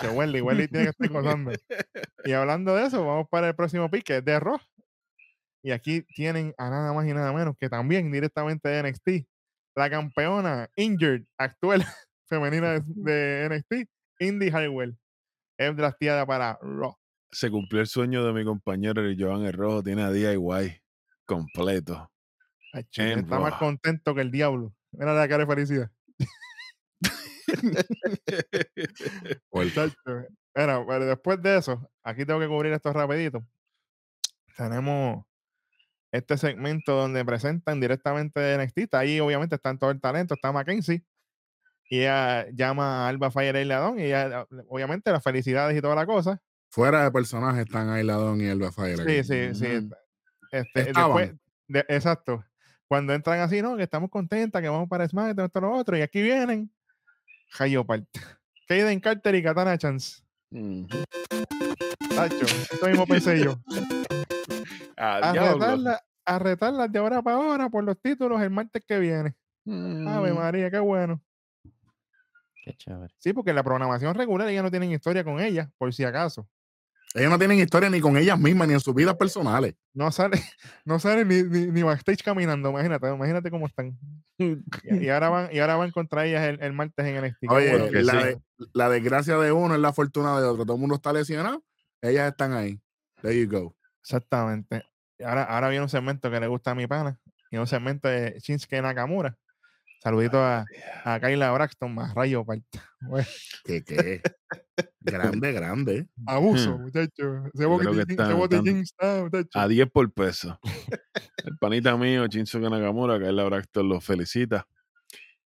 Que 0.00 0.08
Welly, 0.08 0.40
Welly 0.40 0.66
tiene 0.66 0.86
que 0.86 0.90
estar 0.90 1.08
gozando. 1.10 1.52
Y 2.24 2.32
hablando 2.32 2.74
de 2.74 2.86
eso, 2.86 3.04
vamos 3.04 3.28
para 3.28 3.48
el 3.48 3.54
próximo 3.54 3.90
pick, 3.90 4.04
que 4.04 4.16
es 4.16 4.24
de 4.24 4.40
Raw. 4.40 4.58
Y 5.62 5.72
aquí 5.72 6.02
tienen 6.02 6.54
a 6.56 6.70
nada 6.70 6.92
más 6.94 7.06
y 7.06 7.12
nada 7.12 7.32
menos 7.32 7.54
que 7.58 7.68
también 7.68 8.10
directamente 8.10 8.68
de 8.68 8.82
NXT, 8.82 9.28
la 9.76 9.90
campeona 9.90 10.70
injured 10.76 11.24
actual 11.38 11.84
femenina 12.28 12.72
de, 12.72 12.82
de 12.86 13.48
NXT, 13.50 13.90
Indy 14.20 14.48
Hartwell. 14.48 14.96
Es 15.58 15.76
drafteada 15.76 16.24
para 16.24 16.58
Raw. 16.62 16.96
Se 17.30 17.50
cumplió 17.50 17.80
el 17.80 17.86
sueño 17.86 18.24
de 18.24 18.32
mi 18.32 18.44
compañero 18.44 19.02
el 19.02 19.22
Joan 19.22 19.44
el 19.44 19.52
Rojo. 19.52 19.82
Tiene 19.82 20.02
a 20.02 20.10
DIY 20.10 20.80
completo. 21.26 22.10
Ay, 22.74 22.84
chico, 22.90 23.06
En 23.06 23.18
está 23.20 23.38
más 23.38 23.54
contento 23.54 24.14
que 24.14 24.20
el 24.20 24.30
diablo. 24.32 24.74
Mira 24.92 25.14
la 25.14 25.28
cara 25.28 25.44
de 25.46 25.54
felicidad. 25.54 25.90
Bueno, 30.54 30.84
pero 30.86 31.06
después 31.06 31.42
de 31.42 31.58
eso, 31.58 31.90
aquí 32.02 32.24
tengo 32.24 32.40
que 32.40 32.48
cubrir 32.48 32.72
esto 32.72 32.92
rapidito. 32.92 33.44
Tenemos 34.56 35.24
este 36.12 36.38
segmento 36.38 36.92
donde 36.94 37.24
presentan 37.24 37.80
directamente 37.80 38.38
de 38.40 38.64
NXT. 38.64 38.94
Ahí, 38.94 39.20
obviamente, 39.20 39.56
está 39.56 39.76
todo 39.76 39.90
el 39.90 40.00
talento. 40.00 40.34
Está 40.34 40.52
Mackenzie. 40.52 41.04
Y 41.90 42.00
ella 42.00 42.46
llama 42.52 43.04
a 43.04 43.08
Alba 43.08 43.30
Fire 43.30 43.56
y 43.56 43.64
Ladón. 43.64 43.98
Y 43.98 44.04
ella, 44.04 44.46
obviamente, 44.68 45.10
las 45.10 45.22
felicidades 45.22 45.76
y 45.76 45.80
toda 45.80 45.96
la 45.96 46.06
cosa. 46.06 46.40
Fuera 46.70 47.04
de 47.04 47.10
personaje 47.10 47.62
están 47.62 47.88
Ailadón 47.88 48.40
y 48.40 48.46
Elba 48.46 48.72
Fire. 48.72 48.98
Sí, 48.98 49.24
sí, 49.24 49.54
sí. 49.54 49.88
Este, 50.52 50.84
después, 50.84 51.32
de- 51.68 51.84
exacto. 51.88 52.44
Cuando 52.88 53.12
entran 53.14 53.40
así, 53.40 53.62
¿no? 53.62 53.76
Que 53.76 53.82
estamos 53.84 54.10
contentas, 54.10 54.60
que 54.62 54.68
vamos 54.68 54.88
para 54.88 55.08
SmackDown, 55.08 55.46
esto, 55.46 55.60
lo 55.60 55.72
otro. 55.72 55.96
Y 55.96 56.02
aquí 56.02 56.22
vienen 56.22 56.70
Hayopart, 57.58 58.04
Kaden 58.68 59.00
Carter 59.00 59.34
y 59.34 59.42
Katana 59.42 59.78
Chance. 59.78 60.22
Tacho, 62.14 62.44
eso 62.46 62.86
mismo 62.86 63.06
pensé 63.08 63.42
yo. 63.42 63.58
A 64.96 65.32
retarla- 65.32 66.00
a 66.26 66.38
retarlas 66.38 66.90
de 66.90 66.98
ahora 66.98 67.20
para 67.22 67.36
ahora 67.36 67.68
por 67.68 67.84
los 67.84 68.00
títulos 68.00 68.40
el 68.40 68.50
martes 68.50 68.82
que 68.86 68.98
viene. 68.98 69.34
Ave 69.66 70.32
Mm. 70.32 70.36
María, 70.36 70.70
qué 70.70 70.78
bueno. 70.78 71.20
Qué 72.64 72.74
chévere. 72.74 73.12
Sí, 73.18 73.32
porque 73.34 73.52
la 73.52 73.62
programación 73.62 74.14
regular 74.14 74.50
ya 74.50 74.62
no 74.62 74.70
tienen 74.70 74.90
historia 74.92 75.22
con 75.24 75.40
ella, 75.40 75.70
por 75.76 75.92
si 75.92 76.04
acaso. 76.04 76.48
Ellos 77.14 77.30
no 77.30 77.38
tienen 77.38 77.58
historia 77.60 77.88
ni 77.88 78.00
con 78.00 78.16
ellas 78.16 78.38
mismas, 78.38 78.66
ni 78.66 78.74
en 78.74 78.80
sus 78.80 78.94
vidas 78.94 79.14
personales. 79.14 79.74
No 79.92 80.10
sale, 80.10 80.42
no 80.84 80.98
sale 80.98 81.24
ni, 81.24 81.42
ni, 81.44 81.66
ni 81.68 81.82
backstage 81.82 82.22
caminando, 82.24 82.70
imagínate, 82.70 83.08
imagínate 83.08 83.50
cómo 83.50 83.66
están. 83.66 83.96
Y, 84.36 84.56
y 84.90 85.08
ahora 85.10 85.28
van, 85.28 85.48
y 85.52 85.60
ahora 85.60 85.76
van 85.76 85.92
contra 85.92 86.26
ellas 86.26 86.42
el, 86.42 86.60
el 86.60 86.72
martes 86.72 87.06
en 87.06 87.24
NXT. 87.24 87.38
Qué 87.40 87.46
Oye, 87.48 87.70
bueno. 87.78 88.00
la, 88.02 88.12
sí. 88.12 88.18
de- 88.28 88.40
la 88.72 88.88
desgracia 88.88 89.36
de 89.38 89.52
uno 89.52 89.74
es 89.74 89.80
la 89.80 89.92
fortuna 89.92 90.40
de 90.40 90.46
otro. 90.46 90.64
Todo 90.64 90.74
el 90.74 90.80
mundo 90.80 90.96
está 90.96 91.12
lesionado. 91.12 91.62
Ellas 92.02 92.30
están 92.30 92.52
ahí. 92.52 92.80
There 93.22 93.40
you 93.40 93.48
go. 93.48 93.76
Exactamente. 94.02 94.82
Ahora, 95.24 95.44
ahora 95.44 95.68
viene 95.68 95.84
un 95.84 95.88
segmento 95.88 96.30
que 96.30 96.40
le 96.40 96.48
gusta 96.48 96.72
a 96.72 96.74
mi 96.74 96.86
pana. 96.88 97.18
Y 97.50 97.56
un 97.56 97.66
segmento 97.68 98.08
de 98.08 98.38
Shinsuke 98.40 98.82
Nakamura. 98.82 99.38
Saludito 100.04 100.38
a, 100.38 100.66
a 101.04 101.18
Kyla 101.18 101.50
Braxton, 101.52 101.94
más 101.94 102.14
rayo 102.14 102.44
parta. 102.44 102.84
Bueno, 103.00 103.26
Que 103.64 103.82
qué. 103.84 104.22
grande, 105.00 105.52
grande. 105.52 106.08
abuso, 106.26 106.78
Hmm. 106.78 106.82
muchacho. 106.82 107.46
Ese 107.52 107.62
Yo 107.62 107.62
creo 107.76 107.78
que 107.78 107.86
botiquín, 107.86 108.00
ese 108.00 108.12
están- 108.12 108.36
botiquín 108.38 108.76
está, 108.78 109.22
muchacho. 109.22 109.58
A 109.58 109.68
10 109.68 109.90
por 109.90 110.12
peso. 110.12 110.58
El 111.44 111.56
panita 111.58 111.96
mío, 111.96 112.26
Shinsuke 112.26 112.70
Nakamura, 112.70 113.18
que 113.18 113.26
es 113.26 113.32
la 113.32 113.44
Braxton, 113.44 113.88
lo 113.88 114.00
felicita. 114.00 114.66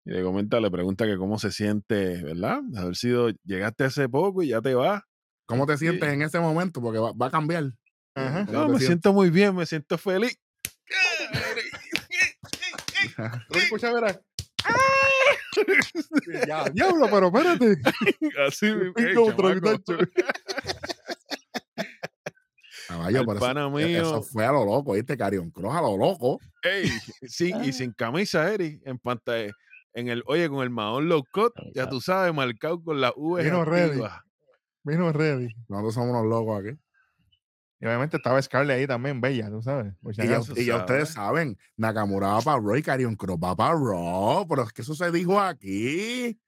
Y 0.04 0.10
le 0.12 0.22
comenta, 0.22 0.60
le 0.60 0.70
pregunta 0.70 1.04
que 1.06 1.16
cómo 1.16 1.38
se 1.38 1.50
siente, 1.52 2.22
¿verdad? 2.22 2.60
De 2.64 2.78
haber 2.80 2.96
sido, 2.96 3.30
llegaste 3.44 3.84
hace 3.84 4.08
poco 4.08 4.42
y 4.42 4.48
ya 4.48 4.60
te 4.60 4.74
vas. 4.74 5.02
¿Cómo 5.46 5.66
te 5.66 5.74
Sí. 5.76 5.86
sientes 5.86 6.08
en 6.12 6.22
ese 6.22 6.38
momento? 6.40 6.80
Porque 6.80 6.98
va, 7.00 7.12
va 7.12 7.26
a 7.26 7.30
cambiar. 7.30 7.64
Ajá. 8.14 8.46
¿Cómo 8.46 8.52
No, 8.58 8.62
me 8.64 8.68
sientes? 8.78 8.86
siento 8.86 9.12
muy 9.12 9.30
bien, 9.30 9.54
me 9.56 9.66
siento 9.66 9.98
feliz. 9.98 10.38
Escuchas, 13.50 13.92
verás. 13.92 14.20
Ya, 16.46 16.64
diablo, 16.70 17.06
pero 17.10 17.26
espérate. 17.28 17.76
Así 18.46 18.66
muchacho. 18.72 19.98
Caballo, 22.88 23.20
Al 23.20 23.26
pero 23.26 23.36
eso- 23.38 23.46
pana 23.46 23.66
e- 23.66 23.70
mío. 23.70 24.02
eso 24.02 24.22
fue 24.22 24.44
a 24.44 24.52
lo 24.52 24.64
loco, 24.64 24.94
¿viste? 24.94 25.16
Carion 25.16 25.50
Cross 25.50 25.74
a 25.76 25.80
lo 25.82 25.96
loco. 25.96 26.40
Ey, 26.62 26.88
sin, 27.28 27.54
Ah. 27.56 27.64
y 27.66 27.72
sin 27.72 27.92
camisa, 27.92 28.52
Eri, 28.52 28.80
en 28.84 28.98
pantalla. 28.98 29.52
En 29.92 30.08
el, 30.08 30.22
oye, 30.26 30.48
con 30.48 30.62
el 30.62 30.70
mahón 30.70 31.08
low 31.08 31.24
cut, 31.32 31.52
ya 31.74 31.88
tú 31.88 32.00
sabes, 32.00 32.32
marcado 32.34 32.82
con 32.82 33.00
la 33.00 33.12
V. 33.16 33.42
Vino 33.42 33.64
ready. 33.64 34.00
Vino 34.84 35.12
ready. 35.12 35.48
Nosotros 35.68 35.94
somos 35.94 36.10
unos 36.10 36.26
locos 36.26 36.64
aquí. 36.64 36.78
Y 37.80 37.86
obviamente 37.86 38.18
estaba 38.18 38.40
Scarlett 38.42 38.78
ahí 38.78 38.86
también, 38.86 39.20
bella, 39.20 39.48
tú 39.48 39.62
sabes. 39.62 39.94
Y 40.02 40.12
ya, 40.12 40.24
acaso. 40.24 40.52
y 40.54 40.66
ya 40.66 40.76
ustedes 40.76 41.08
saben, 41.10 41.56
Nakamura 41.76 42.28
va 42.28 42.42
para 42.42 42.58
Raw 42.60 42.76
y 42.76 42.82
Carion 42.82 43.16
Cross 43.16 43.38
va 43.42 43.56
para 43.56 43.72
Raw. 43.72 44.46
Pero 44.46 44.62
es 44.64 44.72
que 44.72 44.82
eso 44.82 44.94
se 44.94 45.10
dijo 45.10 45.40
aquí. 45.40 46.38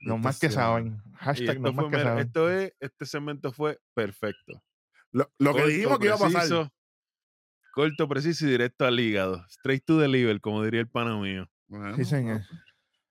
Los 0.00 0.18
más 0.20 0.38
que 0.40 0.50
saben. 0.50 1.00
Hashtag 1.14 1.56
esto, 1.56 1.62
los 1.62 1.74
más 1.74 1.84
fue, 1.84 1.90
que 1.92 1.96
mira, 1.98 2.08
saben. 2.10 2.26
esto 2.26 2.50
es, 2.50 2.72
este 2.80 3.06
segmento 3.06 3.52
fue 3.52 3.78
perfecto. 3.94 4.62
Lo, 5.12 5.30
lo 5.38 5.54
que 5.54 5.66
dijimos 5.66 5.98
que 5.98 6.06
iba 6.06 6.14
a 6.16 6.18
pasar. 6.18 6.32
preciso, 6.40 6.72
Corto, 7.72 8.08
preciso 8.08 8.46
y 8.46 8.50
directo 8.50 8.86
al 8.86 8.98
hígado. 8.98 9.44
Straight 9.48 9.84
to 9.84 10.00
the 10.00 10.08
liver, 10.08 10.40
como 10.40 10.64
diría 10.64 10.80
el 10.80 10.88
pana 10.88 11.16
mío. 11.16 11.48
Bueno, 11.68 11.94
Sí, 11.96 12.04
señor. 12.04 12.42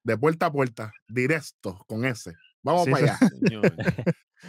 De 0.04 0.16
puerta 0.18 0.46
a 0.46 0.52
puerta, 0.52 0.92
directo, 1.08 1.82
con 1.86 2.04
ese. 2.04 2.34
Vamos 2.62 2.84
Sí, 2.84 2.90
para 2.90 3.16
sí. 3.16 3.26
allá. 3.46 3.62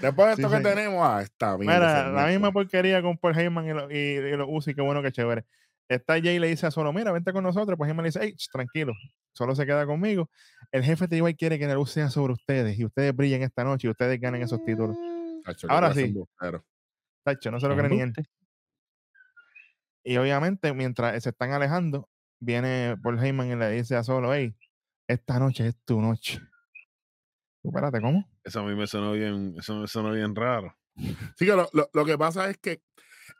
Después 0.02 0.30
de 0.30 0.36
Sí, 0.36 0.42
esto 0.44 0.56
que 0.56 0.64
tenemos, 0.64 1.00
ah, 1.04 1.22
está 1.22 1.58
bien. 1.58 1.72
Mira, 1.74 2.10
la 2.12 2.28
misma 2.28 2.52
porquería 2.52 3.02
con 3.02 3.18
Paul 3.18 3.38
Heyman 3.38 3.66
y, 3.66 3.74
lo- 3.74 3.92
y, 3.92 3.96
y 3.98 4.38
los 4.38 4.48
Uzi, 4.50 4.74
qué 4.76 4.82
bueno, 4.82 5.02
qué 5.02 5.12
chévere. 5.12 5.46
Está 5.88 6.14
Jay 6.22 6.36
y 6.36 6.40
le 6.40 6.48
dice 6.48 6.68
a 6.68 6.72
Solo, 6.72 6.94
mira, 6.94 7.12
vente 7.12 7.34
con 7.34 7.44
nosotros. 7.44 7.76
Pues 7.78 7.90
Heyman 7.90 8.04
le 8.04 8.10
dice, 8.10 8.20
hey, 8.22 8.36
tranquilo, 8.52 8.94
solo 9.34 9.56
se 9.56 9.66
queda 9.66 9.86
conmigo. 9.88 10.30
El 10.72 10.84
jefe 10.84 11.08
de 11.08 11.18
igual 11.18 11.36
quiere 11.36 11.58
que 11.58 11.66
la 11.66 11.74
luz 11.74 11.92
sea 11.92 12.10
sobre 12.10 12.34
ustedes 12.34 12.78
y 12.78 12.86
ustedes 12.86 13.16
brillen 13.16 13.42
esta 13.42 13.64
noche 13.64 13.88
y 13.88 13.90
ustedes 13.90 14.20
ganen 14.22 14.44
esos 14.44 14.64
títulos. 14.64 14.96
Ahora 15.74 15.88
sí. 15.96 16.14
Tacho, 17.24 17.50
no 17.50 17.60
se 17.60 17.68
lo 17.68 17.76
cree 17.76 17.90
ni 17.90 17.96
él. 18.02 18.02
Embuste. 18.10 18.30
Y 20.04 20.18
obviamente, 20.18 20.74
mientras 20.74 21.22
se 21.24 21.30
están 21.30 21.52
alejando, 21.52 22.08
viene 22.40 22.96
Paul 23.02 23.20
Heyman 23.24 23.48
y 23.52 23.56
le 23.56 23.70
dice 23.72 23.96
a 23.96 24.04
Solo, 24.04 24.34
hey, 24.34 24.56
esta 25.08 25.40
noche 25.40 25.68
es 25.68 25.76
tu 25.86 26.00
noche. 26.02 26.40
Espérate, 27.64 28.02
¿cómo? 28.02 28.28
Eso 28.44 28.62
a 28.62 28.64
mí 28.64 28.76
me 28.76 28.88
sonó 28.88 29.12
bien, 29.14 29.56
eso 29.58 29.76
me 29.76 29.88
sonó 29.88 30.12
bien 30.14 30.36
raro. 30.36 30.76
Sí, 31.38 31.46
que 31.46 31.56
lo, 31.56 31.70
lo- 31.74 31.90
lo 31.94 32.06
que 32.06 32.18
pasa 32.18 32.50
es 32.50 32.58
que 32.58 32.82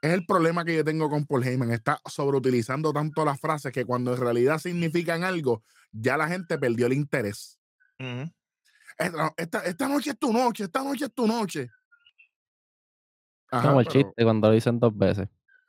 es 0.02 0.14
el 0.14 0.26
problema 0.26 0.64
que 0.64 0.76
yo 0.76 0.84
tengo 0.86 1.10
con 1.10 1.26
Paul 1.26 1.44
Heyman. 1.44 1.72
Está 1.72 2.00
sobreutilizando 2.06 2.94
tanto 2.94 3.26
las 3.26 3.40
frases 3.40 3.72
que 3.74 3.86
cuando 3.86 4.14
en 4.14 4.22
realidad 4.22 4.58
significan 4.60 5.24
algo, 5.24 5.64
ya 5.92 6.16
la 6.18 6.28
gente 6.28 6.58
perdió 6.58 6.86
el 6.88 6.94
interés. 6.94 7.60
Esta, 8.98 9.34
esta- 9.38 9.60
esta 9.66 9.88
noche 9.88 10.12
es 10.12 10.20
tu 10.20 10.32
noche, 10.32 10.66
esta 10.66 10.84
noche 10.84 11.06
es 11.06 11.14
tu 11.14 11.26
noche. 11.28 11.70
Ajá, 13.52 13.68
Como 13.70 13.80
el 13.82 13.88
pero- 13.88 14.02
chiste 14.04 14.24
cuando 14.24 14.48
lo 14.48 14.54
dicen 14.54 14.80
dos 14.80 14.96
veces. 14.98 15.28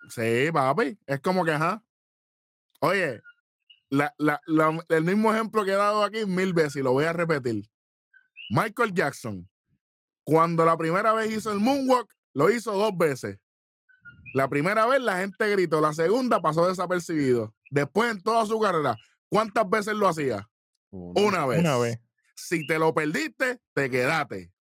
Sí, 0.09 0.51
papi. 0.53 0.99
Es 1.07 1.21
como 1.21 1.45
que, 1.45 1.53
ajá. 1.53 1.83
Oye, 2.81 3.21
la- 3.91 4.13
la- 4.19 4.41
la- 4.47 4.85
el 4.89 5.05
mismo 5.05 5.33
ejemplo 5.33 5.65
que 5.65 5.71
he 5.73 5.77
dado 5.77 6.03
aquí 6.05 6.27
mil 6.27 6.53
veces 6.53 6.77
y 6.77 6.83
lo 6.83 6.93
voy 6.93 7.05
a 7.05 7.13
repetir. 7.13 7.70
Michael 8.51 8.93
Jackson, 8.93 9.49
cuando 10.25 10.65
la 10.65 10.77
primera 10.77 11.13
vez 11.13 11.31
hizo 11.31 11.53
el 11.53 11.61
moonwalk, 11.61 12.13
lo 12.35 12.51
hizo 12.51 12.73
dos 12.73 12.97
veces. 12.99 13.39
La 14.35 14.49
primera 14.49 14.87
vez 14.87 15.01
la 15.01 15.19
gente 15.19 15.49
gritó, 15.51 15.81
la 15.81 15.93
segunda 15.93 16.43
pasó 16.43 16.67
desapercibido. 16.69 17.55
Después 17.71 18.11
en 18.11 18.21
toda 18.21 18.45
su 18.47 18.59
carrera, 18.59 18.97
¿cuántas 19.29 19.71
veces 19.71 19.95
lo 19.95 20.09
hacía? 20.09 20.49
Una 20.91 21.47
vez. 21.47 21.61
Una 21.61 21.79
vez. 21.79 22.01
Si 22.35 22.67
te 22.67 22.79
lo 22.81 22.93
perdiste, 22.93 23.61
te 23.73 23.89
quedaste. 23.89 24.53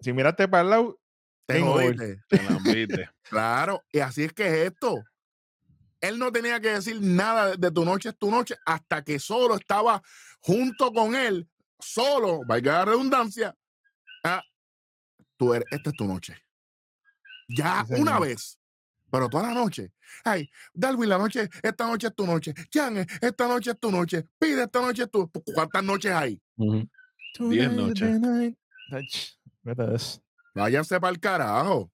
Si 0.00 0.12
miraste 0.12 0.48
para 0.48 0.62
el 0.64 0.70
lado, 0.70 0.98
Te 1.46 1.60
jodiste. 1.60 2.20
Te. 2.28 3.10
Claro, 3.22 3.84
y 3.92 4.00
así 4.00 4.24
es 4.24 4.32
que 4.32 4.48
es 4.48 4.72
esto. 4.72 5.00
Él 6.00 6.18
no 6.18 6.32
tenía 6.32 6.58
que 6.58 6.70
decir 6.70 7.00
nada 7.00 7.50
de, 7.50 7.56
de 7.56 7.70
tu 7.70 7.84
noche 7.84 8.08
es 8.08 8.18
tu 8.18 8.32
noche 8.32 8.56
hasta 8.66 9.02
que 9.04 9.20
solo 9.20 9.54
estaba 9.54 10.02
junto 10.40 10.92
con 10.92 11.14
él, 11.14 11.48
solo, 11.78 12.44
valga 12.44 12.72
la 12.72 12.84
redundancia. 12.86 13.56
ah, 14.24 14.42
tú 15.36 15.54
eres, 15.54 15.66
esta 15.70 15.90
es 15.90 15.96
tu 15.96 16.04
noche. 16.04 16.36
Ya 17.48 17.84
Sí, 17.86 17.94
una 17.94 18.18
vez, 18.18 18.58
pero 19.10 19.28
toda 19.28 19.44
la 19.48 19.54
noche. 19.54 19.92
Ay, 20.24 20.50
Darwin, 20.74 21.08
la 21.08 21.18
noche, 21.18 21.48
esta 21.62 21.86
noche 21.86 22.08
es 22.08 22.14
tu 22.14 22.26
noche. 22.26 22.54
Jan, 22.72 22.96
esta 23.20 23.46
noche 23.46 23.70
es 23.70 23.78
tu 23.78 23.90
noche. 23.90 24.24
Pide, 24.38 24.64
esta 24.64 24.80
noche 24.80 25.04
es 25.04 25.10
tu. 25.10 25.30
¿Cuántas 25.54 25.84
noches 25.84 26.12
hay? 26.12 26.40
Ujú. 26.56 26.88
Diez 27.50 27.68
Tonight 27.68 27.96
is 28.02 28.20
noches. 28.20 29.38
Váyanse 30.54 30.98
para 30.98 31.12
el 31.12 31.20
carajo. 31.20 31.90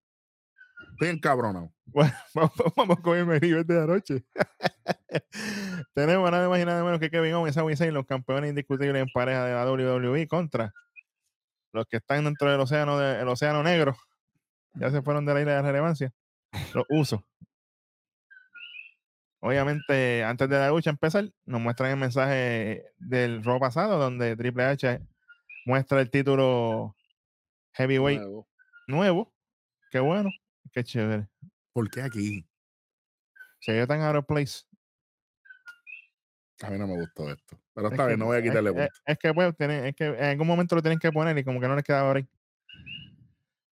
Estoy 0.92 1.08
encabronado. 1.08 1.72
Bueno, 1.86 2.12
vamos, 2.34 2.52
vamos 2.76 3.00
con 3.00 3.18
el 3.18 3.44
event 3.44 3.66
de 3.66 3.74
la 3.74 3.86
noche. 3.86 4.24
Tenemos 5.94 6.30
nada 6.30 6.48
más 6.48 6.60
y 6.60 6.64
nada 6.64 6.82
menos 6.84 7.00
que 7.00 7.10
Kevin 7.10 7.34
Owens 7.34 7.54
Sami 7.54 7.76
Zayn, 7.76 7.94
los 7.94 8.06
campeones 8.06 8.50
indiscutibles 8.50 9.02
en 9.02 9.08
pareja 9.12 9.44
de 9.44 9.54
la 9.54 9.70
WWE 9.70 10.26
contra 10.28 10.72
los 11.72 11.86
que 11.86 11.96
están 11.98 12.24
dentro 12.24 12.50
del 12.50 12.60
océano 12.60 12.98
de- 12.98 13.20
el 13.20 13.28
océano 13.28 13.62
negro. 13.62 13.96
Ya 14.74 14.90
se 14.90 15.02
fueron 15.02 15.24
de 15.26 15.34
la 15.34 15.40
isla 15.40 15.56
de 15.56 15.62
relevancia. 15.62 16.12
Los 16.74 16.84
usos. 16.88 17.20
Obviamente, 19.40 20.22
antes 20.24 20.48
de 20.48 20.56
la 20.58 20.68
lucha 20.68 20.90
empezar, 20.90 21.28
nos 21.46 21.60
muestran 21.60 21.90
el 21.90 21.96
mensaje 21.96 22.84
del 22.98 23.42
Raw 23.42 23.58
pasado, 23.58 23.98
donde 23.98 24.36
Triple 24.36 24.64
H 24.64 25.00
muestra 25.66 26.00
el 26.00 26.10
título 26.10 26.96
Heavyweight 27.72 28.20
Nuevo. 28.20 28.48
nuevo. 28.86 29.34
Qué 29.90 29.98
bueno, 29.98 30.30
qué 30.72 30.82
chévere. 30.84 31.28
¿Por 31.72 31.90
qué 31.90 32.02
aquí? 32.02 32.46
Se 33.60 33.72
ve 33.72 33.86
tan 33.86 34.00
out 34.00 34.16
of 34.16 34.26
place. 34.26 34.62
A 36.62 36.70
mí 36.70 36.78
no 36.78 36.86
me 36.86 36.94
gustó 36.94 37.30
esto. 37.30 37.58
Pero 37.74 37.88
Es 37.88 37.92
está 37.92 38.04
que, 38.04 38.08
bien, 38.08 38.18
no 38.20 38.26
voy 38.26 38.38
a 38.38 38.42
quitarle 38.42 38.70
es, 38.70 38.76
punto. 38.76 38.92
es 39.06 39.18
que, 39.18 39.34
pues, 39.34 39.56
tienen- 39.56 39.84
es 39.86 39.94
que 39.96 40.06
en 40.06 40.24
algún 40.24 40.46
momento 40.46 40.74
lo 40.76 40.82
tienen 40.82 40.98
que 40.98 41.10
poner 41.10 41.36
y 41.38 41.44
como 41.44 41.60
que 41.60 41.68
no 41.68 41.74
les 41.74 41.84
quedaba 41.84 42.12
ahí. 42.12 42.28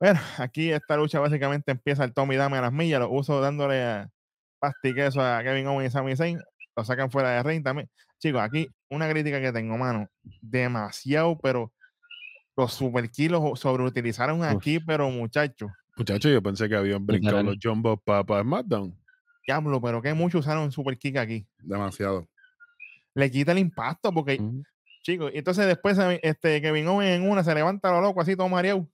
Bueno, 0.01 0.19
aquí 0.39 0.73
esta 0.73 0.97
lucha 0.97 1.21
básicamente 1.21 1.71
empieza 1.71 2.05
el 2.05 2.15
Tommy 2.15 2.37
Dame 2.37 2.57
a 2.57 2.63
las 2.63 2.73
millas, 2.73 3.01
los 3.01 3.11
uso 3.13 3.41
dándole 3.41 3.83
a 3.83 4.11
a 4.63 4.73
Kevin 5.43 5.67
Owens 5.69 5.91
y 5.91 5.93
Sami 5.93 6.17
Zayn, 6.17 6.39
lo 6.77 6.85
sacan 6.85 7.11
fuera 7.11 7.31
de 7.31 7.43
ring 7.43 7.63
también. 7.63 7.89
Chicos, 8.19 8.41
aquí 8.43 8.69
una 8.91 9.09
crítica 9.09 9.41
que 9.41 9.53
tengo, 9.53 9.77
mano, 9.79 10.09
demasiado, 10.43 11.39
pero 11.39 11.73
los 12.57 12.73
super 12.75 13.11
kilos 13.11 13.59
sobreutilizaron 13.59 14.45
aquí, 14.45 14.79
pero 14.81 15.09
muchachos, 15.11 15.71
Muchachos, 16.01 16.33
yo 16.33 16.43
pensé 16.43 16.67
que 16.67 16.77
habían 16.77 17.05
brincado 17.07 17.37
Literal. 17.43 17.55
los 17.55 17.59
Jumbo 17.63 17.97
para 17.99 18.25
SmackDown. 18.43 18.97
diablo, 19.47 19.81
pero 19.83 20.01
que 20.01 20.15
mucho 20.15 20.39
usaron 20.39 20.73
super 20.73 20.97
kick 20.97 21.19
aquí. 21.19 21.47
Demasiado. 21.59 22.27
Le 23.15 23.31
quita 23.31 23.53
el 23.53 23.59
impacto 23.59 24.11
porque 24.13 24.39
Ujú. 24.41 24.63
Chicos, 25.03 25.31
y 25.35 25.39
entonces 25.39 25.67
después 25.67 25.99
este, 26.23 26.61
Kevin 26.63 26.87
Owens 26.89 27.11
en 27.23 27.29
una 27.31 27.43
se 27.45 27.55
levanta 27.55 27.91
lo 27.91 28.01
loco 28.01 28.21
así 28.23 28.35
todo 28.37 28.49
mareado. 28.49 28.87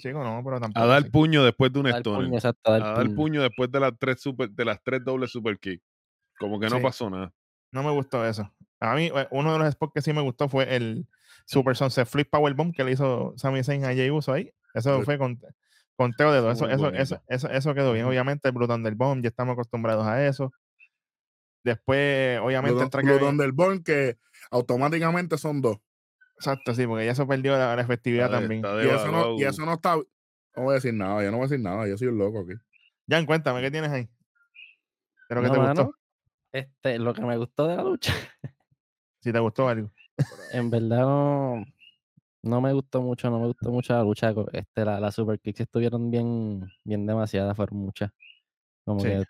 Chicos, 0.00 0.22
no, 0.24 0.40
pero 0.44 0.60
tampoco. 0.60 0.84
A 0.84 0.86
dar 0.86 1.02
así. 1.02 1.10
puño 1.10 1.42
después 1.44 1.72
de 1.72 1.78
un 1.80 1.86
Dar 1.86 1.98
stoner. 2.00 2.26
puño, 2.26 2.36
exacto, 2.36 2.70
A 2.70 2.78
dar 2.78 3.04
puño. 3.06 3.14
puño 3.16 3.42
después 3.42 3.70
de 3.72 3.80
las 3.80 3.92
tres 3.98 4.20
super, 4.20 4.50
de 4.50 4.64
las 4.64 4.80
tres 4.84 5.02
dobles 5.04 5.30
super 5.32 5.58
kick. 5.58 5.82
Como 6.38 6.60
que 6.60 6.68
no 6.68 6.76
Sí. 6.76 6.82
pasó 6.82 7.10
nada. 7.10 7.32
No 7.72 7.82
me 7.82 7.90
gustó 7.90 8.24
eso. 8.26 8.52
A 8.80 8.94
mí, 8.94 9.06
eh, 9.14 9.28
uno 9.32 9.52
de 9.52 9.58
los 9.58 9.72
spots 9.72 9.92
que 9.94 10.02
sí 10.02 10.12
me 10.12 10.20
gustó 10.22 10.48
fue 10.48 10.76
el 10.76 11.06
Super 11.46 11.76
Sunset 11.76 12.06
Flip 12.06 12.28
Powerbomb 12.30 12.72
que 12.74 12.84
le 12.84 12.92
hizo 12.92 13.32
Sami 13.36 13.62
Zayn 13.64 13.84
a 13.84 13.88
Jay 13.88 14.10
Uso 14.10 14.32
ahí. 14.32 14.52
Eso 14.74 14.98
Sí. 14.98 15.04
fue 15.04 15.18
con, 15.18 15.40
conteo 16.00 16.32
de 16.32 16.40
dos. 16.40 16.54
Eso, 16.56 16.66
eso, 16.70 16.88
eso, 16.94 17.22
eso, 17.28 17.50
eso 17.50 17.74
quedó 17.74 17.92
bien. 17.92 18.06
Obviamente, 18.06 18.48
el 18.48 18.54
Blue 18.54 18.66
del 18.66 18.94
Bomb, 18.94 19.22
ya 19.22 19.28
estamos 19.28 19.52
acostumbrados 19.52 20.06
a 20.06 20.26
eso. 20.26 20.50
Después, 21.62 22.40
obviamente, 22.40 22.74
Blue, 22.76 22.82
entra 22.84 23.02
Blue 23.02 23.12
Kevin- 23.18 23.28
Thunderbolt 23.36 23.84
que 23.84 24.16
automáticamente 24.50 25.36
son 25.36 25.60
dos. 25.60 25.76
Exacto, 26.36 26.74
sí, 26.74 26.86
porque 26.86 27.04
ya 27.04 27.12
eso 27.12 27.28
perdió 27.28 27.52
la, 27.58 27.76
la 27.76 27.82
efectividad 27.82 28.26
Está 28.26 28.36
de- 28.36 28.42
también. 28.42 28.64
está 28.64 28.82
Y 28.82 28.88
eso, 28.88 29.12
no, 29.12 29.38
y 29.38 29.44
eso 29.44 29.66
no 29.66 29.74
está. 29.74 29.96
No 30.56 30.62
voy 30.62 30.70
a 30.72 30.74
decir 30.76 30.94
nada, 30.94 31.22
yo 31.22 31.30
no 31.30 31.36
voy 31.36 31.44
a 31.44 31.48
decir 31.48 31.60
nada, 31.62 31.86
yo 31.86 31.98
soy 31.98 32.08
un 32.08 32.16
loco 32.18 32.40
aquí. 32.40 32.54
Jan, 33.06 33.26
cuéntame, 33.26 33.60
¿qué 33.60 33.70
tienes 33.70 33.90
ahí? 33.90 34.08
De 35.28 35.34
lo 35.34 35.42
que 35.42 35.48
No, 35.48 35.52
te 35.52 35.58
mano, 35.58 35.84
gustó. 35.84 35.96
Este, 36.52 36.98
lo 36.98 37.12
que 37.12 37.20
me 37.22 37.36
gustó 37.36 37.66
de 37.68 37.76
la 37.76 37.82
lucha, 37.84 38.14
Si 39.20 39.30
te 39.32 39.38
gustó 39.38 39.68
algo. 39.68 39.90
en 40.54 40.70
verdad 40.70 41.00
no, 41.00 41.64
no 42.42 42.60
me 42.60 42.72
gustó 42.72 43.02
mucho, 43.02 43.30
no 43.30 43.38
me 43.40 43.46
gustó 43.46 43.70
mucho 43.70 43.92
la 43.92 44.02
lucha. 44.02 44.32
Este, 44.52 44.84
la, 44.84 45.00
la 45.00 45.10
super 45.12 45.38
kicks 45.40 45.60
estuvieron 45.60 46.10
bien, 46.10 46.66
bien 46.84 47.06
demasiadas, 47.06 47.56
fueron 47.56 47.78
muchas. 47.78 48.10
Como 48.84 49.00
Sí. 49.00 49.08
que 49.08 49.24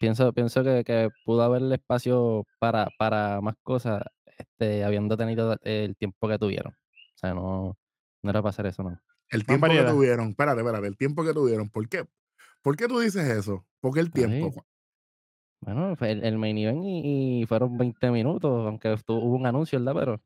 pienso, 0.00 0.32
pienso 0.32 0.62
que, 0.62 0.84
que 0.84 1.10
pudo 1.24 1.42
haber 1.42 1.62
espacio 1.72 2.44
para, 2.58 2.88
para 2.98 3.40
más 3.40 3.54
cosas, 3.62 4.02
este, 4.38 4.84
habiendo 4.84 5.16
tenido 5.16 5.56
el 5.62 5.96
tiempo 5.96 6.28
que 6.28 6.38
tuvieron. 6.38 6.72
O 6.74 7.18
sea, 7.18 7.34
no, 7.34 7.76
no 8.22 8.30
era 8.30 8.40
para 8.42 8.50
hacer 8.50 8.66
eso, 8.66 8.82
no. 8.82 9.00
El 9.30 9.44
tiempo 9.44 9.66
que 9.68 9.82
tuvieron, 9.84 10.28
espérate, 10.30 10.60
espérate, 10.60 10.86
el 10.86 10.96
tiempo 10.96 11.24
que 11.24 11.34
tuvieron, 11.34 11.68
¿por 11.68 11.88
qué? 11.88 12.04
¿Por 12.62 12.76
qué 12.76 12.88
tú 12.88 12.98
dices 13.00 13.28
eso? 13.28 13.66
¿Por 13.80 13.92
qué 13.94 14.00
el 14.00 14.10
tiempo? 14.10 14.52
Ay, 14.54 14.62
Bueno, 15.60 15.96
el, 16.00 16.24
el 16.24 16.38
main 16.38 16.56
event 16.58 16.84
y, 16.84 17.42
y 17.42 17.46
fueron 17.46 17.76
20 17.76 18.10
minutos, 18.10 18.66
aunque 18.66 18.92
estuvo- 18.92 19.18
hubo 19.22 19.36
un 19.36 19.46
anuncio, 19.46 19.78
¿verdad? 19.78 19.94
Pero 20.00 20.16
Sí, 20.16 20.22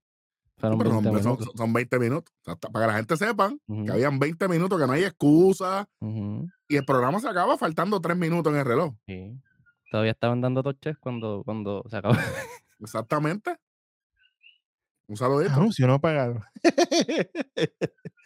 fueron 0.68 0.78
pero 0.78 0.90
20 0.90 1.08
son, 1.10 1.22
son- 1.22 1.32
minutos. 1.32 1.52
son 1.56 1.72
20 1.72 1.98
minutos. 1.98 2.34
O 2.40 2.44
sea, 2.44 2.54
hasta- 2.54 2.68
para 2.70 2.86
que 2.86 2.92
la 2.92 2.96
gente 2.98 3.16
sepan 3.16 3.60
que 3.86 3.92
habían 3.92 4.18
20 4.18 4.48
minutos, 4.48 4.80
que 4.80 4.86
no 4.86 4.92
hay 4.92 5.04
excusa. 5.04 5.88
Y 6.68 6.76
el 6.76 6.84
programa 6.84 7.20
se 7.20 7.28
acaba 7.28 7.56
faltando 7.58 8.00
3 8.00 8.16
minutos 8.16 8.52
en 8.52 8.58
el 8.60 8.64
reloj. 8.64 8.94
sí. 9.06 9.38
Todavía 9.90 10.12
estaban 10.12 10.40
dando 10.40 10.62
toches 10.62 10.96
cuando, 10.98 11.42
cuando 11.44 11.84
se 11.90 11.98
acabó. 11.98 12.14
Exactamente. 12.80 13.54
Un 15.06 15.16
saludito. 15.18 15.52
Anuncio 15.52 15.86
no 15.86 16.00
pagado. 16.00 16.40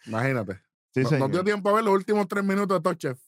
Imagínate. 0.05 0.61
Sí, 0.93 1.01
no, 1.03 1.17
no 1.19 1.27
dio 1.27 1.43
tiempo 1.43 1.69
a 1.69 1.73
ver 1.73 1.83
los 1.83 1.93
últimos 1.93 2.27
3 2.27 2.43
minutos 2.43 2.77
de 2.77 2.81
Top 2.81 2.97
Chef. 2.97 3.19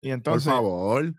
Y 0.00 0.08
Por 0.08 0.14
entonces, 0.14 0.52
favor. 0.52 1.14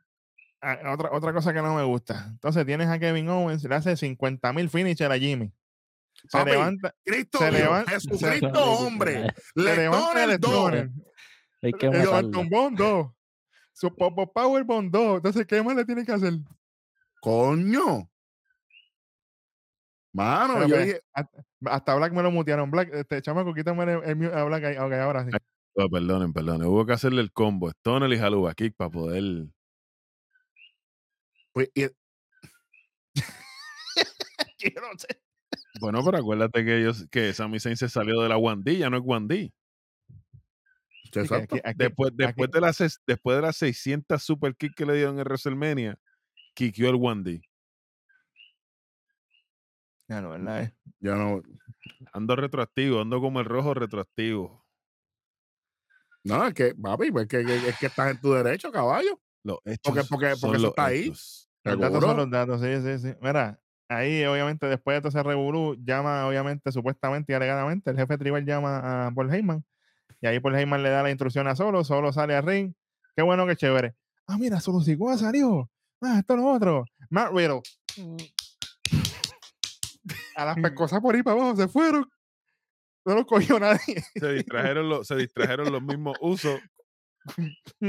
a- 0.62 0.94
otra, 0.94 1.12
otra 1.14 1.34
cosa 1.34 1.54
que 1.54 1.62
no 1.62 1.74
me 1.76 1.84
gusta. 1.84 2.26
Entonces 2.32 2.66
tienes 2.66 2.88
a 2.90 3.00
Kevin 3.00 3.30
Owens, 3.30 3.64
le 3.64 3.76
hace 3.76 3.96
50 3.96 4.52
mil 4.54 4.70
finisher 4.70 5.12
a 5.12 5.18
Jimmy. 5.18 5.52
Se 6.28 6.38
Papi, 6.38 6.52
levanta, 6.52 6.94
Cristo 7.04 7.38
se 7.40 7.50
Dios, 7.50 7.60
levanta- 7.62 7.92
Jesucristo, 7.92 8.54
se- 8.54 8.84
hombre. 8.86 9.28
se 9.56 9.76
levanta 9.76 10.14
Le 10.14 10.24
el 10.24 10.32
el 11.62 11.74
que 11.78 11.90
El. 11.90 12.32
Tombón 12.32 12.76
2. 12.76 13.12
Su 13.74 13.96
Popo 13.96 14.32
Power 14.32 14.64
Bomb 14.64 14.92
2. 14.92 15.18
Entonces, 15.18 15.46
¿qué 15.48 15.62
más 15.64 15.76
le 15.76 15.86
tiene 15.86 16.06
que 16.06 16.12
hacer? 16.12 16.34
Coño. 17.22 18.10
Mano, 20.14 20.56
Pero, 20.56 20.68
yo 20.68 20.76
pues, 20.76 20.86
dije, 20.88 21.02
hasta, 21.14 21.46
hasta 21.66 21.96
Black 21.96 22.14
me 22.14 22.24
lo 22.24 22.32
mutearon. 22.32 22.72
Black, 22.72 22.90
este 22.94 23.22
chamaco, 23.22 23.54
quítame 23.54 23.84
el, 23.84 24.22
el 24.22 24.34
a 24.34 24.44
Black 24.44 24.64
ahí. 24.66 24.78
Ok, 24.78 24.92
ahora 24.94 25.24
sí. 25.24 25.32
Oh, 25.76 25.90
perdonen, 25.90 26.34
perdonen. 26.34 26.68
Hubo 26.68 26.86
que 26.86 26.94
hacerle 26.94 27.22
el 27.22 27.32
combo. 27.32 27.70
Stoner 27.70 28.12
y 28.12 28.18
Haluba 28.18 28.54
Kick 28.54 28.76
para 28.76 28.90
poder. 28.90 29.46
pues, 31.54 31.70
y- 31.76 31.88
Yo 34.60 34.82
no 34.82 34.98
sé. 34.98 35.08
Bueno, 35.80 36.04
pero 36.04 36.18
acuérdate 36.18 36.64
que 36.66 36.78
ellos, 36.80 37.08
que 37.10 37.34
Sami 37.34 37.60
Zayn 37.60 37.78
se 37.78 37.90
salió 37.90 38.22
de 38.22 38.30
la 38.30 38.38
1D, 38.38 38.78
ya 38.78 38.90
no 38.90 38.98
es 38.98 39.04
1D. 39.04 39.54
Sí, 41.06 41.12
que 41.12 41.20
exacto. 41.22 41.56
aquí- 41.56 41.62
aquí- 41.66 41.78
Después, 41.78 42.12
después, 42.16 42.52
de 42.52 42.62
las, 42.62 43.02
después 43.08 43.36
de 43.38 43.42
las 43.42 43.56
600 43.58 44.22
super 44.22 44.56
kick 44.56 44.76
que 44.76 44.86
le 44.86 44.94
dieron 44.96 45.18
en 45.20 45.26
WrestleMania, 45.26 45.98
kickió 46.54 46.90
el 46.90 46.96
1D. 46.96 47.42
Ya 50.08 50.22
no, 50.22 50.32
¿verdad? 50.32 50.64
eh. 50.64 50.74
Yo 51.00 51.16
no. 51.16 51.42
Ando 52.14 52.36
retroactivo, 52.36 53.02
ando 53.02 53.22
como 53.22 53.40
el 53.40 53.46
rojo 53.46 53.74
retroactivo. 53.74 54.66
No, 56.24 56.46
es 56.48 56.54
que, 56.54 56.76
papi, 56.76 57.12
pues, 57.12 57.24
es 57.24 57.30
que, 57.46 57.70
es 57.70 57.78
que 57.80 57.86
estás 57.86 58.12
en 58.12 58.20
tu 58.20 58.34
derecho, 58.34 58.72
caballo. 58.72 59.20
Los 59.44 59.60
hechos 59.66 59.80
Porque- 59.84 60.04
porque- 60.10 60.36
son 60.36 60.42
porque 60.42 60.58
eso 60.58 60.62
los 60.64 60.72
está 60.72 60.86
ahí. 60.86 61.06
Los 61.64 61.80
datos 61.80 62.04
son 62.04 62.18
los 62.18 62.30
datos, 62.30 62.62
sí, 62.62 62.68
sí, 62.82 63.08
sí. 63.10 63.16
Mira, 63.22 63.60
ahí 63.90 64.24
obviamente 64.26 64.68
después 64.68 64.96
de 64.96 65.02
todo 65.02 65.10
ese 65.10 65.24
revolú, 65.24 65.76
llama 65.84 66.26
obviamente 66.28 66.72
supuestamente 66.72 67.34
y 67.34 67.36
alegadamente, 67.36 67.92
el 67.92 67.98
jefe 67.98 68.18
tribal 68.18 68.46
llama 68.46 69.08
a 69.08 69.12
Paul 69.12 69.34
Heyman 69.34 69.66
y 70.22 70.28
ahí 70.28 70.40
Paul 70.40 70.56
Heyman 70.56 70.84
le 70.84 70.90
da 70.90 71.04
la 71.04 71.10
instrucción 71.10 71.48
a 71.48 71.56
Solo, 71.56 71.84
Solo 71.84 72.12
sale 72.12 72.36
a 72.36 72.42
ring. 72.42 72.74
Qué 73.16 73.22
bueno, 73.24 73.48
qué 73.48 73.56
chévere. 73.56 73.96
Ah, 74.28 74.38
mira, 74.38 74.60
Solo 74.60 74.82
Sikoa 74.82 75.18
salió. 75.18 75.70
Ah, 76.02 76.20
esto 76.20 76.34
es 76.34 76.40
lo 76.40 76.48
otro. 76.48 76.86
Matt 77.10 77.32
Riddle. 77.34 77.62
A 80.36 80.46
las 80.46 80.56
pescosas 80.56 81.02
por 81.02 81.16
ahí 81.16 81.22
para 81.22 81.40
abajo 81.40 81.56
se 81.58 81.68
fueron. 81.68 82.10
No 83.06 83.16
los 83.16 83.26
cogió 83.26 83.60
nadie. 83.60 84.02
Se 84.16 84.34
distrajeron 84.34 84.88
los, 84.88 85.06
se 85.08 85.16
distrajeron 85.16 85.72
los 85.72 85.82
mismos 85.82 86.18
usos. 86.22 86.62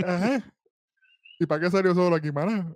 Ajá. 0.05 0.43
¿Y 1.39 1.47
para 1.47 1.61
qué 1.61 1.71
salió 1.71 1.95
Solo 1.95 2.17
aquí, 2.17 2.33
maná? 2.33 2.75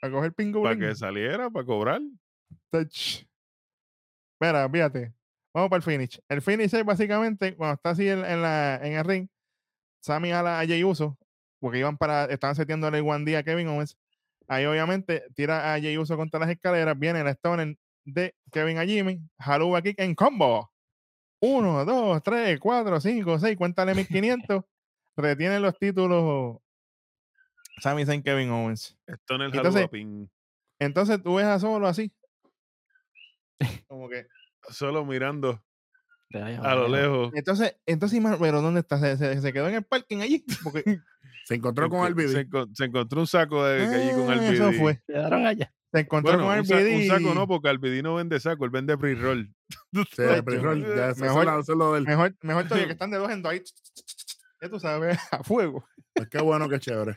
A 0.00 0.10
coger 0.10 0.32
pingo 0.32 0.62
para 0.62 0.78
que 0.78 0.94
saliera, 0.94 1.50
para 1.50 1.66
cobrar. 1.66 2.00
Touch. 2.70 3.26
Mira, 4.40 4.68
fíjate. 4.68 5.12
Vamos 5.54 5.68
para 5.68 5.78
el 5.78 5.82
finish. 5.82 6.20
El 6.28 6.40
finish 6.40 6.74
es 6.74 6.84
básicamente 6.84 7.54
cuando 7.54 7.74
está 7.74 7.90
así 7.90 8.08
en, 8.08 8.24
en 8.24 8.40
la, 8.40 8.76
en 8.82 8.94
el 8.94 9.04
ring, 9.04 9.28
Sammy 10.00 10.32
a 10.32 10.42
la 10.42 10.60
a 10.60 10.66
Jey 10.66 10.82
Uso, 10.82 11.18
porque 11.60 11.78
iban 11.78 11.98
para, 11.98 12.24
estaban 12.24 12.56
seteando 12.56 12.88
el 12.88 13.06
one 13.06 13.24
día 13.24 13.40
a 13.40 13.42
Kevin 13.42 13.68
Owens. 13.68 13.96
Ahí 14.48 14.64
obviamente 14.64 15.24
tira 15.34 15.74
a 15.74 15.78
Jey 15.78 15.98
Uso 15.98 16.16
contra 16.16 16.40
las 16.40 16.48
escaleras, 16.48 16.98
viene 16.98 17.20
el 17.20 17.28
Stone 17.28 17.76
de 18.04 18.34
Kevin 18.50 18.78
a 18.78 18.84
Jimmy, 18.84 19.20
Haluba 19.38 19.82
Kick 19.82 20.00
en 20.00 20.14
combo. 20.14 20.72
1, 21.40 21.84
2, 21.84 22.22
3, 22.22 22.60
4, 22.60 23.00
5, 23.00 23.38
6, 23.38 23.56
cuéntale 23.56 23.94
1500. 23.94 24.64
Retienen 25.16 25.60
los 25.60 25.76
títulos 25.78 26.58
Sami 27.80 28.06
Zayn, 28.06 28.22
Kevin 28.22 28.50
Owens. 28.50 28.96
Esto 29.06 29.34
en 29.34 29.42
el 29.42 29.54
Entonces-. 29.54 29.88
Entonces 30.78 31.22
tú 31.22 31.34
ves 31.34 31.46
a 31.46 31.58
solo 31.58 31.86
así. 31.86 32.12
Como 33.88 34.08
que. 34.08 34.26
Solo 34.70 35.04
mirando 35.04 35.62
a 36.62 36.74
lo 36.74 36.88
lejos. 36.88 37.32
Entonces, 37.34 37.76
entonces, 37.84 38.20
pero 38.40 38.62
¿dónde 38.62 38.80
está? 38.80 38.98
¿Se, 38.98 39.16
se, 39.18 39.40
se 39.40 39.52
quedó 39.52 39.68
en 39.68 39.74
el 39.74 39.84
parking 39.84 40.18
allí? 40.20 40.44
Porque 40.64 40.82
Se 41.44 41.56
encontró 41.56 41.90
con 41.90 42.06
el 42.06 42.28
Se, 42.28 42.84
encontró 42.84 43.20
un 43.20 43.26
saco 43.26 43.64
de 43.64 43.84
allí 43.84 44.12
con 44.12 44.30
Ah, 44.30 44.34
el 44.34 44.54
Eso 44.54 44.72
fue. 44.72 45.02
Quedaron 45.06 45.44
allá. 45.46 45.72
Se 45.92 46.00
encontró 46.00 46.32
Bueno, 46.38 46.46
con 46.46 46.54
el 46.54 46.60
un, 46.60 46.66
sa- 46.66 46.76
un 46.76 46.82
BD. 47.00 47.06
saco 47.08 47.34
no, 47.34 47.46
porque 47.48 47.68
Albidi 47.68 48.00
no 48.00 48.14
vende 48.14 48.38
saco, 48.40 48.64
él 48.64 48.70
vende 48.70 48.96
pre-roll. 48.96 49.52
Sí, 49.92 50.22
pre-roll, 50.44 50.86
ya, 50.96 51.10
eso, 51.10 51.20
Mejor- 51.20 51.42
es 51.42 51.52
lo- 51.52 51.60
eso 51.60 51.72
es 51.72 51.78
lo 51.78 51.92
del. 51.94 52.04
Mejor, 52.06 52.34
mejor 52.42 52.64
todavía 52.64 52.86
que 52.86 52.92
están 52.92 53.10
de 53.10 53.18
dos 53.18 53.30
en 53.30 53.42
dos 53.42 53.52
ahí. 53.52 53.62
Ya 54.62 54.68
tú 54.70 54.78
sabes, 54.80 55.18
a 55.32 55.42
fuego. 55.42 55.84
Pues 56.14 56.28
qué 56.28 56.40
bueno, 56.40 56.68
qué 56.68 56.78
chévere. 56.78 57.16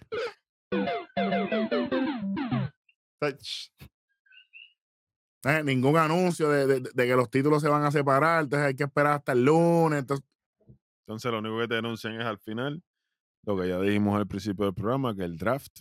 Eh, 5.45 5.63
ningún 5.63 5.95
anuncio 5.97 6.49
de, 6.49 6.65
de- 6.67 6.89
de 6.93 7.07
que 7.07 7.15
los 7.15 7.29
títulos 7.29 7.61
se 7.61 7.69
van 7.69 7.83
a 7.83 7.91
separar, 7.91 8.43
entonces 8.43 8.67
hay 8.67 8.75
que 8.75 8.83
esperar 8.85 9.13
hasta 9.13 9.31
el 9.33 9.45
lunes. 9.45 9.99
Entonces, 9.99 10.25
Entonces 11.07 11.31
lo 11.31 11.39
único 11.39 11.59
que 11.59 11.67
te 11.67 11.75
denuncian 11.75 12.19
es 12.19 12.25
al 12.25 12.39
final, 12.39 12.81
lo 13.45 13.55
que 13.57 13.67
ya 13.67 13.79
dijimos 13.79 14.17
al 14.17 14.27
principio 14.27 14.65
del 14.65 14.73
programa, 14.73 15.15
que 15.15 15.23
el 15.23 15.37
draft, 15.37 15.71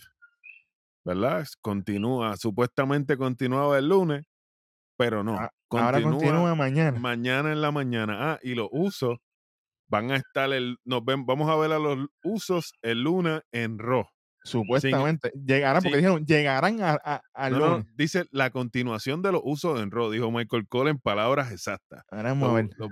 ¿verdad? 1.03 1.45
Continúa, 1.61 2.37
supuestamente 2.37 3.17
continuaba 3.17 3.77
el 3.77 3.89
lunes, 3.89 4.25
pero 4.97 5.23
no. 5.23 5.35
Ah, 5.39 5.51
Ahora 5.71 6.01
continúa 6.01 6.55
mañana. 6.55 6.99
mañana 6.99 7.51
en 7.51 7.61
la 7.61 7.71
mañana. 7.71 8.33
Ah, 8.33 8.39
y 8.43 8.55
los 8.55 8.69
usos 8.71 9.17
van 9.89 10.11
a 10.11 10.17
estar 10.17 10.51
el, 10.53 10.77
nos 10.85 11.03
ven, 11.03 11.25
vamos 11.25 11.49
a 11.49 11.55
ver 11.55 11.71
a 11.71 11.79
los 11.79 12.07
usos 12.23 12.73
el 12.81 13.01
lunes 13.03 13.41
en 13.51 13.79
Raw. 13.79 14.05
Supuestamente. 14.45 15.31
Llegarán, 15.33 15.81
porque 15.81 15.97
Sí. 15.97 16.01
dijeron, 16.03 16.25
llegarán 16.25 16.81
a, 16.81 17.21
a- 17.33 17.49
No, 17.49 17.85
dice 17.95 18.25
la 18.31 18.51
continuación 18.51 19.21
de 19.21 19.31
los 19.31 19.41
usos 19.43 19.81
en 19.81 19.89
Raw, 19.91 20.11
dijo 20.11 20.31
Michael 20.31 20.67
Cole 20.67 20.91
en 20.91 20.99
palabras 20.99 21.51
exactas. 21.51 22.03
Ahora 22.11 22.29
vamos 22.29 22.49
a 22.49 22.53
ver. 22.53 22.69
lo- 22.77 22.89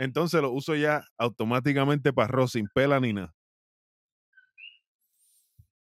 entonces 0.00 0.40
los 0.42 0.50
uso 0.52 0.74
ya 0.74 1.04
automáticamente 1.16 2.12
para 2.12 2.28
Raw 2.28 2.48
sin 2.48 2.66
pela 2.74 2.98
ni 3.00 3.12
nada. 3.12 3.32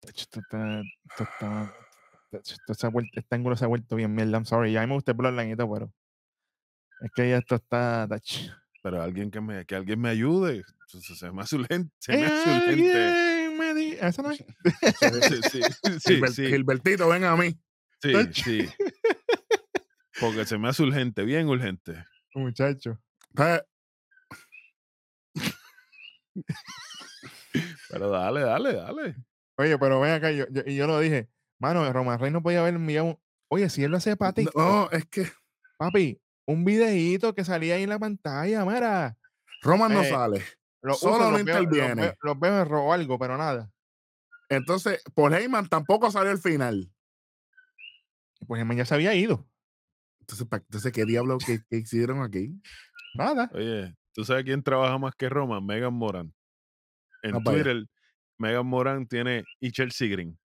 Esto 0.02 0.40
está, 0.40 0.82
esto 0.82 1.24
está, 1.24 1.74
touch, 2.32 2.52
esto 2.54 2.74
se 2.74 2.88
ha 2.88 2.90
vuelto, 2.90 3.20
este 3.20 3.36
ángulo 3.36 3.56
se 3.56 3.66
ha 3.66 3.68
vuelto 3.68 3.96
bien 3.96 4.14
mierda. 4.16 4.38
I'm 4.38 4.46
sorry. 4.46 4.72
Ya 4.72 4.80
a 4.82 4.84
mí 4.84 4.88
me 4.90 4.96
gusta 4.96 5.12
el 5.12 5.18
todo, 5.58 5.72
pero 5.72 5.92
es 7.02 7.12
que 7.16 7.30
ya 7.30 7.38
esto 7.38 7.56
está. 7.56 8.08
Pero 8.84 9.02
alguien 9.02 9.30
que 9.30 9.42
me, 9.42 9.66
que 9.66 9.76
alguien 9.76 10.00
me 10.02 10.10
ayude. 10.10 10.64
Se, 10.88 11.32
me 11.32 11.42
hace 11.44 11.56
urgente. 11.56 11.94
Se 12.00 12.18
me 12.18 12.26
hace 12.26 12.50
urgente. 12.50 13.41
Eso 14.02 14.22
no 14.22 14.32
es. 14.32 14.38
Sí, 14.38 15.42
sí, 15.50 15.62
sí, 16.00 16.14
Gilbert- 16.14 16.34
sí, 16.34 16.46
Gilbertito, 16.48 17.08
ven 17.10 17.24
a 17.26 17.36
mí. 17.36 17.58
sí, 18.02 18.14
sí. 18.34 18.70
Porque 20.20 20.46
se 20.46 20.58
me 20.58 20.70
hace 20.70 20.84
urgente, 20.84 21.24
bien 21.24 21.48
urgente. 21.48 22.06
Muchacho. 22.36 23.00
Pero 27.90 28.10
dale, 28.10 28.42
dale, 28.42 28.74
dale. 28.74 29.16
Oye, 29.58 29.78
pero 29.78 30.00
ven 30.00 30.12
acá, 30.14 30.32
yo, 30.32 30.46
yo- 30.50 30.64
y 30.66 30.76
yo 30.76 30.88
lo 30.88 31.00
dije, 31.00 31.30
mano, 31.60 31.92
Roman 31.92 32.20
Reigns 32.20 32.34
no 32.34 32.42
podía 32.44 32.62
haber 32.62 32.76
enviado 32.76 33.20
oye, 33.50 33.70
si 33.70 33.84
él 33.84 33.92
lo 33.92 33.98
hace 33.98 34.16
para 34.16 34.34
No, 34.56 34.90
es 34.92 35.06
que 35.08 35.30
papi, 35.78 36.22
un 36.46 36.64
videíto 36.64 37.34
que 37.36 37.44
salía 37.44 37.76
ahí 37.76 37.84
en 37.84 37.90
la 37.90 38.00
pantalla, 38.00 38.64
mira. 38.66 39.18
Roman 39.62 39.94
no 39.94 40.02
Eh, 40.04 40.10
sale. 40.10 40.44
Los 40.82 41.00
Solo 41.00 41.18
no 41.26 41.32
los 41.32 41.44
veo- 41.44 41.56
los 41.56 41.64
interviene. 41.64 42.02
veo- 42.02 42.16
Los 42.22 42.40
veo 42.40 42.62
en 42.62 42.68
robo 42.68 42.88
o 42.90 42.94
algo, 42.94 43.20
pero 43.20 43.38
nada. 43.38 43.72
Entonces, 44.50 45.02
por 45.14 45.34
Heyman 45.34 45.68
tampoco 45.70 46.10
salió 46.12 46.32
al 46.32 46.40
final. 46.40 46.92
Pues 48.48 48.62
el 48.62 48.78
ya 48.78 48.86
se 48.86 48.96
había 48.96 49.14
ido. 49.14 49.48
Entonces, 50.22 50.48
pa- 50.48 50.58
entonces 50.58 50.92
¿qué 50.92 51.06
diablo 51.06 51.38
que, 51.38 51.60
que 51.70 51.78
hicieron 51.78 52.22
aquí? 52.22 52.52
Nada. 53.16 53.50
Oye, 53.54 53.96
¿tú 54.14 54.24
sabes 54.24 54.44
quién 54.44 54.64
trabaja 54.64 54.98
más 54.98 55.14
que 55.16 55.30
Roma? 55.30 55.62
Megan 55.62 55.94
Moran. 55.94 56.34
En 57.24 57.36
Ah, 57.36 57.40
vaya. 57.44 57.64
Twitter, 57.64 57.86
Megan 58.40 58.66
Moran 58.66 59.08
tiene 59.08 59.44
y 59.60 59.72
Chelsea 59.72 60.08
Green, 60.10 60.40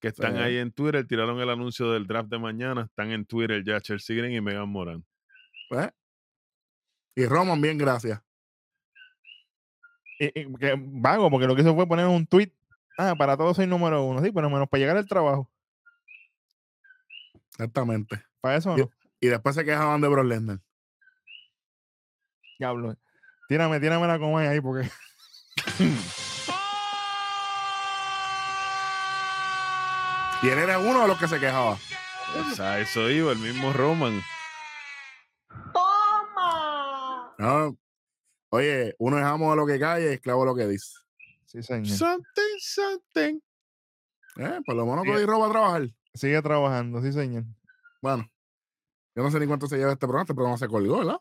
que 0.00 0.08
están 0.08 0.36
Sí. 0.36 0.40
ahí 0.42 0.56
en 0.56 0.72
Twitter, 0.72 1.06
tiraron 1.06 1.38
el 1.40 1.50
anuncio 1.50 1.92
del 1.92 2.06
draft 2.06 2.30
de 2.30 2.38
mañana, 2.38 2.84
están 2.84 3.10
en 3.10 3.26
Twitter 3.26 3.62
ya 3.64 3.80
Chelsea 3.80 4.16
Green 4.16 4.32
y 4.32 4.40
Megan 4.40 4.68
Moran. 4.68 5.04
¿Eh? 5.72 5.90
Y 7.14 7.26
Roman, 7.26 7.60
bien, 7.60 7.76
gracias. 7.76 8.22
Que 10.28 10.76
vago, 10.78 11.30
porque 11.30 11.46
lo 11.46 11.54
que 11.54 11.62
hizo 11.62 11.74
fue 11.74 11.86
poner 11.86 12.06
un 12.06 12.26
tweet. 12.26 12.52
Ah, 12.98 13.14
para 13.16 13.36
todos 13.36 13.56
soy 13.56 13.66
número 13.66 14.04
uno. 14.04 14.22
Sí, 14.22 14.30
pero 14.30 14.48
menos 14.50 14.68
para 14.68 14.80
llegar 14.80 14.96
al 14.96 15.06
trabajo. 15.06 15.50
Exactamente. 17.50 18.22
Para 18.40 18.56
eso 18.56 18.76
no. 18.76 18.90
Y 19.20 19.28
después 19.28 19.54
se 19.54 19.64
quejaban 19.64 20.00
de 20.00 20.08
Brock 20.08 20.26
Lesnar. 20.26 20.58
Diablo. 22.58 22.96
Tírame, 23.48 23.80
tírame 23.80 24.06
la 24.06 24.18
coma 24.18 24.40
ahí 24.42 24.60
porque. 24.60 24.88
Y 30.42 30.48
él 30.48 30.58
era 30.58 30.80
uno 30.80 31.02
de 31.02 31.06
los 31.06 31.18
que 31.18 31.28
se 31.28 31.38
quejaba. 31.38 31.78
O 32.34 32.54
sea, 32.56 32.80
eso 32.80 33.08
iba, 33.08 33.30
el 33.30 33.38
mismo 33.38 33.72
Roman. 33.72 34.20
No. 37.38 37.76
Oye, 38.54 38.94
uno 38.98 39.18
es 39.18 39.24
amo 39.24 39.50
de 39.50 39.56
lo 39.56 39.66
que 39.66 39.78
cae 39.80 40.02
y 40.02 40.06
esclavo 40.14 40.42
de 40.42 40.46
lo 40.46 40.54
que 40.54 40.66
dice. 40.68 40.92
Sí, 41.46 41.62
señor. 41.62 41.86
Something, 41.86 42.58
something. 42.60 43.40
Eh, 44.36 44.60
por 44.64 44.74
lo 44.76 44.84
menos. 44.86 45.04
Cody 45.06 45.24
Roba 45.24 45.46
a 45.46 45.50
trabajar. 45.50 45.88
Sigue 46.14 46.40
trabajando, 46.42 47.00
sí, 47.02 47.12
señor. 47.12 47.44
Bueno, 48.02 48.30
yo 49.14 49.22
no 49.22 49.30
sé 49.30 49.40
ni 49.40 49.46
cuánto 49.46 49.66
se 49.66 49.78
lleva 49.78 49.92
este 49.92 50.06
programa. 50.06 50.24
Este 50.24 50.34
programa 50.34 50.58
se 50.58 50.68
colgó, 50.68 50.98
¿verdad? 50.98 51.16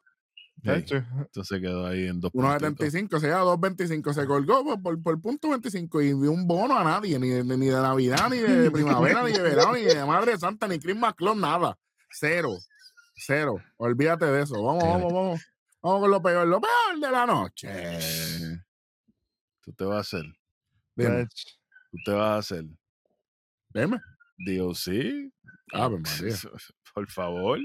Hey, 0.64 0.82
Tacho. 0.82 0.98
entonces 1.18 1.60
quedó 1.62 1.88
ahí 1.88 2.08
en 2.08 2.20
dos 2.20 2.32
1.75, 2.34 3.20
se 3.20 3.28
lleva 3.28 3.44
2.25. 3.46 4.14
Se 4.14 4.26
colgó 4.28 4.64
por, 4.64 4.82
por, 4.82 5.02
por 5.02 5.22
punto 5.22 5.50
25 5.50 6.02
y 6.02 6.14
ni 6.14 6.28
un 6.28 6.46
bono 6.46 6.78
a 6.78 6.84
nadie, 6.84 7.18
ni, 7.18 7.30
de- 7.30 7.44
ni 7.46 7.68
de 7.68 7.72
Navidad, 7.82 8.30
ni 8.30 8.38
de 8.40 8.70
primavera, 8.72 9.24
ni 9.24 9.32
de 9.32 9.42
verano, 9.42 9.74
ni 9.74 9.84
de 9.84 10.04
Madre 10.06 10.38
Santa, 10.38 10.68
ni 10.68 10.80
Christmas 10.80 11.16
Club, 11.16 11.38
nada. 11.38 11.78
Cero. 12.12 12.58
Cero. 13.16 13.56
Olvídate 13.78 14.26
de 14.26 14.44
eso. 14.44 14.62
Vamos, 14.62 14.84
vamos, 14.84 15.14
vamos. 15.14 15.42
Vamos 15.84 16.02
con 16.02 16.12
lo 16.12 16.22
peor, 16.22 16.48
lo 16.48 16.62
peor 16.62 17.00
de 17.00 17.12
la 17.12 17.26
noche. 17.26 17.70
Tú 19.62 19.74
te 19.74 19.84
vas 19.84 19.98
a 19.98 20.00
hacer. 20.18 20.26
Dime. 20.96 21.28
Tú 21.92 21.98
te 22.06 22.12
vas 22.12 22.30
a 22.30 22.38
hacer. 22.38 22.66
dime. 23.70 24.00
DOC. 24.38 25.32
Ave 25.74 25.98
María. 26.00 26.36
Por 26.94 27.10
favor. 27.10 27.60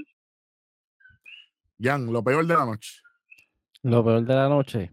Jan, 1.79 2.11
lo 2.11 2.23
peor 2.23 2.45
de 2.47 2.53
la 2.55 2.65
noche. 2.65 3.01
Lo 3.83 4.03
peor 4.03 4.23
de 4.25 4.33
la 4.35 4.49
noche. 4.49 4.91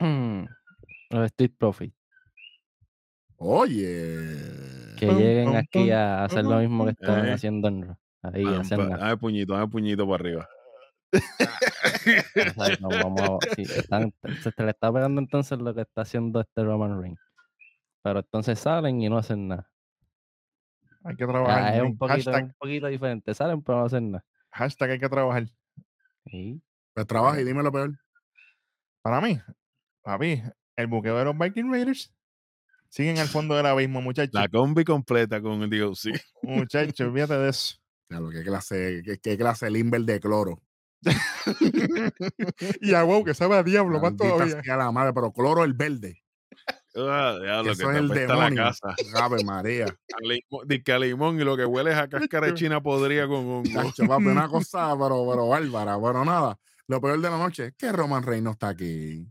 Los 1.10 1.26
Street 1.26 1.52
Profits. 1.56 1.94
Oye. 3.36 4.94
Que 4.98 5.06
lleguen 5.06 5.54
aquí 5.56 5.90
a 5.90 6.24
hacer 6.24 6.44
lo 6.44 6.58
mismo 6.58 6.84
que 6.86 6.90
Eh. 6.90 6.96
hacer 7.02 7.30
haciendo 7.30 7.68
en. 7.68 7.96
Ahí, 8.20 8.44
nada. 8.44 8.96
dame 8.98 9.16
puñito, 9.16 9.54
dame 9.54 9.68
puñito 9.68 10.04
para 10.08 10.16
arriba. 10.16 10.48
Exacto, 12.34 12.88
vamos 12.88 13.20
a- 13.22 13.54
sí, 13.54 13.62
están- 13.62 14.12
se 14.42 14.52
te 14.52 14.62
le 14.64 14.70
está 14.70 14.92
pegando 14.92 15.20
entonces 15.20 15.58
lo 15.58 15.74
que 15.74 15.82
está 15.82 16.02
haciendo 16.02 16.40
este 16.40 16.62
Roman 16.64 17.00
Reigns. 17.00 17.20
Pero 18.02 18.20
entonces 18.20 18.58
salen 18.58 19.00
y 19.02 19.08
no 19.08 19.18
hacen 19.18 19.48
nada. 19.48 19.68
Hay 21.04 21.16
que 21.16 21.24
Ah, 21.24 21.28
trabajar. 21.28 21.74
es 21.76 21.82
un 21.82 21.96
poquito, 21.98 22.30
hashtag, 22.30 22.44
un 22.44 22.54
poquito 22.58 22.86
diferente. 22.88 23.34
Salen 23.34 23.62
pero 23.62 23.78
no 23.78 23.84
hacen 23.86 24.10
nada. 24.12 24.24
hashtag 24.50 24.90
hay 24.92 24.98
que 25.00 25.08
trabajar. 25.08 25.46
Sí. 26.26 26.60
Pues 26.94 27.06
trabaja 27.06 27.40
y 27.40 27.44
dime 27.44 27.62
lo 27.62 27.72
peor. 27.72 27.98
Para 29.02 29.20
mí, 29.20 29.40
papi, 30.02 30.42
el 30.76 30.86
buqueo 30.86 31.16
de 31.18 31.24
los 31.24 31.38
Viking 31.38 31.70
Raiders 31.72 32.12
siguen 32.88 33.18
al 33.18 33.28
fondo 33.28 33.54
del 33.56 33.66
abismo, 33.66 34.00
muchachos. 34.02 34.34
La 34.34 34.48
combi 34.48 34.84
completa 34.84 35.40
con 35.40 35.62
el 35.62 35.70
DOC. 35.70 36.18
Muchachos, 36.42 37.00
olvídate 37.00 37.34
de 37.38 37.48
eso. 37.50 37.76
Claro, 38.10 38.30
qué 38.30 38.42
clase, 38.42 39.02
qué, 39.04 39.18
qué 39.18 39.36
clase 39.36 39.68
limber 39.70 40.00
de 40.00 40.18
cloro. 40.18 40.62
y 42.80 42.94
a 42.94 43.02
wow, 43.04 43.24
que 43.24 43.34
sabe 43.34 43.56
a 43.56 43.62
diablo, 43.62 44.00
más 44.00 44.16
todavía. 44.16 44.62
sea 44.62 44.76
la 44.76 44.90
madre, 44.92 45.12
pero 45.14 45.32
cloro 45.32 45.64
el 45.64 45.72
verde. 45.74 46.22
Ah, 46.96 47.38
Eso 47.64 47.64
que 47.64 47.70
es 47.70 47.80
el 48.00 48.08
la 48.08 48.14
demonio. 48.14 48.64
casa. 48.64 48.94
Ave 49.14 49.44
María. 49.44 49.86
A 50.16 50.20
limón, 50.20 50.66
di 50.66 50.82
que 50.82 50.92
a 50.92 50.98
limón 50.98 51.40
y 51.40 51.44
lo 51.44 51.56
que 51.56 51.64
huele 51.64 51.92
es 51.92 51.96
a 51.96 52.08
cáscara 52.08 52.48
de 52.48 52.54
china 52.54 52.82
podría 52.82 53.28
con 53.28 53.62
papi, 53.62 54.26
una 54.26 54.48
cosa, 54.48 54.92
pero, 54.98 55.24
pero 55.30 55.48
bárbara. 55.48 55.96
Bueno, 55.96 56.24
nada. 56.24 56.58
Lo 56.88 57.00
peor 57.00 57.20
de 57.20 57.30
la 57.30 57.38
noche 57.38 57.66
es 57.66 57.74
que 57.76 57.92
Roman 57.92 58.22
Reigns 58.24 58.44
no 58.44 58.50
está 58.52 58.68
aquí. 58.70 59.24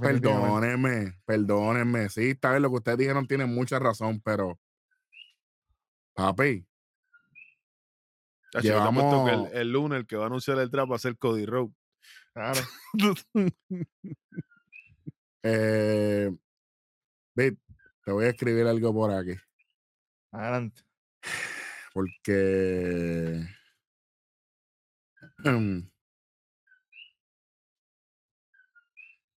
Perdónenme, 0.00 1.14
perdónenme. 1.24 2.08
Sí, 2.10 2.30
está 2.30 2.50
bien, 2.50 2.62
lo 2.62 2.70
que 2.70 2.76
ustedes 2.76 2.98
dijeron 2.98 3.26
tiene 3.26 3.46
mucha 3.46 3.78
razón, 3.78 4.20
pero. 4.22 4.58
Papi, 6.14 6.66
Chacho, 8.54 8.68
yo 8.68 8.74
te 8.74 8.88
apuesto 8.88 9.24
que 9.24 9.30
Llevamos- 9.32 9.50
el, 9.50 9.56
el 9.58 9.72
lunes 9.72 9.98
el 9.98 10.06
que 10.06 10.16
va 10.16 10.24
a 10.24 10.26
anunciar 10.26 10.58
el 10.58 10.70
trap 10.70 10.92
va 10.92 10.96
a 10.96 11.00
ser 11.00 11.18
Cody 11.18 11.44
Road. 11.44 11.70
Claro. 12.32 12.60
eh, 15.42 16.30
te 17.34 18.12
voy 18.12 18.24
a 18.26 18.28
escribir 18.28 18.66
algo 18.66 18.94
por 18.94 19.10
aquí. 19.10 19.34
Adelante. 20.30 20.82
Porque. 21.92 23.44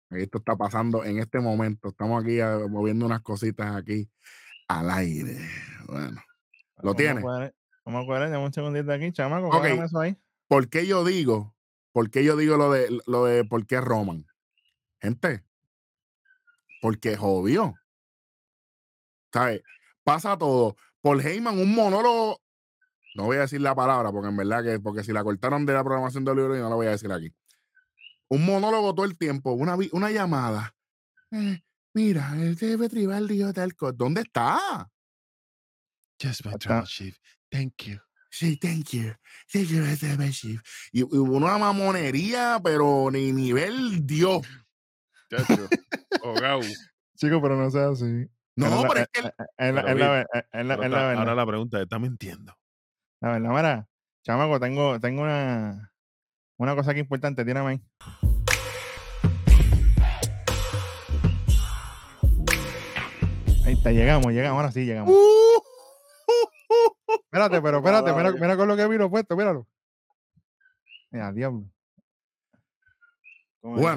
Esto 0.09 0.37
está 0.37 0.55
pasando 0.55 1.03
en 1.03 1.19
este 1.19 1.39
momento. 1.39 1.89
Estamos 1.89 2.23
aquí 2.23 2.39
ah, 2.39 2.59
moviendo 2.69 3.05
unas 3.05 3.21
cositas 3.21 3.75
aquí 3.75 4.09
al 4.67 4.89
aire. 4.91 5.37
Bueno, 5.87 6.21
¿Lo 6.81 6.93
tiene? 6.93 7.21
Vamos 7.87 8.03
a 8.03 8.05
cuadrar, 8.05 8.29
dame 8.29 8.43
un 8.43 8.51
segundito 8.51 8.91
aquí, 8.91 9.13
chamaco. 9.13 9.47
Ok. 9.47 9.59
cuádrame 9.59 9.85
eso 9.85 9.99
ahí. 10.01 10.17
¿por 10.49 10.67
qué 10.67 10.85
yo 10.85 11.05
digo? 11.05 11.55
¿Por 11.93 12.11
qué 12.11 12.21
yo 12.21 12.35
digo 12.35 12.57
lo 12.57 12.69
de 12.69 12.99
lo 13.05 13.23
de 13.23 13.45
por 13.45 13.65
qué 13.65 13.79
Roman? 13.79 14.25
Gente, 14.99 15.45
porque 16.81 17.15
jodió. 17.15 17.75
¿Sabes? 19.31 19.61
Pasa 20.03 20.37
todo. 20.37 20.75
Por 20.99 21.25
Heyman, 21.25 21.57
un 21.57 21.73
monólogo. 21.73 22.41
No 23.15 23.23
voy 23.23 23.37
a 23.37 23.41
decir 23.41 23.61
la 23.61 23.73
palabra, 23.73 24.11
porque 24.11 24.27
en 24.27 24.35
verdad 24.35 24.65
que, 24.65 24.79
porque 24.81 25.05
si 25.05 25.13
la 25.13 25.23
cortaron 25.23 25.65
de 25.65 25.71
la 25.71 25.83
programación 25.85 26.25
del 26.25 26.35
libro, 26.35 26.57
no 26.57 26.69
la 26.69 26.75
voy 26.75 26.87
a 26.87 26.91
decir 26.91 27.09
aquí. 27.09 27.33
Un 28.27 28.45
monólogo 28.45 28.95
todo 28.95 29.05
el 29.05 29.17
tiempo, 29.17 29.53
una, 29.53 29.77
una 29.93 30.11
llamada. 30.11 30.75
Eh, 31.31 31.61
mira, 31.93 32.33
el 32.35 32.57
jefe 32.57 32.89
tribal 32.89 33.29
dijo 33.29 33.53
tal 33.53 33.75
cosa. 33.75 33.93
¿Dónde 33.95 34.21
está? 34.21 34.91
Just 36.21 36.45
my 36.45 36.83
chief. 36.85 37.17
Thank 37.49 37.83
you. 37.85 37.99
Sí, 38.29 38.57
thank 38.57 38.89
you. 38.91 39.13
Thank 39.51 39.67
you. 39.69 39.83
Y, 40.91 40.99
y 40.99 41.03
hubo 41.03 41.37
una 41.37 41.57
mamonería, 41.57 42.59
pero 42.63 43.09
ni 43.11 43.31
nivel 43.31 44.05
Dios. 44.05 44.45
Chacho. 45.29 45.67
Chico, 47.15 47.41
pero 47.41 47.55
no 47.55 47.69
sea 47.71 47.89
así. 47.89 48.27
No, 48.55 48.81
Pero 48.87 49.01
es 49.01 49.07
que 49.11 49.19
está- 49.21 49.35
verdad. 50.77 51.13
ahora 51.15 51.35
la 51.35 51.45
pregunta 51.45 51.77
es, 51.77 51.83
¿está 51.83 51.99
mintiendo? 51.99 52.53
La 53.21 53.31
verdad, 53.33 53.49
mira, 53.49 53.87
chamaco, 54.23 54.59
tengo, 54.59 54.99
tengo 54.99 55.21
una, 55.21 55.91
una 56.57 56.75
cosa 56.75 56.91
aquí 56.91 56.99
importante, 56.99 57.45
tírame 57.45 57.69
ahí. 57.71 57.81
Ahí 63.65 63.73
está, 63.73 63.91
llegamos, 63.91 64.31
llegamos, 64.31 64.59
ahora 64.61 64.71
sí 64.71 64.85
llegamos. 64.85 65.11
Uh, 65.13 65.61
Espérate, 67.25 67.61
pero 67.61 67.77
espérate, 67.77 68.13
mira, 68.39 68.57
con 68.57 68.67
lo 68.67 68.75
que 68.75 68.87
vino 68.87 69.09
puesto, 69.09 69.35
míralo. 69.35 69.67
Mira, 71.11 71.31
diablo. 71.31 71.69
Con 73.61 73.71
el 73.73 73.77
Bueno. 73.77 73.95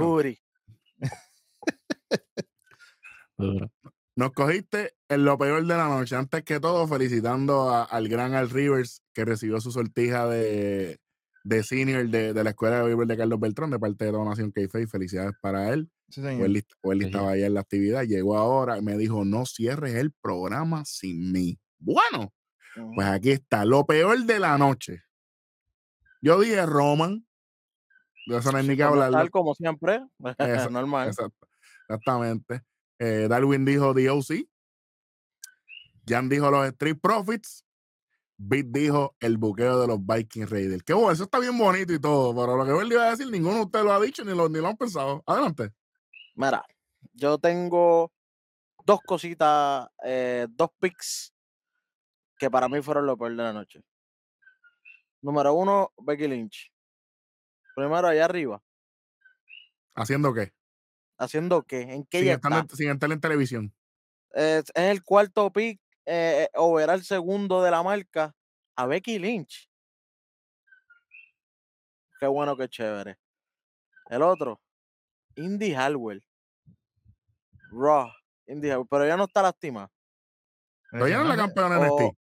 Nos 4.16 4.33
cogiste 4.33 4.95
en 5.09 5.25
lo 5.25 5.39
peor 5.39 5.62
de 5.62 5.77
la 5.77 5.89
noche. 5.89 6.14
Antes 6.16 6.43
que 6.43 6.61
todo, 6.61 6.87
felicitando 6.87 7.71
a- 7.71 7.85
al 7.85 8.09
gran 8.09 8.35
Al 8.35 8.51
Rivers, 8.51 9.03
que 9.14 9.25
recibió 9.25 9.61
su 9.61 9.71
sortija 9.73 10.27
de, 10.29 11.01
de 11.45 11.62
senior 11.62 12.07
de, 12.09 12.35
de 12.35 12.45
la 12.45 12.51
escuela 12.51 12.79
de 12.79 12.85
béisbol 12.85 13.09
de 13.09 13.16
Carlos 13.16 13.41
Beltrán, 13.41 13.71
de 13.71 13.79
parte 13.79 14.05
de 14.05 14.12
Donación 14.12 14.53
k 14.53 14.61
Felicidades 14.89 15.33
para 15.41 15.73
él. 15.73 15.91
Sí, 16.11 16.21
señor. 16.21 16.49
Sí, 16.49 16.64
sí. 17.05 17.07
estaba 17.07 17.31
ahí 17.31 17.45
en 17.45 17.55
la 17.55 17.61
actividad, 17.61 18.03
llegó 18.05 18.37
ahora 18.37 18.77
y 18.79 18.83
me 18.83 18.99
dijo, 18.99 19.25
no 19.25 19.47
cierres 19.47 19.95
el 19.95 20.12
programa 20.12 20.85
sin 20.85 21.33
mí. 21.33 21.59
Bueno. 21.79 22.33
Pues 22.95 23.07
aquí 23.07 23.31
está, 23.31 23.64
lo 23.64 23.85
peor 23.85 24.18
de 24.25 24.39
la 24.39 24.59
noche. 24.59 25.03
Yo 26.23 26.39
dije 26.41 26.64
Roman, 26.66 27.27
de 28.27 28.37
eso 28.37 28.53
no 28.53 28.59
hay 28.59 28.68
ni 28.68 28.77
que 28.77 28.83
hablar. 28.83 29.11
tal, 29.11 29.31
como 29.31 29.55
siempre. 29.55 30.07
Eso, 30.39 30.71
Normal. 30.71 31.09
Exacto, 31.09 31.49
exactamente. 31.89 32.62
Eh, 32.99 33.27
Darwin 33.29 33.64
dijo 33.64 33.95
DOC. 33.95 34.47
Jan 36.07 36.29
dijo 36.29 36.51
los 36.51 36.66
Street 36.68 36.99
Profits. 37.01 37.64
Beat 38.37 38.66
dijo 38.66 39.16
el 39.21 39.37
buqueo 39.37 39.81
de 39.81 39.87
los 39.87 39.99
Viking 40.05 40.47
Raiders. 40.47 40.83
Que 40.83 40.95
bueno, 40.95 41.11
eso 41.11 41.25
está 41.25 41.39
bien 41.39 41.59
bonito 41.59 41.93
y 41.93 41.99
todo, 41.99 42.35
pero 42.35 42.57
lo 42.57 42.64
que 42.64 42.83
él 42.83 42.93
iba 42.93 43.07
a 43.07 43.11
decir, 43.11 43.31
ninguno 43.31 43.57
de 43.57 43.62
ustedes 43.62 43.85
lo 43.85 43.93
ha 43.93 44.01
dicho 44.01 44.25
ni 44.25 44.35
lo, 44.35 44.49
ni 44.49 44.61
lo 44.61 44.68
han 44.68 44.77
pensado. 44.77 45.23
Adelante. 45.27 45.73
Mira, 46.35 46.64
yo 47.12 47.39
tengo 47.39 48.12
dos 48.87 49.01
cositas, 49.05 49.89
eh, 50.05 50.47
dos 50.51 50.71
picks 50.79 51.35
que 52.41 52.51
para 52.51 52.68
mí 52.70 52.80
fueron 52.80 53.05
lo 53.07 53.18
peor 53.18 53.36
de 53.36 53.43
la 53.43 53.53
noche. 53.53 53.82
Número 55.20 55.53
uno, 55.53 55.93
Becky 55.99 56.26
Lynch. 56.26 56.72
Primero 57.76 58.09
allá 58.09 58.24
arriba. 58.24 58.62
¿Haciendo 59.95 60.32
qué? 60.32 60.55
¿Haciendo 61.18 61.62
qué? 61.62 61.82
¿En 61.82 62.07
qué 62.07 62.20
Sin 62.20 62.28
estar, 62.28 62.53
está? 62.53 62.61
en, 62.62 62.68
sin 62.70 62.91
estar 62.91 63.12
en 63.12 63.20
televisión. 63.20 63.74
Es, 64.30 64.64
es 64.74 64.91
el 64.91 65.05
cuarto 65.05 65.53
pick 65.53 65.78
eh, 66.07 66.49
o 66.55 66.80
era 66.80 66.95
el 66.95 67.05
segundo 67.05 67.62
de 67.62 67.70
la 67.70 67.82
marca 67.82 68.34
a 68.74 68.86
Becky 68.86 69.18
Lynch. 69.18 69.70
Qué 72.18 72.26
bueno, 72.26 72.57
qué 72.57 72.68
chévere. 72.68 73.18
El 74.09 74.22
otro, 74.22 74.62
Indy 75.36 75.74
Hallwell. 75.74 76.24
Raw. 77.70 78.11
Indy 78.47 78.70
Hallwell, 78.70 78.88
pero 78.91 79.05
ella 79.05 79.18
no 79.18 79.24
está 79.24 79.43
lastimada. 79.43 79.91
Pero 80.91 81.07
ella 81.07 81.18
no 81.18 81.22
es 81.24 81.28
la 81.28 81.36
campeona 81.36 81.78
de 81.78 81.86
NXT. 81.86 82.20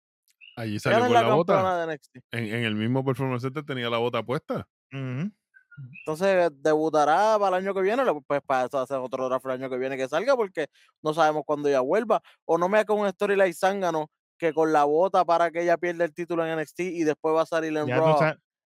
Allí 0.60 0.80
salió 0.80 1.00
con 1.00 1.14
la 1.14 1.22
la 1.22 1.34
bota. 1.34 1.86
de. 1.88 2.00
En, 2.32 2.44
en 2.46 2.64
el 2.66 2.76
mismo 2.76 3.04
Performance 3.06 3.44
Center 3.44 3.64
tenía 3.64 3.90
la 3.90 3.98
bota 3.98 4.22
puesta. 4.24 4.68
Entonces 4.92 6.52
debutará 6.62 7.38
para 7.40 7.58
el 7.58 7.64
año 7.64 7.74
que 7.74 7.82
viene, 7.82 8.04
le- 8.04 8.22
pues 8.28 8.42
para 8.46 8.66
eso 8.66 8.78
hacer 8.80 8.98
otro 8.98 9.30
draft 9.30 9.46
el 9.46 9.52
año 9.52 9.70
que 9.70 9.78
viene 9.78 9.96
que 9.96 10.10
salga, 10.10 10.36
porque 10.36 10.68
no 11.02 11.14
sabemos 11.14 11.44
cuándo 11.46 11.70
ella 11.70 11.80
vuelva. 11.80 12.22
O 12.44 12.58
no 12.58 12.68
me 12.68 12.78
haga 12.80 12.94
un 12.94 13.08
storyline 13.10 13.54
zángano 13.54 14.12
que 14.38 14.54
con 14.54 14.74
la 14.74 14.84
bota 14.84 15.24
para 15.24 15.50
que 15.52 15.62
ella 15.62 15.78
pierda 15.78 16.04
el 16.04 16.14
título 16.14 16.46
en 16.46 16.60
NXT 16.60 16.80
y 16.82 17.04
después 17.06 17.34
va 17.34 17.44
a 17.44 17.46
salir 17.46 17.76
en 17.78 17.88
Ya 17.88 17.96
tú, 17.98 18.02
Raw. 18.02 18.20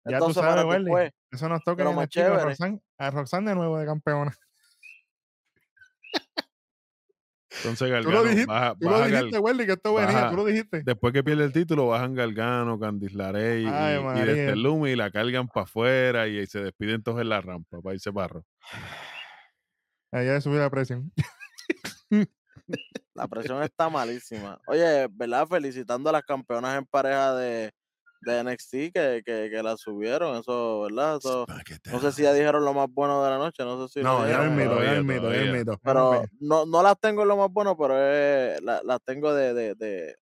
ya 0.07 0.19
tú 0.19 0.25
dos 0.25 0.35
sabes, 0.35 0.65
Welly, 0.65 0.85
después. 0.85 1.13
Eso 1.31 1.49
nos 1.51 1.63
toca 1.63 1.83
en. 1.83 1.89
Roxanne, 2.45 2.81
a 2.99 3.11
Roxanne 3.11 3.51
de 3.51 3.57
nuevo 3.57 3.79
de 3.79 3.85
campeona. 3.87 4.35
Entonces 7.59 7.89
Tú 7.89 7.93
lo 7.95 8.03
Gargano 8.03 8.23
dijiste, 8.25 8.47
baja, 8.47 8.75
Tú 8.75 8.85
lo 8.87 8.91
baja 8.93 9.09
Gal- 9.09 9.21
dijiste, 9.25 9.39
Welly, 9.39 9.67
que 9.67 9.73
esto 9.73 9.95
venía, 9.95 10.13
baja- 10.13 10.31
tú 10.31 10.37
lo 10.37 10.45
dijiste. 10.45 10.83
Después 10.85 11.13
que 11.13 11.23
pierde 11.23 11.45
el 11.45 11.53
título, 11.53 11.87
bajan 11.89 12.15
Gargano, 12.15 12.79
Candice 12.79 13.17
LeRae 13.17 13.61
y, 13.61 13.67
Ay, 13.67 13.95
y, 13.97 13.99
y 13.99 14.03
María. 14.03 14.25
desde 14.25 14.51
el 14.53 14.63
Lumi 14.63 14.91
y 14.91 14.97
la 14.97 15.11
cargan 15.11 15.49
para 15.49 15.65
afuera 15.65 16.27
y, 16.29 16.47
se 16.47 16.61
despiden 16.63 17.03
todos 17.03 17.21
en 17.21 17.29
la 17.29 17.41
rampa 17.41 17.81
para 17.81 17.95
irse 17.95 18.11
barro. 18.11 18.45
Allá 20.11 20.41
subí 20.41 20.57
la 20.57 20.71
presión. 20.71 21.13
La 23.15 23.29
presión 23.29 23.63
está 23.63 23.91
malísima. 23.91 24.59
Oye, 24.67 25.07
¿verdad? 25.11 25.47
Felicitando 25.47 26.09
a 26.09 26.13
las 26.13 26.23
campeonas 26.23 26.79
en 26.79 26.87
pareja 26.87 27.35
de, 27.35 27.71
de 28.25 28.45
NXT 28.45 28.71
que, 28.93 29.23
que, 29.25 29.49
que 29.51 29.63
la 29.63 29.77
subieron. 29.77 30.37
Eso, 30.37 30.83
¿verdad? 30.83 31.17
Eso, 31.19 31.47
no 31.93 32.01
sé 32.01 32.13
si 32.13 32.23
ya 32.23 32.33
dijeron 32.33 32.65
lo 32.65 32.73
más 32.75 32.89
bueno 32.91 33.23
de 33.25 33.31
la 33.31 33.39
noche. 33.39 33.65
No 33.65 33.87
sé 33.87 33.93
si 34.01 34.05
No, 34.05 34.27
ya 34.29 34.45
el 34.45 34.51
mito, 34.53 34.71
pero- 34.71 34.85
ya 34.85 34.93
el 34.95 35.05
mito, 35.05 35.33
ya 35.33 35.41
el 35.41 35.53
mito. 35.53 35.81
pero 35.83 36.25
no, 36.41 36.65
no 36.67 36.83
las 36.83 36.99
tengo 37.01 37.23
en 37.23 37.29
lo 37.29 37.37
más 37.37 37.51
bueno, 37.51 37.77
pero 37.77 37.97
es- 37.99 38.63
la- 38.63 38.83
las 38.85 39.01
tengo 39.05 39.35
de, 39.35 39.53
de, 39.55 39.75
de, 39.75 40.17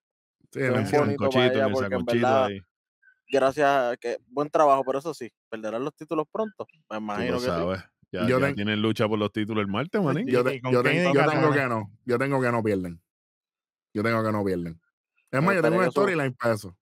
Sí, 0.53 0.59
mención. 0.61 1.05
bonito 1.17 1.25
en 1.39 1.43
el 1.43 1.71
porque 1.73 1.87
en 1.87 1.91
sancochito 2.01 2.27
verdad- 2.27 2.45
ahí. 2.47 2.61
gracias 3.29 3.69
a 3.69 3.97
que 3.97 4.17
buen 4.29 4.51
trabajo, 4.51 4.83
pero 4.85 4.99
eso 4.99 5.15
sí, 5.15 5.31
perderán 5.49 5.85
los 5.85 5.95
títulos 5.95 6.27
pronto. 6.33 6.67
Me 6.91 6.97
Tú 6.97 7.03
imagino 7.03 7.33
lo 7.33 7.39
que 7.39 7.45
sí. 7.45 7.51
sabes. 7.51 7.81
Ya, 8.13 8.27
Yo 8.27 8.41
ya 8.41 8.47
ten- 8.47 8.55
tienen 8.57 8.83
lucha 8.83 9.07
por 9.07 9.19
los 9.21 9.31
títulos 9.31 9.63
el 9.63 9.69
martes, 9.69 10.03
manín. 10.03 10.27
Yo, 10.27 10.41
¿Y 10.41 10.45
te- 10.45 10.61
yo 10.73 10.83
tengo, 10.83 11.15
yo 11.15 11.53
que 11.53 11.69
no. 11.69 11.91
Yo 12.05 12.19
tengo 12.19 12.41
que 12.41 12.51
no 12.51 12.63
pierden. 12.63 13.01
Yo 13.95 14.03
tengo 14.03 14.25
que 14.25 14.33
no 14.33 14.45
pierden. 14.45 14.81
Es 15.31 15.41
más, 15.43 15.55
yo 15.55 15.63
tengo 15.63 15.77
una 15.79 15.91
storyline 15.93 16.35
para 16.35 16.55
eso. 16.55 16.77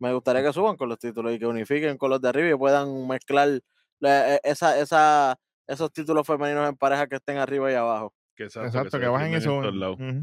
Me 0.00 0.12
gustaría 0.12 0.42
que 0.42 0.52
suban 0.52 0.76
con 0.76 0.88
los 0.88 0.98
títulos 0.98 1.32
y 1.34 1.38
que 1.38 1.46
unifiquen 1.46 1.96
con 1.98 2.10
los 2.10 2.20
de 2.20 2.28
arriba 2.28 2.50
y 2.50 2.58
puedan 2.58 3.06
mezclar 3.08 3.60
la- 4.00 4.34
e- 4.36 4.40
esa, 4.44 4.78
esa, 4.78 5.36
esos 5.66 5.92
títulos 5.92 6.26
femeninos 6.26 6.68
en 6.68 6.76
pareja 6.76 7.06
que 7.06 7.16
estén 7.16 7.38
arriba 7.38 7.70
y 7.70 7.74
abajo. 7.74 8.12
Que 8.36 8.44
exacto, 8.44 9.00
que 9.00 9.06
bajen 9.08 9.32
lados. 9.80 9.96
Ujú. 9.98 10.22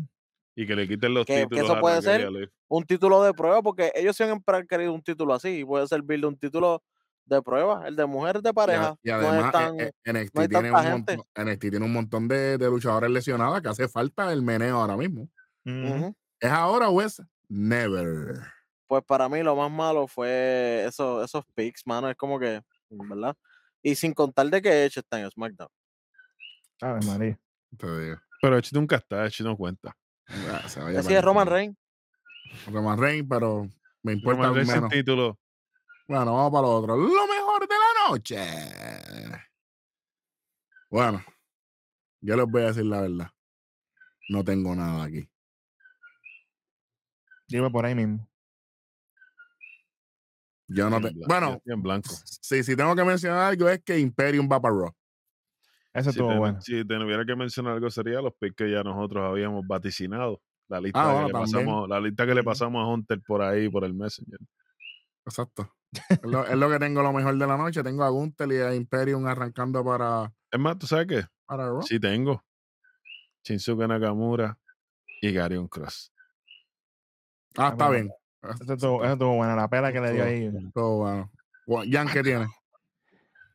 Y 0.58 0.66
que 0.66 0.76
le 0.76 0.88
quiten 0.88 1.14
los 1.14 1.26
Que- 1.26 1.34
que 1.34 1.42
títulos 1.48 1.66
eso 1.66 1.74
a 1.76 1.82
puede 1.82 2.02
ser. 2.02 2.50
Un 2.70 2.86
título 2.86 3.22
de 3.24 3.34
prueba, 3.34 3.62
porque 3.62 3.92
ellos 3.94 4.16
siempre 4.16 4.56
han 4.58 4.66
querido 4.68 4.94
un 4.94 5.04
título 5.04 5.34
así 5.34 5.50
y 5.60 5.66
puede 5.66 5.86
servir 5.88 6.22
de 6.22 6.28
un 6.28 6.38
título 6.38 6.82
de 7.26 7.42
prueba. 7.42 7.86
El 7.86 7.98
de 7.98 8.06
mujeres 8.06 8.42
de 8.42 8.54
pareja 8.54 8.96
y 9.04 9.10
no 9.10 9.16
además, 9.16 9.46
es 9.48 9.52
tan. 9.52 9.80
eh, 9.82 9.92
eh, 10.06 10.14
NXT, 10.14 10.36
no 10.36 10.48
tiene 10.48 10.72
un 10.72 10.92
montón, 10.92 11.24
NXT 11.36 11.60
tiene 11.72 11.86
un 11.86 11.92
montón 11.94 12.28
de, 12.30 12.58
de 12.58 12.66
luchadores 12.70 13.10
lesionadas 13.12 13.62
que 13.62 13.68
hace 13.68 13.90
falta 13.90 14.32
el 14.32 14.42
meneo 14.42 14.78
ahora 14.80 14.96
mismo. 14.96 15.28
¿Es 16.40 16.50
ahora 16.52 16.88
o 16.90 17.02
es 17.02 17.22
never? 17.50 18.36
Pues 18.88 19.04
para 19.04 19.28
mí 19.28 19.42
lo 19.42 19.56
más 19.56 19.72
malo 19.72 20.08
fue 20.08 20.86
eso, 20.86 21.24
esos 21.24 21.44
picks, 21.56 21.86
mano. 21.86 22.10
Es 22.10 22.16
como 22.16 22.40
que, 22.40 22.62
¿verdad? 22.90 23.36
Y 23.82 23.96
sin 23.96 24.14
contar 24.14 24.48
de 24.48 24.62
que 24.62 24.86
Edge 24.86 25.00
está 25.00 25.20
en 25.20 25.30
SmackDown. 25.30 25.70
Ave 26.82 27.06
María. 27.06 27.40
Te 27.78 28.00
digo. 28.00 28.18
Pero 28.42 28.58
Edge 28.58 28.70
nunca 28.74 28.98
está, 28.98 29.26
Edge 29.26 29.44
no 29.44 29.58
cuenta. 29.58 29.96
Ah, 30.28 30.68
se 30.68 30.80
vaya 30.80 31.00
Así 31.00 31.14
es 31.14 31.24
Roman. 31.24 31.48
Reigns. 31.48 31.78
Roman 32.68 33.00
Reigns, 33.00 33.28
pero 33.30 33.68
me 34.04 34.14
importa 34.14 34.42
Roman 34.42 34.56
Reigns 34.56 34.74
menos. 34.76 34.90
título. 34.90 35.40
Bueno, 36.08 36.36
vamos 36.36 36.52
para 36.52 36.62
lo 36.62 36.76
otro. 36.76 36.96
Lo 36.96 37.28
mejor 37.28 37.68
de 37.68 37.76
la 37.76 38.10
noche. 38.10 39.42
Bueno, 40.90 41.24
yo 42.22 42.36
les 42.36 42.46
voy 42.46 42.62
a 42.62 42.68
decir 42.68 42.86
la 42.86 43.02
verdad. 43.02 43.32
No 44.30 44.44
tengo 44.44 44.76
nada 44.76 45.04
aquí. 45.04 45.28
Iba 47.48 47.70
por 47.70 47.86
ahí 47.86 47.96
mismo. 47.96 48.28
Yo 50.68 50.90
no 50.90 51.00
te... 51.02 51.12
Bueno, 51.28 51.62
bien 51.66 51.82
blanco. 51.82 52.10
sí, 52.42 52.64
si 52.64 52.76
tengo 52.76 52.96
que 52.96 53.04
mencionar 53.04 53.40
algo 53.52 53.70
es 53.70 53.84
que 53.84 54.00
Imperium 54.00 54.50
va 54.52 54.60
para 54.62 54.74
Raw. 54.76 54.92
Eso 55.94 56.12
Si 56.12 56.18
estuvo 56.18 56.30
te, 56.32 56.38
bueno. 56.38 56.62
si 56.62 56.86
te 56.86 56.98
hubiera 56.98 57.26
que 57.26 57.36
mencionar 57.36 57.74
algo 57.74 57.90
sería 57.90 58.22
los 58.22 58.34
picks 58.34 58.56
que 58.56 58.72
ya 58.72 58.84
nosotros 58.84 59.24
habíamos 59.24 59.66
vaticinado. 59.68 60.42
La 60.68 60.82
lista, 60.82 61.00
Ah, 61.02 61.06
que, 61.06 61.14
bueno, 61.14 61.28
le 61.28 61.34
pasamos, 61.34 61.90
la 61.90 62.00
lista 62.00 62.26
que 62.26 62.36
le 62.36 62.44
pasamos 62.44 62.84
a 62.84 62.88
Hunter 62.88 63.22
por 63.26 63.42
ahí, 63.44 63.70
por 63.70 63.84
el 63.86 63.94
Messenger. 63.94 64.40
Exacto. 65.26 65.72
es, 66.10 66.20
lo, 66.24 66.46
es 66.46 66.58
lo 66.58 66.70
que 66.70 66.80
tengo 66.80 67.02
lo 67.04 67.14
mejor 67.14 67.38
de 67.38 67.48
la 67.48 67.56
noche. 67.58 67.84
Tengo 67.84 68.04
a 68.04 68.10
Gunther 68.10 68.52
y 68.52 68.58
a 68.58 68.74
Imperium 68.76 69.26
arrancando 69.28 69.86
para, 69.86 70.34
Es 70.52 70.60
más, 70.60 70.78
¿tú 70.80 70.88
sabes 70.88 71.08
qué? 71.08 71.26
para 71.46 71.68
Raw. 71.68 71.84
Sí 71.84 72.00
tengo. 72.00 72.44
Shinsuke 73.44 73.88
Nakamura 73.88 74.58
y 75.22 75.32
Garion 75.32 75.68
Cross. 75.68 76.12
Ah, 77.58 77.70
está 77.70 77.88
bueno. 77.88 77.92
bien. 77.92 78.10
Eso 78.62 78.74
estuvo, 78.74 79.36
bueno. 79.36 79.56
La 79.56 79.68
pela 79.68 79.92
que 79.92 80.02
le 80.02 80.12
dio 80.14 80.24
ahí. 80.24 80.50
Todo 80.74 80.98
bueno. 81.66 81.86
Jan, 81.92 82.08
¿qué 82.08 82.22
tiene? 82.24 82.48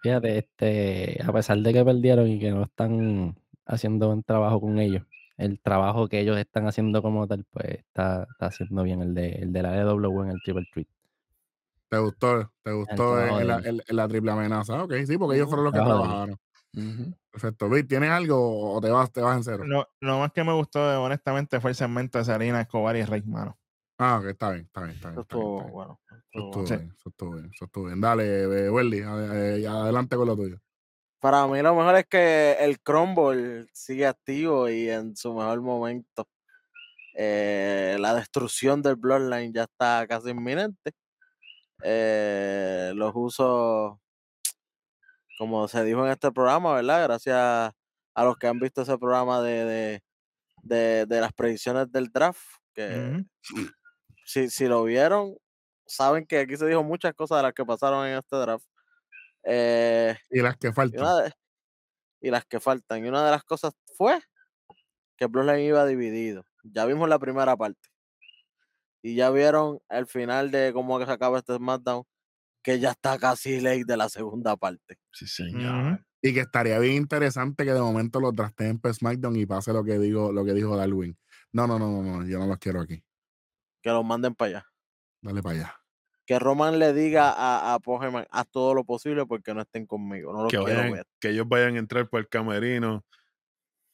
Fíjate, 0.02 0.38
este, 0.38 1.22
a 1.22 1.32
pesar 1.32 1.58
de 1.58 1.72
que 1.72 1.84
perdieron 1.84 2.26
y 2.26 2.38
que 2.38 2.50
no 2.50 2.62
están 2.62 3.36
haciendo 3.66 4.06
buen 4.08 4.22
trabajo 4.22 4.60
con 4.60 4.78
ellos, 4.78 5.04
el 5.36 5.60
trabajo 5.60 6.08
que 6.08 6.20
ellos 6.20 6.38
están 6.38 6.66
haciendo 6.66 7.02
como 7.02 7.26
tal, 7.26 7.44
pues 7.50 7.66
está, 7.80 8.26
está 8.30 8.46
haciendo 8.46 8.82
bien 8.82 9.02
el 9.02 9.14
de, 9.14 9.28
el 9.32 9.52
de 9.52 9.62
la 9.62 9.76
EW 9.78 10.22
en 10.24 10.30
el 10.30 10.42
Triple 10.42 10.66
Threat. 10.72 10.88
¿Te 11.90 11.98
gustó? 11.98 12.52
¿Te 12.62 12.72
gustó 12.72 13.20
en 13.20 13.38
de 13.38 13.44
la, 13.44 13.54
ellos. 13.56 13.66
en- 13.66 13.82
en 13.86 13.96
la 13.96 14.08
triple 14.08 14.30
amenaza? 14.30 14.84
Ok, 14.84 14.94
sí, 15.06 15.18
porque 15.18 15.36
ellos 15.36 15.48
fueron 15.48 15.64
los 15.64 15.74
que 15.74 15.80
trabajaron. 15.80 16.38
Perfecto. 17.32 17.68
Vic, 17.68 17.88
¿tienes 17.88 18.10
algo 18.10 18.74
o 18.74 18.80
te 18.80 18.90
vas, 18.90 19.12
te 19.12 19.20
vas 19.20 19.36
en 19.36 19.44
cero? 19.44 19.64
Lo, 19.66 19.88
lo 20.00 20.18
más 20.18 20.32
que 20.32 20.44
me 20.44 20.52
gustó, 20.52 21.02
honestamente, 21.02 21.60
fue 21.60 21.70
el 21.70 21.76
segmento 21.76 22.18
de 22.18 22.24
Sarina 22.24 22.60
Escobar 22.60 22.96
y 22.96 23.04
Rey, 23.04 23.22
mano. 23.22 23.58
Ah, 24.02 24.18
ok, 24.18 24.26
está 24.28 24.50
bien, 24.52 24.64
está 24.64 24.80
bien, 24.82 24.94
está 24.96 25.08
bien. 25.10 25.14
Eso 25.14 25.20
estuvo 25.22 25.68
bueno. 25.68 26.00
Eso 26.10 27.08
estuvo 27.08 27.30
bien, 27.32 27.50
eso 27.54 27.64
estuvo 27.66 27.84
bien. 27.86 28.00
Dale, 28.00 28.42
eh, 28.66 28.70
Welly, 28.70 28.98
eh, 29.00 29.66
adelante 29.68 30.16
con 30.16 30.26
lo 30.26 30.36
tuyo. 30.36 30.56
Para 31.20 31.46
mí 31.46 31.60
lo 31.60 31.74
mejor 31.74 31.96
es 31.96 32.06
que 32.06 32.52
el 32.60 32.80
Crumble 32.80 33.66
sigue 33.74 34.06
activo 34.06 34.70
y 34.70 34.88
en 34.88 35.14
su 35.16 35.34
mejor 35.34 35.60
momento. 35.60 36.26
Eh, 37.14 37.98
la 38.00 38.14
destrucción 38.14 38.80
del 38.80 38.96
Bloodline 38.96 39.52
ya 39.52 39.64
está 39.64 40.06
casi 40.08 40.30
inminente. 40.30 40.92
Eh, 41.82 42.92
los 42.94 43.12
usos, 43.14 43.98
como 45.38 45.68
se 45.68 45.84
dijo 45.84 46.04
en 46.06 46.12
este 46.12 46.30
programa, 46.32 46.74
¿verdad? 46.74 47.02
Gracias 47.04 47.36
a 47.36 48.24
los 48.24 48.36
que 48.38 48.46
han 48.46 48.58
visto 48.60 48.82
ese 48.82 48.96
programa 48.98 49.42
de, 49.42 49.64
de, 49.64 50.02
de- 50.62 51.06
de 51.06 51.20
las 51.20 51.32
predicciones 51.34 51.90
del 51.92 52.08
draft, 52.10 52.40
que. 52.74 53.24
Si, 54.30 54.48
si 54.50 54.66
lo 54.66 54.84
vieron, 54.84 55.34
saben 55.86 56.24
que 56.26 56.38
aquí 56.38 56.56
se 56.56 56.66
dijo 56.66 56.82
muchas 56.84 57.14
cosas 57.14 57.38
de 57.38 57.42
las 57.42 57.52
que 57.52 57.64
pasaron 57.64 58.06
en 58.06 58.18
este 58.18 58.36
draft. 58.36 58.64
Eh, 59.42 60.16
Y 60.30 60.40
las 60.40 60.56
que 60.56 60.72
faltan. 60.72 61.24
de- 61.24 61.32
y 62.22 62.30
las 62.30 62.44
que 62.44 62.60
faltan. 62.60 63.04
Y 63.04 63.08
una 63.08 63.24
de 63.24 63.30
las 63.30 63.42
cosas 63.44 63.72
fue 63.96 64.20
que 65.16 65.26
Bloodline 65.26 65.64
iba 65.66 65.84
dividido. 65.86 66.44
Ya 66.62 66.84
vimos 66.84 67.08
la 67.08 67.18
primera 67.18 67.56
parte. 67.56 67.88
Y 69.02 69.14
ya 69.16 69.30
vieron 69.30 69.80
el 69.88 70.06
final 70.06 70.50
de 70.50 70.72
cómo 70.74 71.02
se 71.04 71.10
acaba 71.10 71.38
este 71.38 71.56
SmackDown, 71.56 72.04
que 72.62 72.78
ya 72.78 72.90
está 72.90 73.18
casi 73.18 73.60
late 73.60 73.84
de 73.86 73.96
la 73.96 74.08
segunda 74.10 74.56
parte. 74.56 74.98
Sí, 75.12 75.26
señor. 75.26 76.04
Y 76.22 76.34
que 76.34 76.40
estaría 76.40 76.78
bien 76.78 76.96
interesante 76.96 77.64
que 77.64 77.72
de 77.72 77.80
momento 77.80 78.20
los 78.20 78.34
drafteen 78.34 78.78
para 78.78 78.92
SmackDown 78.92 79.36
y 79.36 79.46
pase 79.46 79.72
lo 79.72 79.82
que 79.82 79.98
digo, 79.98 80.30
lo 80.32 80.44
que 80.44 80.52
dijo 80.52 80.76
Darwin. 80.76 81.18
No, 81.52 81.66
no, 81.66 81.78
no, 81.78 81.90
no, 81.90 82.02
no, 82.20 82.26
yo 82.28 82.38
no 82.38 82.46
los 82.46 82.58
quiero 82.58 82.82
aquí. 82.82 83.02
Que 83.82 83.90
los 83.90 84.04
manden 84.04 84.34
para 84.34 84.48
allá. 84.50 84.66
Dale 85.22 85.42
para 85.42 85.54
allá. 85.56 85.74
Que 86.26 86.38
Roman 86.38 86.78
le 86.78 86.92
diga 86.92 87.30
a, 87.32 87.74
a 87.74 87.78
Paul 87.80 88.04
Heyman, 88.04 88.26
haz 88.30 88.46
todo 88.50 88.72
lo 88.74 88.84
posible 88.84 89.26
porque 89.26 89.52
no 89.52 89.62
estén 89.62 89.86
conmigo. 89.86 90.32
No 90.32 90.42
los 90.44 90.50
Que, 90.52 90.58
quiero 90.58 90.74
vayan- 90.80 90.92
ver. 90.92 91.06
que 91.18 91.30
ellos 91.30 91.48
vayan 91.48 91.74
a 91.74 91.78
entrar 91.78 92.08
por 92.08 92.20
el 92.20 92.28
camerino. 92.28 93.04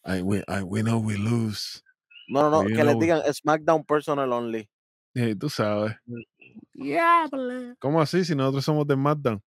I, 0.04 0.20
we, 0.22 0.44
I, 0.46 0.62
we 0.62 0.82
know 0.82 0.98
we 1.00 1.16
lose. 1.16 1.80
No, 2.28 2.42
no, 2.50 2.62
no. 2.62 2.68
Que 2.68 2.84
les 2.84 2.98
digan 2.98 3.22
SmackDown 3.32 3.84
personal 3.84 4.30
only. 4.32 4.68
Y 5.14 5.34
tú 5.34 5.48
sabes. 5.48 5.96
¿Cómo 7.78 8.00
así 8.00 8.24
si 8.24 8.34
nosotros 8.34 8.64
somos 8.64 8.86
de 8.86 8.94
SmackDown? 8.94 9.42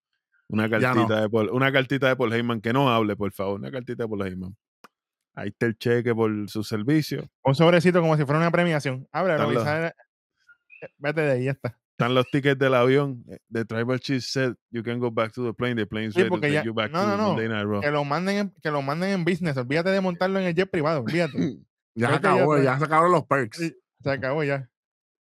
Una 0.48 0.68
cartita, 0.70 0.94
no. 0.94 1.06
de 1.22 1.28
Paul, 1.28 1.50
una 1.50 1.70
cartita 1.70 2.08
de 2.08 2.16
Paul 2.16 2.32
Heyman 2.32 2.60
que 2.62 2.72
no 2.72 2.88
hable, 2.88 3.16
por 3.16 3.32
favor. 3.32 3.60
Una 3.60 3.70
cartita 3.70 4.04
de 4.04 4.08
Paul 4.08 4.26
Heyman. 4.26 4.56
Ahí 5.34 5.48
está 5.48 5.66
el 5.66 5.76
cheque 5.76 6.14
por 6.14 6.30
su 6.48 6.64
servicio. 6.64 7.28
Un 7.44 7.54
sobrecito 7.54 8.00
como 8.00 8.16
si 8.16 8.24
fuera 8.24 8.40
una 8.40 8.50
premiación. 8.50 9.06
Ábrelo 9.12 9.44
Vete 10.98 11.20
de 11.22 11.32
ahí, 11.32 11.44
ya 11.44 11.50
está. 11.52 11.78
Están 11.92 12.14
los 12.14 12.26
tickets 12.30 12.58
del 12.58 12.74
avión. 12.74 13.24
Eh, 13.28 13.38
The 13.50 13.64
Tribal 13.64 13.98
Chief 13.98 14.22
said 14.24 14.54
you 14.70 14.82
can 14.84 15.00
go 15.00 15.10
back 15.10 15.32
to 15.32 15.44
the 15.44 15.52
plane. 15.52 15.74
The 15.74 15.86
plane's 15.86 16.14
Sí, 16.14 16.20
ready 16.22 16.30
to 16.34 16.40
take 16.40 16.52
ya- 16.54 16.62
you 16.62 16.72
back 16.72 16.92
no, 16.92 17.02
to 17.02 17.16
no. 17.16 17.28
Monday 17.28 17.48
Night 17.48 17.66
Raw. 17.66 17.80
Que 17.80 17.90
lo 17.90 18.04
manden 18.04 18.36
en, 18.36 18.54
que 18.62 18.70
lo 18.70 18.82
manden 18.82 19.10
en 19.10 19.24
business. 19.24 19.56
Olvídate 19.56 19.90
de 19.90 20.00
montarlo 20.00 20.38
en 20.38 20.46
el 20.46 20.54
jet 20.54 20.70
privado. 20.70 21.00
Olvídate. 21.02 21.32
Ya 21.94 22.10
se 22.10 22.20
que 22.20 22.22
ya 22.22 22.30
acabó, 22.32 22.56
está. 22.56 22.72
ya 22.72 22.78
se 22.78 22.84
acabaron 22.84 23.10
los 23.10 23.24
perks. 23.26 23.56
Sí. 23.58 23.74
Se 24.04 24.10
acabó 24.10 24.44
ya. 24.44 24.70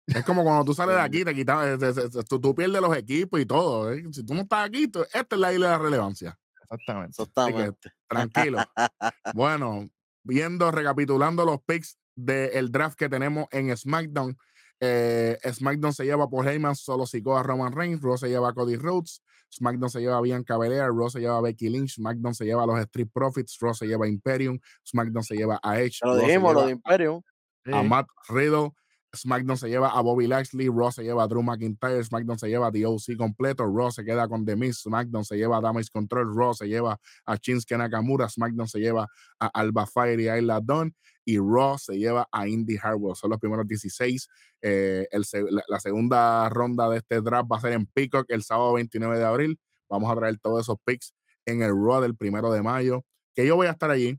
Es 0.06 0.24
como 0.24 0.44
cuando 0.44 0.64
tú 0.64 0.76
sales 0.76 0.96
de 0.96 1.02
aquí, 1.02 1.26
te 1.26 1.34
quitas, 1.34 1.66
eh, 1.82 1.86
eh, 1.88 2.10
eh, 2.20 2.24
tú, 2.30 2.40
tú 2.40 2.54
pierdes 2.54 2.80
los 2.80 2.96
equipos 2.96 3.40
y 3.42 3.48
todo. 3.48 3.92
¿eh? 3.92 4.04
Si 4.12 4.24
tú 4.24 4.36
no 4.36 4.42
estás 4.42 4.68
aquí, 4.68 4.88
tú- 4.88 5.02
esta 5.12 5.36
es 5.36 5.40
la 5.40 5.52
isla 5.52 5.66
de 5.72 5.72
la 5.72 5.80
relevancia. 5.80 6.38
Exactamente. 6.62 7.10
Exactamente. 7.24 7.92
Tranquilo. 8.08 8.60
bueno, 9.34 9.90
viendo, 10.24 10.70
recapitulando 10.70 11.46
los 11.46 11.64
picks 11.64 11.98
del 12.16 12.72
draft 12.72 12.96
que 12.96 13.10
tenemos 13.10 13.48
en 13.52 13.76
SmackDown. 13.76 14.38
Eh, 14.80 15.38
SmackDown 15.52 15.94
se 15.94 16.06
lleva 16.06 16.30
por 16.30 16.48
Heyman, 16.48 16.76
solo 16.76 17.06
Sikoa 17.06 17.40
a 17.40 17.44
Roman 17.44 17.74
Reigns, 17.74 18.02
Raw 18.02 18.18
se 18.18 18.30
lleva 18.30 18.50
a 18.50 18.54
Cody 18.54 18.76
Rhodes, 18.76 19.24
SmackDown 19.54 19.90
se 19.90 20.00
lleva 20.02 20.18
a 20.18 20.22
Bianca 20.22 20.58
Belair, 20.58 20.92
Raw 20.94 21.10
se 21.10 21.20
lleva 21.20 21.38
a 21.38 21.42
Becky 21.42 21.70
Lynch, 21.70 21.96
SmackDown 21.96 22.36
se 22.36 22.46
lleva 22.46 22.64
a 22.64 22.68
los 22.68 22.80
Street 22.82 23.10
Profits, 23.14 23.58
Raw 23.60 23.74
se 23.74 23.88
lleva 23.88 24.06
a 24.06 24.10
Imperium, 24.10 24.60
SmackDown 24.86 25.24
se 25.24 25.36
lleva 25.36 25.60
a 25.64 25.80
Edge, 25.80 26.00
lo 26.04 26.16
dijimos, 26.18 26.54
lo 26.54 26.66
de 26.66 26.72
Imperium. 26.74 27.22
a 27.66 27.82
Sí. 27.82 27.88
Matt 27.88 28.08
Riddle. 28.30 28.72
SmackDown 29.16 29.58
se 29.58 29.70
lleva 29.70 29.90
a 29.90 30.02
Bobby 30.02 30.28
Lashley, 30.28 30.68
Raw 30.68 30.92
se 30.92 31.02
lleva 31.02 31.24
a 31.24 31.28
Drew 31.28 31.42
McIntyre, 31.42 32.04
SmackDown 32.04 32.38
se 32.38 32.50
lleva 32.50 32.68
a 32.68 32.72
The 32.72 32.86
OC 32.86 33.16
completo, 33.18 33.66
Raw 33.66 33.90
se 33.90 34.04
queda 34.04 34.28
con 34.28 34.46
The 34.46 34.56
Miz, 34.56 34.82
SmackDown 34.82 35.24
se 35.24 35.38
lleva 35.38 35.58
a 35.58 35.62
Damage 35.62 35.90
Control, 35.92 36.36
Raw 36.36 36.54
se 36.54 36.68
lleva 36.68 37.00
a 37.26 37.36
Shinsuke 37.38 37.78
Nakamura, 37.78 38.30
SmackDown 38.30 38.68
se 38.68 38.80
lleva 38.80 39.08
a 39.40 39.48
Alba 39.48 39.88
Fire 39.88 40.20
y 40.20 40.28
Ayla 40.28 40.60
Dawn, 40.62 40.94
y 41.28 41.40
Raw 41.40 41.78
se 41.78 41.98
lleva 41.98 42.30
a 42.32 42.48
Indy 42.48 42.78
Hartwell. 42.82 43.16
Son 43.16 43.30
los 43.30 43.38
primeros 43.38 43.68
16. 43.68 44.30
Eh, 44.62 45.08
el 45.12 45.26
la, 45.52 45.62
la 45.68 45.80
segunda 45.82 46.48
ronda 46.48 46.90
de 46.90 47.00
este 47.00 47.20
draft 47.20 47.52
va 47.52 47.58
a 47.58 47.62
ser 47.62 47.74
en 47.74 47.86
Peacock 47.86 48.26
el 48.30 48.44
sábado 48.44 48.74
29 48.74 49.20
de 49.20 49.26
abril. 49.26 49.60
Vamos 49.90 50.10
a 50.10 50.16
traer 50.16 50.40
todos 50.40 50.62
esos 50.62 50.78
picks 50.86 51.14
en 51.46 51.62
el 51.62 51.72
Raw 51.72 52.00
del 52.00 52.16
primero 52.16 52.50
de 52.50 52.62
mayo, 52.62 53.04
que 53.36 53.46
yo 53.46 53.58
voy 53.58 53.68
a 53.68 53.72
estar 53.72 53.92
allí. 53.92 54.18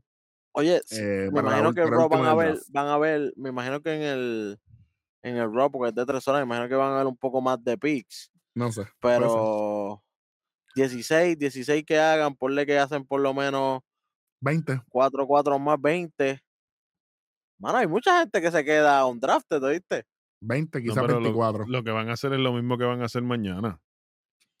Oye, 0.51 0.81
eh, 0.91 1.29
me 1.33 1.41
la 1.41 1.49
imagino 1.49 1.73
que 1.73 1.81
el 1.81 1.89
Raw 1.89 2.09
van 2.09 2.25
a 2.25 2.35
ver, 2.35 2.53
draft. 2.53 2.67
van 2.69 2.87
a 2.87 2.97
ver, 2.99 3.33
me 3.35 3.49
imagino 3.49 3.81
que 3.81 3.95
en 3.95 4.01
el 4.03 4.59
en 5.23 5.37
el 5.37 5.51
Raw, 5.51 5.71
porque 5.71 5.89
es 5.89 5.95
de 5.95 6.05
tres 6.05 6.27
horas, 6.27 6.41
me 6.41 6.45
imagino 6.45 6.69
que 6.69 6.75
van 6.75 6.93
a 6.93 6.97
ver 6.97 7.07
un 7.07 7.17
poco 7.17 7.41
más 7.41 7.63
de 7.63 7.75
picks. 7.75 8.31
No 8.53 8.71
sé. 8.71 8.83
pero 8.99 10.03
16, 10.75 11.39
16 11.39 11.83
que 11.85 11.97
hagan, 11.97 12.35
ponle 12.35 12.67
que 12.67 12.77
hacen 12.77 13.03
por 13.03 13.19
lo 13.19 13.33
menos 13.33 13.81
20. 14.41 14.83
4, 14.89 15.27
4 15.27 15.59
más 15.59 15.81
20. 15.81 16.39
Mano, 17.59 17.77
hay 17.77 17.87
mucha 17.87 18.19
gente 18.19 18.41
que 18.41 18.51
se 18.51 18.63
queda 18.63 19.05
on 19.05 19.19
draft, 19.19 19.51
¿oíste? 19.51 20.05
20, 20.41 20.79
No, 20.79 20.83
quizás 20.83 21.03
lo- 21.07 21.07
24. 21.19 21.65
Lo, 21.67 21.83
que 21.83 21.91
van 21.91 22.09
a 22.09 22.13
hacer 22.13 22.33
es 22.33 22.39
lo 22.39 22.53
mismo 22.53 22.77
que 22.77 22.85
van 22.85 23.01
a 23.01 23.05
hacer 23.05 23.21
mañana. 23.21 23.79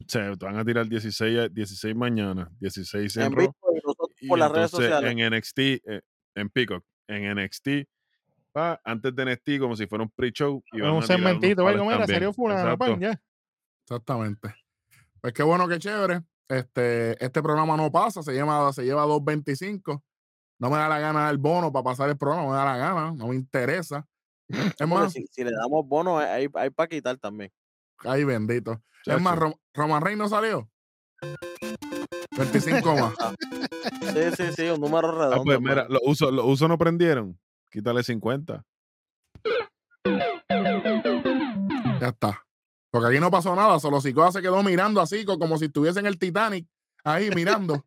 O 0.01 0.05
sea, 0.07 0.35
te 0.35 0.45
van 0.45 0.57
a 0.57 0.65
tirar 0.65 0.87
16, 0.87 1.39
a- 1.39 1.47
16 1.49 1.95
mañana, 1.95 2.49
16 2.59 3.15
en, 3.17 3.23
En 3.23 3.31
Raw, 3.33 3.53
y 3.73 3.75
nosotros 3.85 4.09
y 4.21 4.27
por 4.27 4.39
las 4.39 4.51
redes 4.51 4.71
sociales. 4.71 5.11
en 5.11 5.19
NXT, 5.33 5.59
eh, 5.59 6.01
en 6.35 6.49
Peacock, 6.49 6.83
en 7.07 7.37
NXT, 7.37 7.87
pa, 8.51 8.79
antes 8.83 9.15
de 9.15 9.23
NXT, 9.25 9.59
como 9.59 9.75
si 9.75 9.87
fuera 9.87 10.03
un 10.03 10.11
pre-show. 10.11 10.61
y 10.73 10.81
van 10.81 10.91
un 10.91 11.03
segmentito, 11.03 11.63
oiga, 11.63 11.83
mira, 11.83 12.05
salió 12.05 12.33
fulano, 12.33 12.77
pan, 12.77 12.99
ya. 12.99 13.21
Exactamente. 13.85 14.53
Pues 15.21 15.33
qué 15.33 15.43
bueno, 15.43 15.67
qué 15.67 15.79
chévere. 15.79 16.21
Este, 16.47 17.23
este 17.23 17.41
programa 17.43 17.77
no 17.77 17.91
pasa, 17.91 18.23
se, 18.23 18.33
llama, 18.33 18.71
se 18.73 18.83
lleva 18.83 19.05
2.25. 19.05 20.03
No 20.59 20.69
me 20.69 20.77
da 20.77 20.89
la 20.89 20.99
gana 20.99 21.21
dar 21.21 21.37
bono 21.37 21.71
para 21.71 21.83
pasar 21.83 22.09
el 22.09 22.17
programa, 22.17 22.43
no 22.43 22.49
me 22.51 22.55
da 22.57 22.65
la 22.65 22.77
gana, 22.77 23.11
no 23.13 23.27
me 23.27 23.35
interesa. 23.35 24.05
Es 24.49 24.87
más, 24.87 25.13
si, 25.13 25.25
si 25.31 25.43
le 25.43 25.51
damos 25.51 25.87
bonos, 25.87 26.21
hay, 26.21 26.47
hay 26.53 26.69
para 26.69 26.87
quitar 26.89 27.17
también. 27.17 27.51
ay 27.99 28.23
bendito. 28.25 28.81
Es 29.05 29.21
más. 29.21 29.37
Rom- 29.37 29.55
Roman 29.73 30.01
Reigns 30.01 30.19
no 30.19 30.27
salió. 30.29 30.69
25 32.37 32.95
más. 32.95 33.13
Sí, 34.01 34.19
sí, 34.35 34.43
sí, 34.55 34.63
un 34.69 34.81
número 34.81 35.11
redondo. 35.11 35.35
Ah, 35.37 35.41
pues 35.45 35.59
mira, 35.61 35.75
mano. 35.83 35.87
los 35.89 36.01
usos 36.03 36.33
los 36.33 36.45
usos 36.45 36.67
no 36.67 36.77
prendieron. 36.77 37.39
Quítale 37.71 38.03
50. 38.03 38.63
Ya 41.99 42.07
está. 42.07 42.43
Porque 42.91 43.07
aquí 43.09 43.19
no 43.19 43.29
pasó 43.31 43.55
nada, 43.55 43.79
solo 43.79 44.01
Sikoa 44.01 44.31
se 44.31 44.41
quedó 44.41 44.61
mirando 44.63 44.99
así, 44.99 45.23
co- 45.25 45.37
como 45.39 45.57
si 45.57 45.65
estuviese 45.65 45.99
en 45.99 46.07
el 46.07 46.17
Titanic, 46.17 46.67
ahí 47.03 47.29
mirando. 47.29 47.85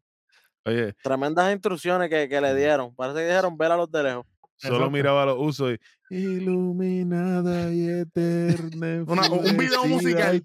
Oye, 0.65 0.95
Tremendas 1.03 1.53
instrucciones 1.53 2.09
que, 2.09 2.29
que 2.29 2.41
le 2.41 2.55
dieron. 2.55 2.95
Parece 2.95 3.19
que 3.21 3.27
dijeron 3.27 3.57
ver 3.59 3.73
a 3.73 3.77
los 3.77 3.91
de 3.91 4.03
lejos. 4.03 4.27
solo 4.57 4.75
Exacto. 4.77 4.91
miraba 4.93 5.27
los 5.27 5.37
usos 5.41 5.73
y 6.09 6.17
iluminada 6.17 7.73
y 7.73 7.89
eterna. 7.89 9.05
Una- 9.07 9.29
un 9.31 9.57
video 9.57 9.85
musical. 9.87 10.43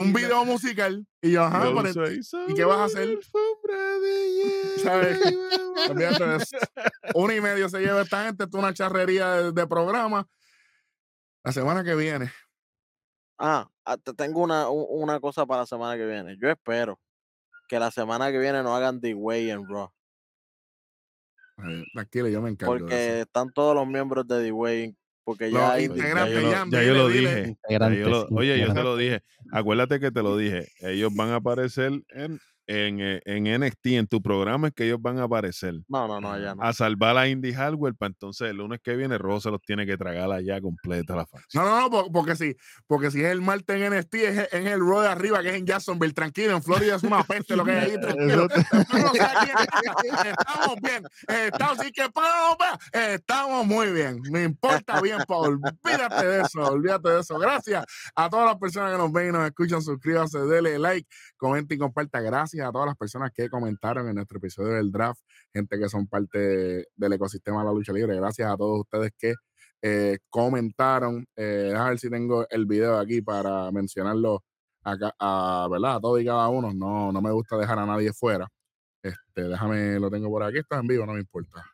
Un 0.00 0.12
video 0.12 0.44
musical. 0.44 1.06
Y 1.22 1.30
yo, 1.32 1.44
ajá, 1.44 1.62
ahí, 1.62 2.20
¿y 2.48 2.54
qué 2.54 2.64
vas 2.64 2.78
a 2.78 2.84
hacer? 2.84 3.08
de 3.08 3.18
¿Sabes? 4.82 5.18
y 5.32 5.34
vamos 5.36 5.90
Olvídate 5.90 6.24
a- 6.24 6.26
de 6.26 6.36
eso. 6.36 6.56
uno 7.14 7.32
y 7.32 7.40
medio 7.40 7.68
se 7.70 7.80
lleva 7.80 8.02
esta 8.02 8.24
gente, 8.26 8.44
esto 8.44 8.58
es 8.58 8.62
una 8.64 8.74
charrería 8.74 9.30
de, 9.34 9.52
de 9.52 9.66
programa. 9.66 10.26
La 11.42 11.52
semana 11.52 11.82
que 11.84 11.94
viene, 11.94 12.30
Ah, 13.38 13.68
ah, 13.84 13.96
te 13.96 14.12
tengo 14.14 14.40
una, 14.42 14.68
una 14.68 15.18
cosa 15.20 15.44
para 15.46 15.62
la 15.62 15.66
semana 15.66 15.96
que 15.96 16.06
viene. 16.06 16.36
Yo 16.40 16.48
espero 16.50 17.00
que 17.68 17.78
la 17.78 17.90
semana 17.90 18.30
que 18.30 18.38
viene 18.38 18.62
no 18.62 18.74
hagan 18.74 19.00
The 19.00 19.14
Way 19.14 19.50
en 19.50 19.68
Raw. 19.68 19.90
eh, 21.68 21.84
tranquilo, 21.92 22.28
yo 22.28 22.42
me 22.42 22.50
encargo 22.50 22.74
de 22.74 22.80
Porque 22.80 22.94
eso. 22.94 23.22
están 23.22 23.52
todos 23.52 23.74
los 23.74 23.86
miembros 23.86 24.26
de 24.26 24.42
The 24.42 24.52
Way. 24.52 24.96
Porque 25.24 25.50
ya 25.50 25.72
hay. 25.72 25.88
Oye, 25.88 26.02
ya 26.02 26.28
yo 26.28 26.40
lo, 26.42 26.50
Jan, 26.52 26.70
ya 26.70 26.82
yo 26.82 26.94
lo 26.94 27.08
dije. 27.08 27.56
ya 27.70 27.88
yo 27.94 28.08
lo- 28.10 28.28
oye, 28.32 28.58
yo 28.60 28.74
te 28.74 28.82
lo 28.82 28.96
dije. 28.96 29.22
Acuérdate 29.52 29.98
que 29.98 30.10
te 30.10 30.22
lo 30.22 30.36
dije. 30.36 30.68
Ellos 30.80 31.14
van 31.14 31.30
a 31.30 31.36
aparecer 31.36 31.92
en, 32.10 32.38
en, 32.66 33.00
eh, 33.00 33.20
en 33.24 33.44
NXT, 33.60 33.86
en 33.86 34.06
tu 34.06 34.22
programa 34.22 34.68
es 34.68 34.74
que 34.74 34.84
ellos 34.86 35.00
van 35.00 35.18
a 35.18 35.24
aparecer. 35.24 35.74
No, 35.88 36.08
no, 36.08 36.20
no, 36.20 36.32
allá 36.32 36.54
no. 36.54 36.62
A 36.62 36.72
salvar 36.72 37.16
a 37.16 37.28
Indie 37.28 37.52
Hardware 37.54 37.94
para 37.94 38.08
entonces 38.08 38.50
el 38.50 38.56
lunes 38.56 38.80
que 38.82 38.96
viene 38.96 39.18
Rojo 39.18 39.40
se 39.40 39.50
los 39.50 39.60
tiene 39.62 39.84
que 39.86 39.96
tragar 39.96 40.30
allá 40.32 40.60
completa 40.60 41.14
la 41.14 41.26
facción. 41.26 41.64
No, 41.64 41.70
no, 41.70 41.80
no, 41.82 41.90
po- 41.90 42.12
porque 42.12 42.36
si, 42.36 42.56
porque 42.86 43.10
si 43.10 43.20
es 43.22 43.30
el 43.30 43.42
martes 43.42 43.76
en 43.80 43.92
NXT, 43.94 44.14
es 44.14 44.52
en 44.52 44.66
el 44.66 44.80
Road 44.80 45.02
de 45.02 45.08
arriba, 45.08 45.42
que 45.42 45.50
es 45.50 45.54
en 45.56 45.66
Jacksonville, 45.66 46.12
tranquilo, 46.14 46.52
en 46.56 46.62
Florida 46.62 46.96
es 46.96 47.02
una 47.02 47.22
peste 47.22 47.54
lo 47.56 47.64
que 47.64 47.72
hay 47.72 47.90
ahí, 47.92 48.00
tranquilo. 48.00 48.48
Estamos 49.44 50.76
bien, 50.82 51.02
estamos, 51.28 51.78
así 51.80 51.92
que 51.92 52.08
estamos 53.14 53.66
muy 53.66 53.92
bien, 53.92 54.20
me 54.30 54.44
importa 54.44 55.00
bien, 55.00 55.18
Paul, 55.26 55.60
olvídate 55.84 56.26
de 56.26 56.40
eso, 56.42 56.60
olvídate 56.60 57.08
de 57.10 57.20
eso. 57.20 57.38
Gracias 57.38 57.84
a 58.14 58.28
todas 58.30 58.46
las 58.46 58.56
personas 58.56 58.92
que 58.92 58.98
nos 58.98 59.12
ven 59.12 59.28
y 59.28 59.32
nos 59.32 59.44
escuchan, 59.46 59.82
suscríbanse, 59.82 60.38
denle 60.40 60.78
like, 60.78 61.08
comenten 61.36 61.76
y 61.76 61.78
compartan. 61.78 62.24
Gracias 62.24 62.53
a 62.60 62.70
todas 62.70 62.86
las 62.86 62.96
personas 62.96 63.30
que 63.32 63.48
comentaron 63.48 64.08
en 64.08 64.14
nuestro 64.14 64.38
episodio 64.38 64.74
del 64.74 64.90
draft, 64.90 65.20
gente 65.52 65.78
que 65.78 65.88
son 65.88 66.06
parte 66.06 66.88
del 66.94 67.12
ecosistema 67.12 67.60
de 67.60 67.64
la 67.66 67.72
lucha 67.72 67.92
libre. 67.92 68.16
Gracias 68.16 68.50
a 68.50 68.56
todos 68.56 68.80
ustedes 68.80 69.12
que 69.18 69.34
eh, 69.82 70.18
comentaron. 70.30 71.26
Eh, 71.36 71.68
déjame 71.70 71.90
ver 71.90 71.98
si 71.98 72.10
tengo 72.10 72.46
el 72.48 72.66
video 72.66 72.98
aquí 72.98 73.20
para 73.22 73.70
mencionarlo 73.70 74.44
a, 74.82 75.68
¿verdad? 75.70 75.96
a 75.96 76.00
todos 76.00 76.20
y 76.20 76.24
cada 76.24 76.48
uno. 76.48 76.72
No, 76.72 77.12
no 77.12 77.20
me 77.22 77.32
gusta 77.32 77.56
dejar 77.56 77.78
a 77.78 77.86
nadie 77.86 78.12
fuera. 78.12 78.48
Este, 79.02 79.42
déjame, 79.42 80.00
lo 80.00 80.10
tengo 80.10 80.30
por 80.30 80.42
aquí, 80.42 80.58
está 80.58 80.78
en 80.78 80.86
vivo, 80.86 81.04
no 81.04 81.12
me 81.12 81.20
importa. 81.20 81.64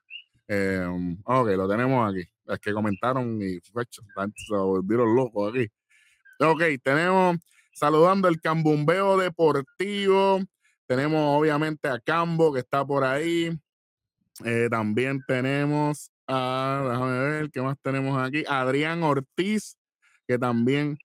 Eh, 0.49 0.85
ok, 1.25 1.49
lo 1.51 1.69
tenemos 1.69 2.11
aquí. 2.11 2.25
Es 2.47 2.59
que 2.59 2.73
comentaron 2.73 3.41
y 3.41 3.61
se 3.61 4.55
volvieron 4.57 5.15
locos 5.15 5.53
aquí. 5.55 5.69
Ok, 6.41 6.63
tenemos 6.83 7.37
saludando 7.73 8.27
el 8.27 8.41
cambumbeo 8.41 9.17
deportivo. 9.17 10.41
Tenemos 10.91 11.21
obviamente 11.39 11.87
a 11.87 12.01
Cambo 12.01 12.53
que 12.53 12.59
está 12.59 12.85
por 12.85 13.05
ahí. 13.05 13.57
Eh, 14.45 14.67
también 14.69 15.23
tenemos 15.25 16.11
a, 16.27 16.85
déjame 16.91 17.19
ver, 17.21 17.51
¿qué 17.53 17.63
más 17.63 17.77
tenemos 17.81 18.21
aquí? 18.21 18.43
Adrián 18.49 19.05
Ortiz, 19.05 19.77
que 20.27 20.37
también 20.37 20.99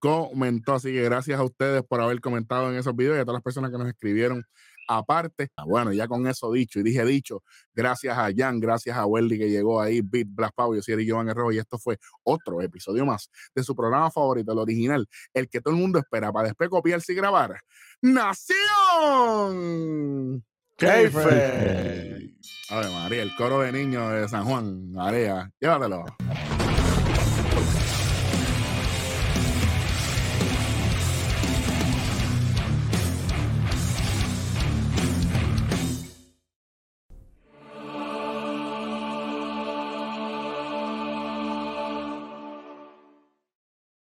comentó. 0.00 0.74
Así 0.74 0.92
que 0.92 1.04
gracias 1.04 1.38
a 1.38 1.44
ustedes 1.44 1.84
por 1.84 2.00
haber 2.00 2.20
comentado 2.20 2.68
en 2.68 2.78
esos 2.78 2.96
videos 2.96 3.16
y 3.16 3.20
a 3.20 3.22
todas 3.22 3.34
las 3.34 3.44
personas 3.44 3.70
que 3.70 3.78
nos 3.78 3.86
escribieron 3.86 4.44
aparte. 4.88 5.50
Ah, 5.56 5.64
Bueno, 5.66 5.92
ya 5.92 6.08
con 6.08 6.26
eso 6.26 6.50
dicho, 6.50 6.80
y 6.80 6.82
dije 6.82 7.04
dicho, 7.04 7.44
gracias 7.74 8.18
a 8.18 8.30
Jan, 8.34 8.58
gracias 8.58 8.96
a 8.96 9.06
Welly 9.06 9.38
que 9.38 9.50
llegó 9.50 9.80
ahí, 9.80 10.00
Beat 10.02 10.26
Black 10.30 10.52
Pau, 10.54 10.74
yo 10.74 10.82
soy 10.82 11.06
Giovanni 11.06 11.32
Rojo, 11.32 11.52
y 11.52 11.58
esto 11.58 11.78
fue 11.78 11.98
otro 12.24 12.60
episodio 12.62 13.06
más 13.06 13.30
de 13.54 13.62
su 13.62 13.76
programa 13.76 14.10
favorito, 14.10 14.52
el 14.52 14.58
original, 14.58 15.06
el 15.34 15.48
que 15.48 15.60
todo 15.60 15.74
el 15.74 15.80
mundo 15.80 15.98
espera 15.98 16.32
para 16.32 16.48
después 16.48 16.68
copiarse 16.70 17.12
y 17.12 17.16
grabar. 17.16 17.60
¡Nación! 18.02 18.56
Keife. 20.76 22.34
Ave 22.70 22.90
María, 22.90 23.22
el 23.22 23.34
coro 23.36 23.60
de 23.60 23.72
niños 23.72 24.12
de 24.12 24.28
San 24.28 24.44
Juan, 24.44 24.92
María, 24.92 25.50
llévatelo. 25.60 26.04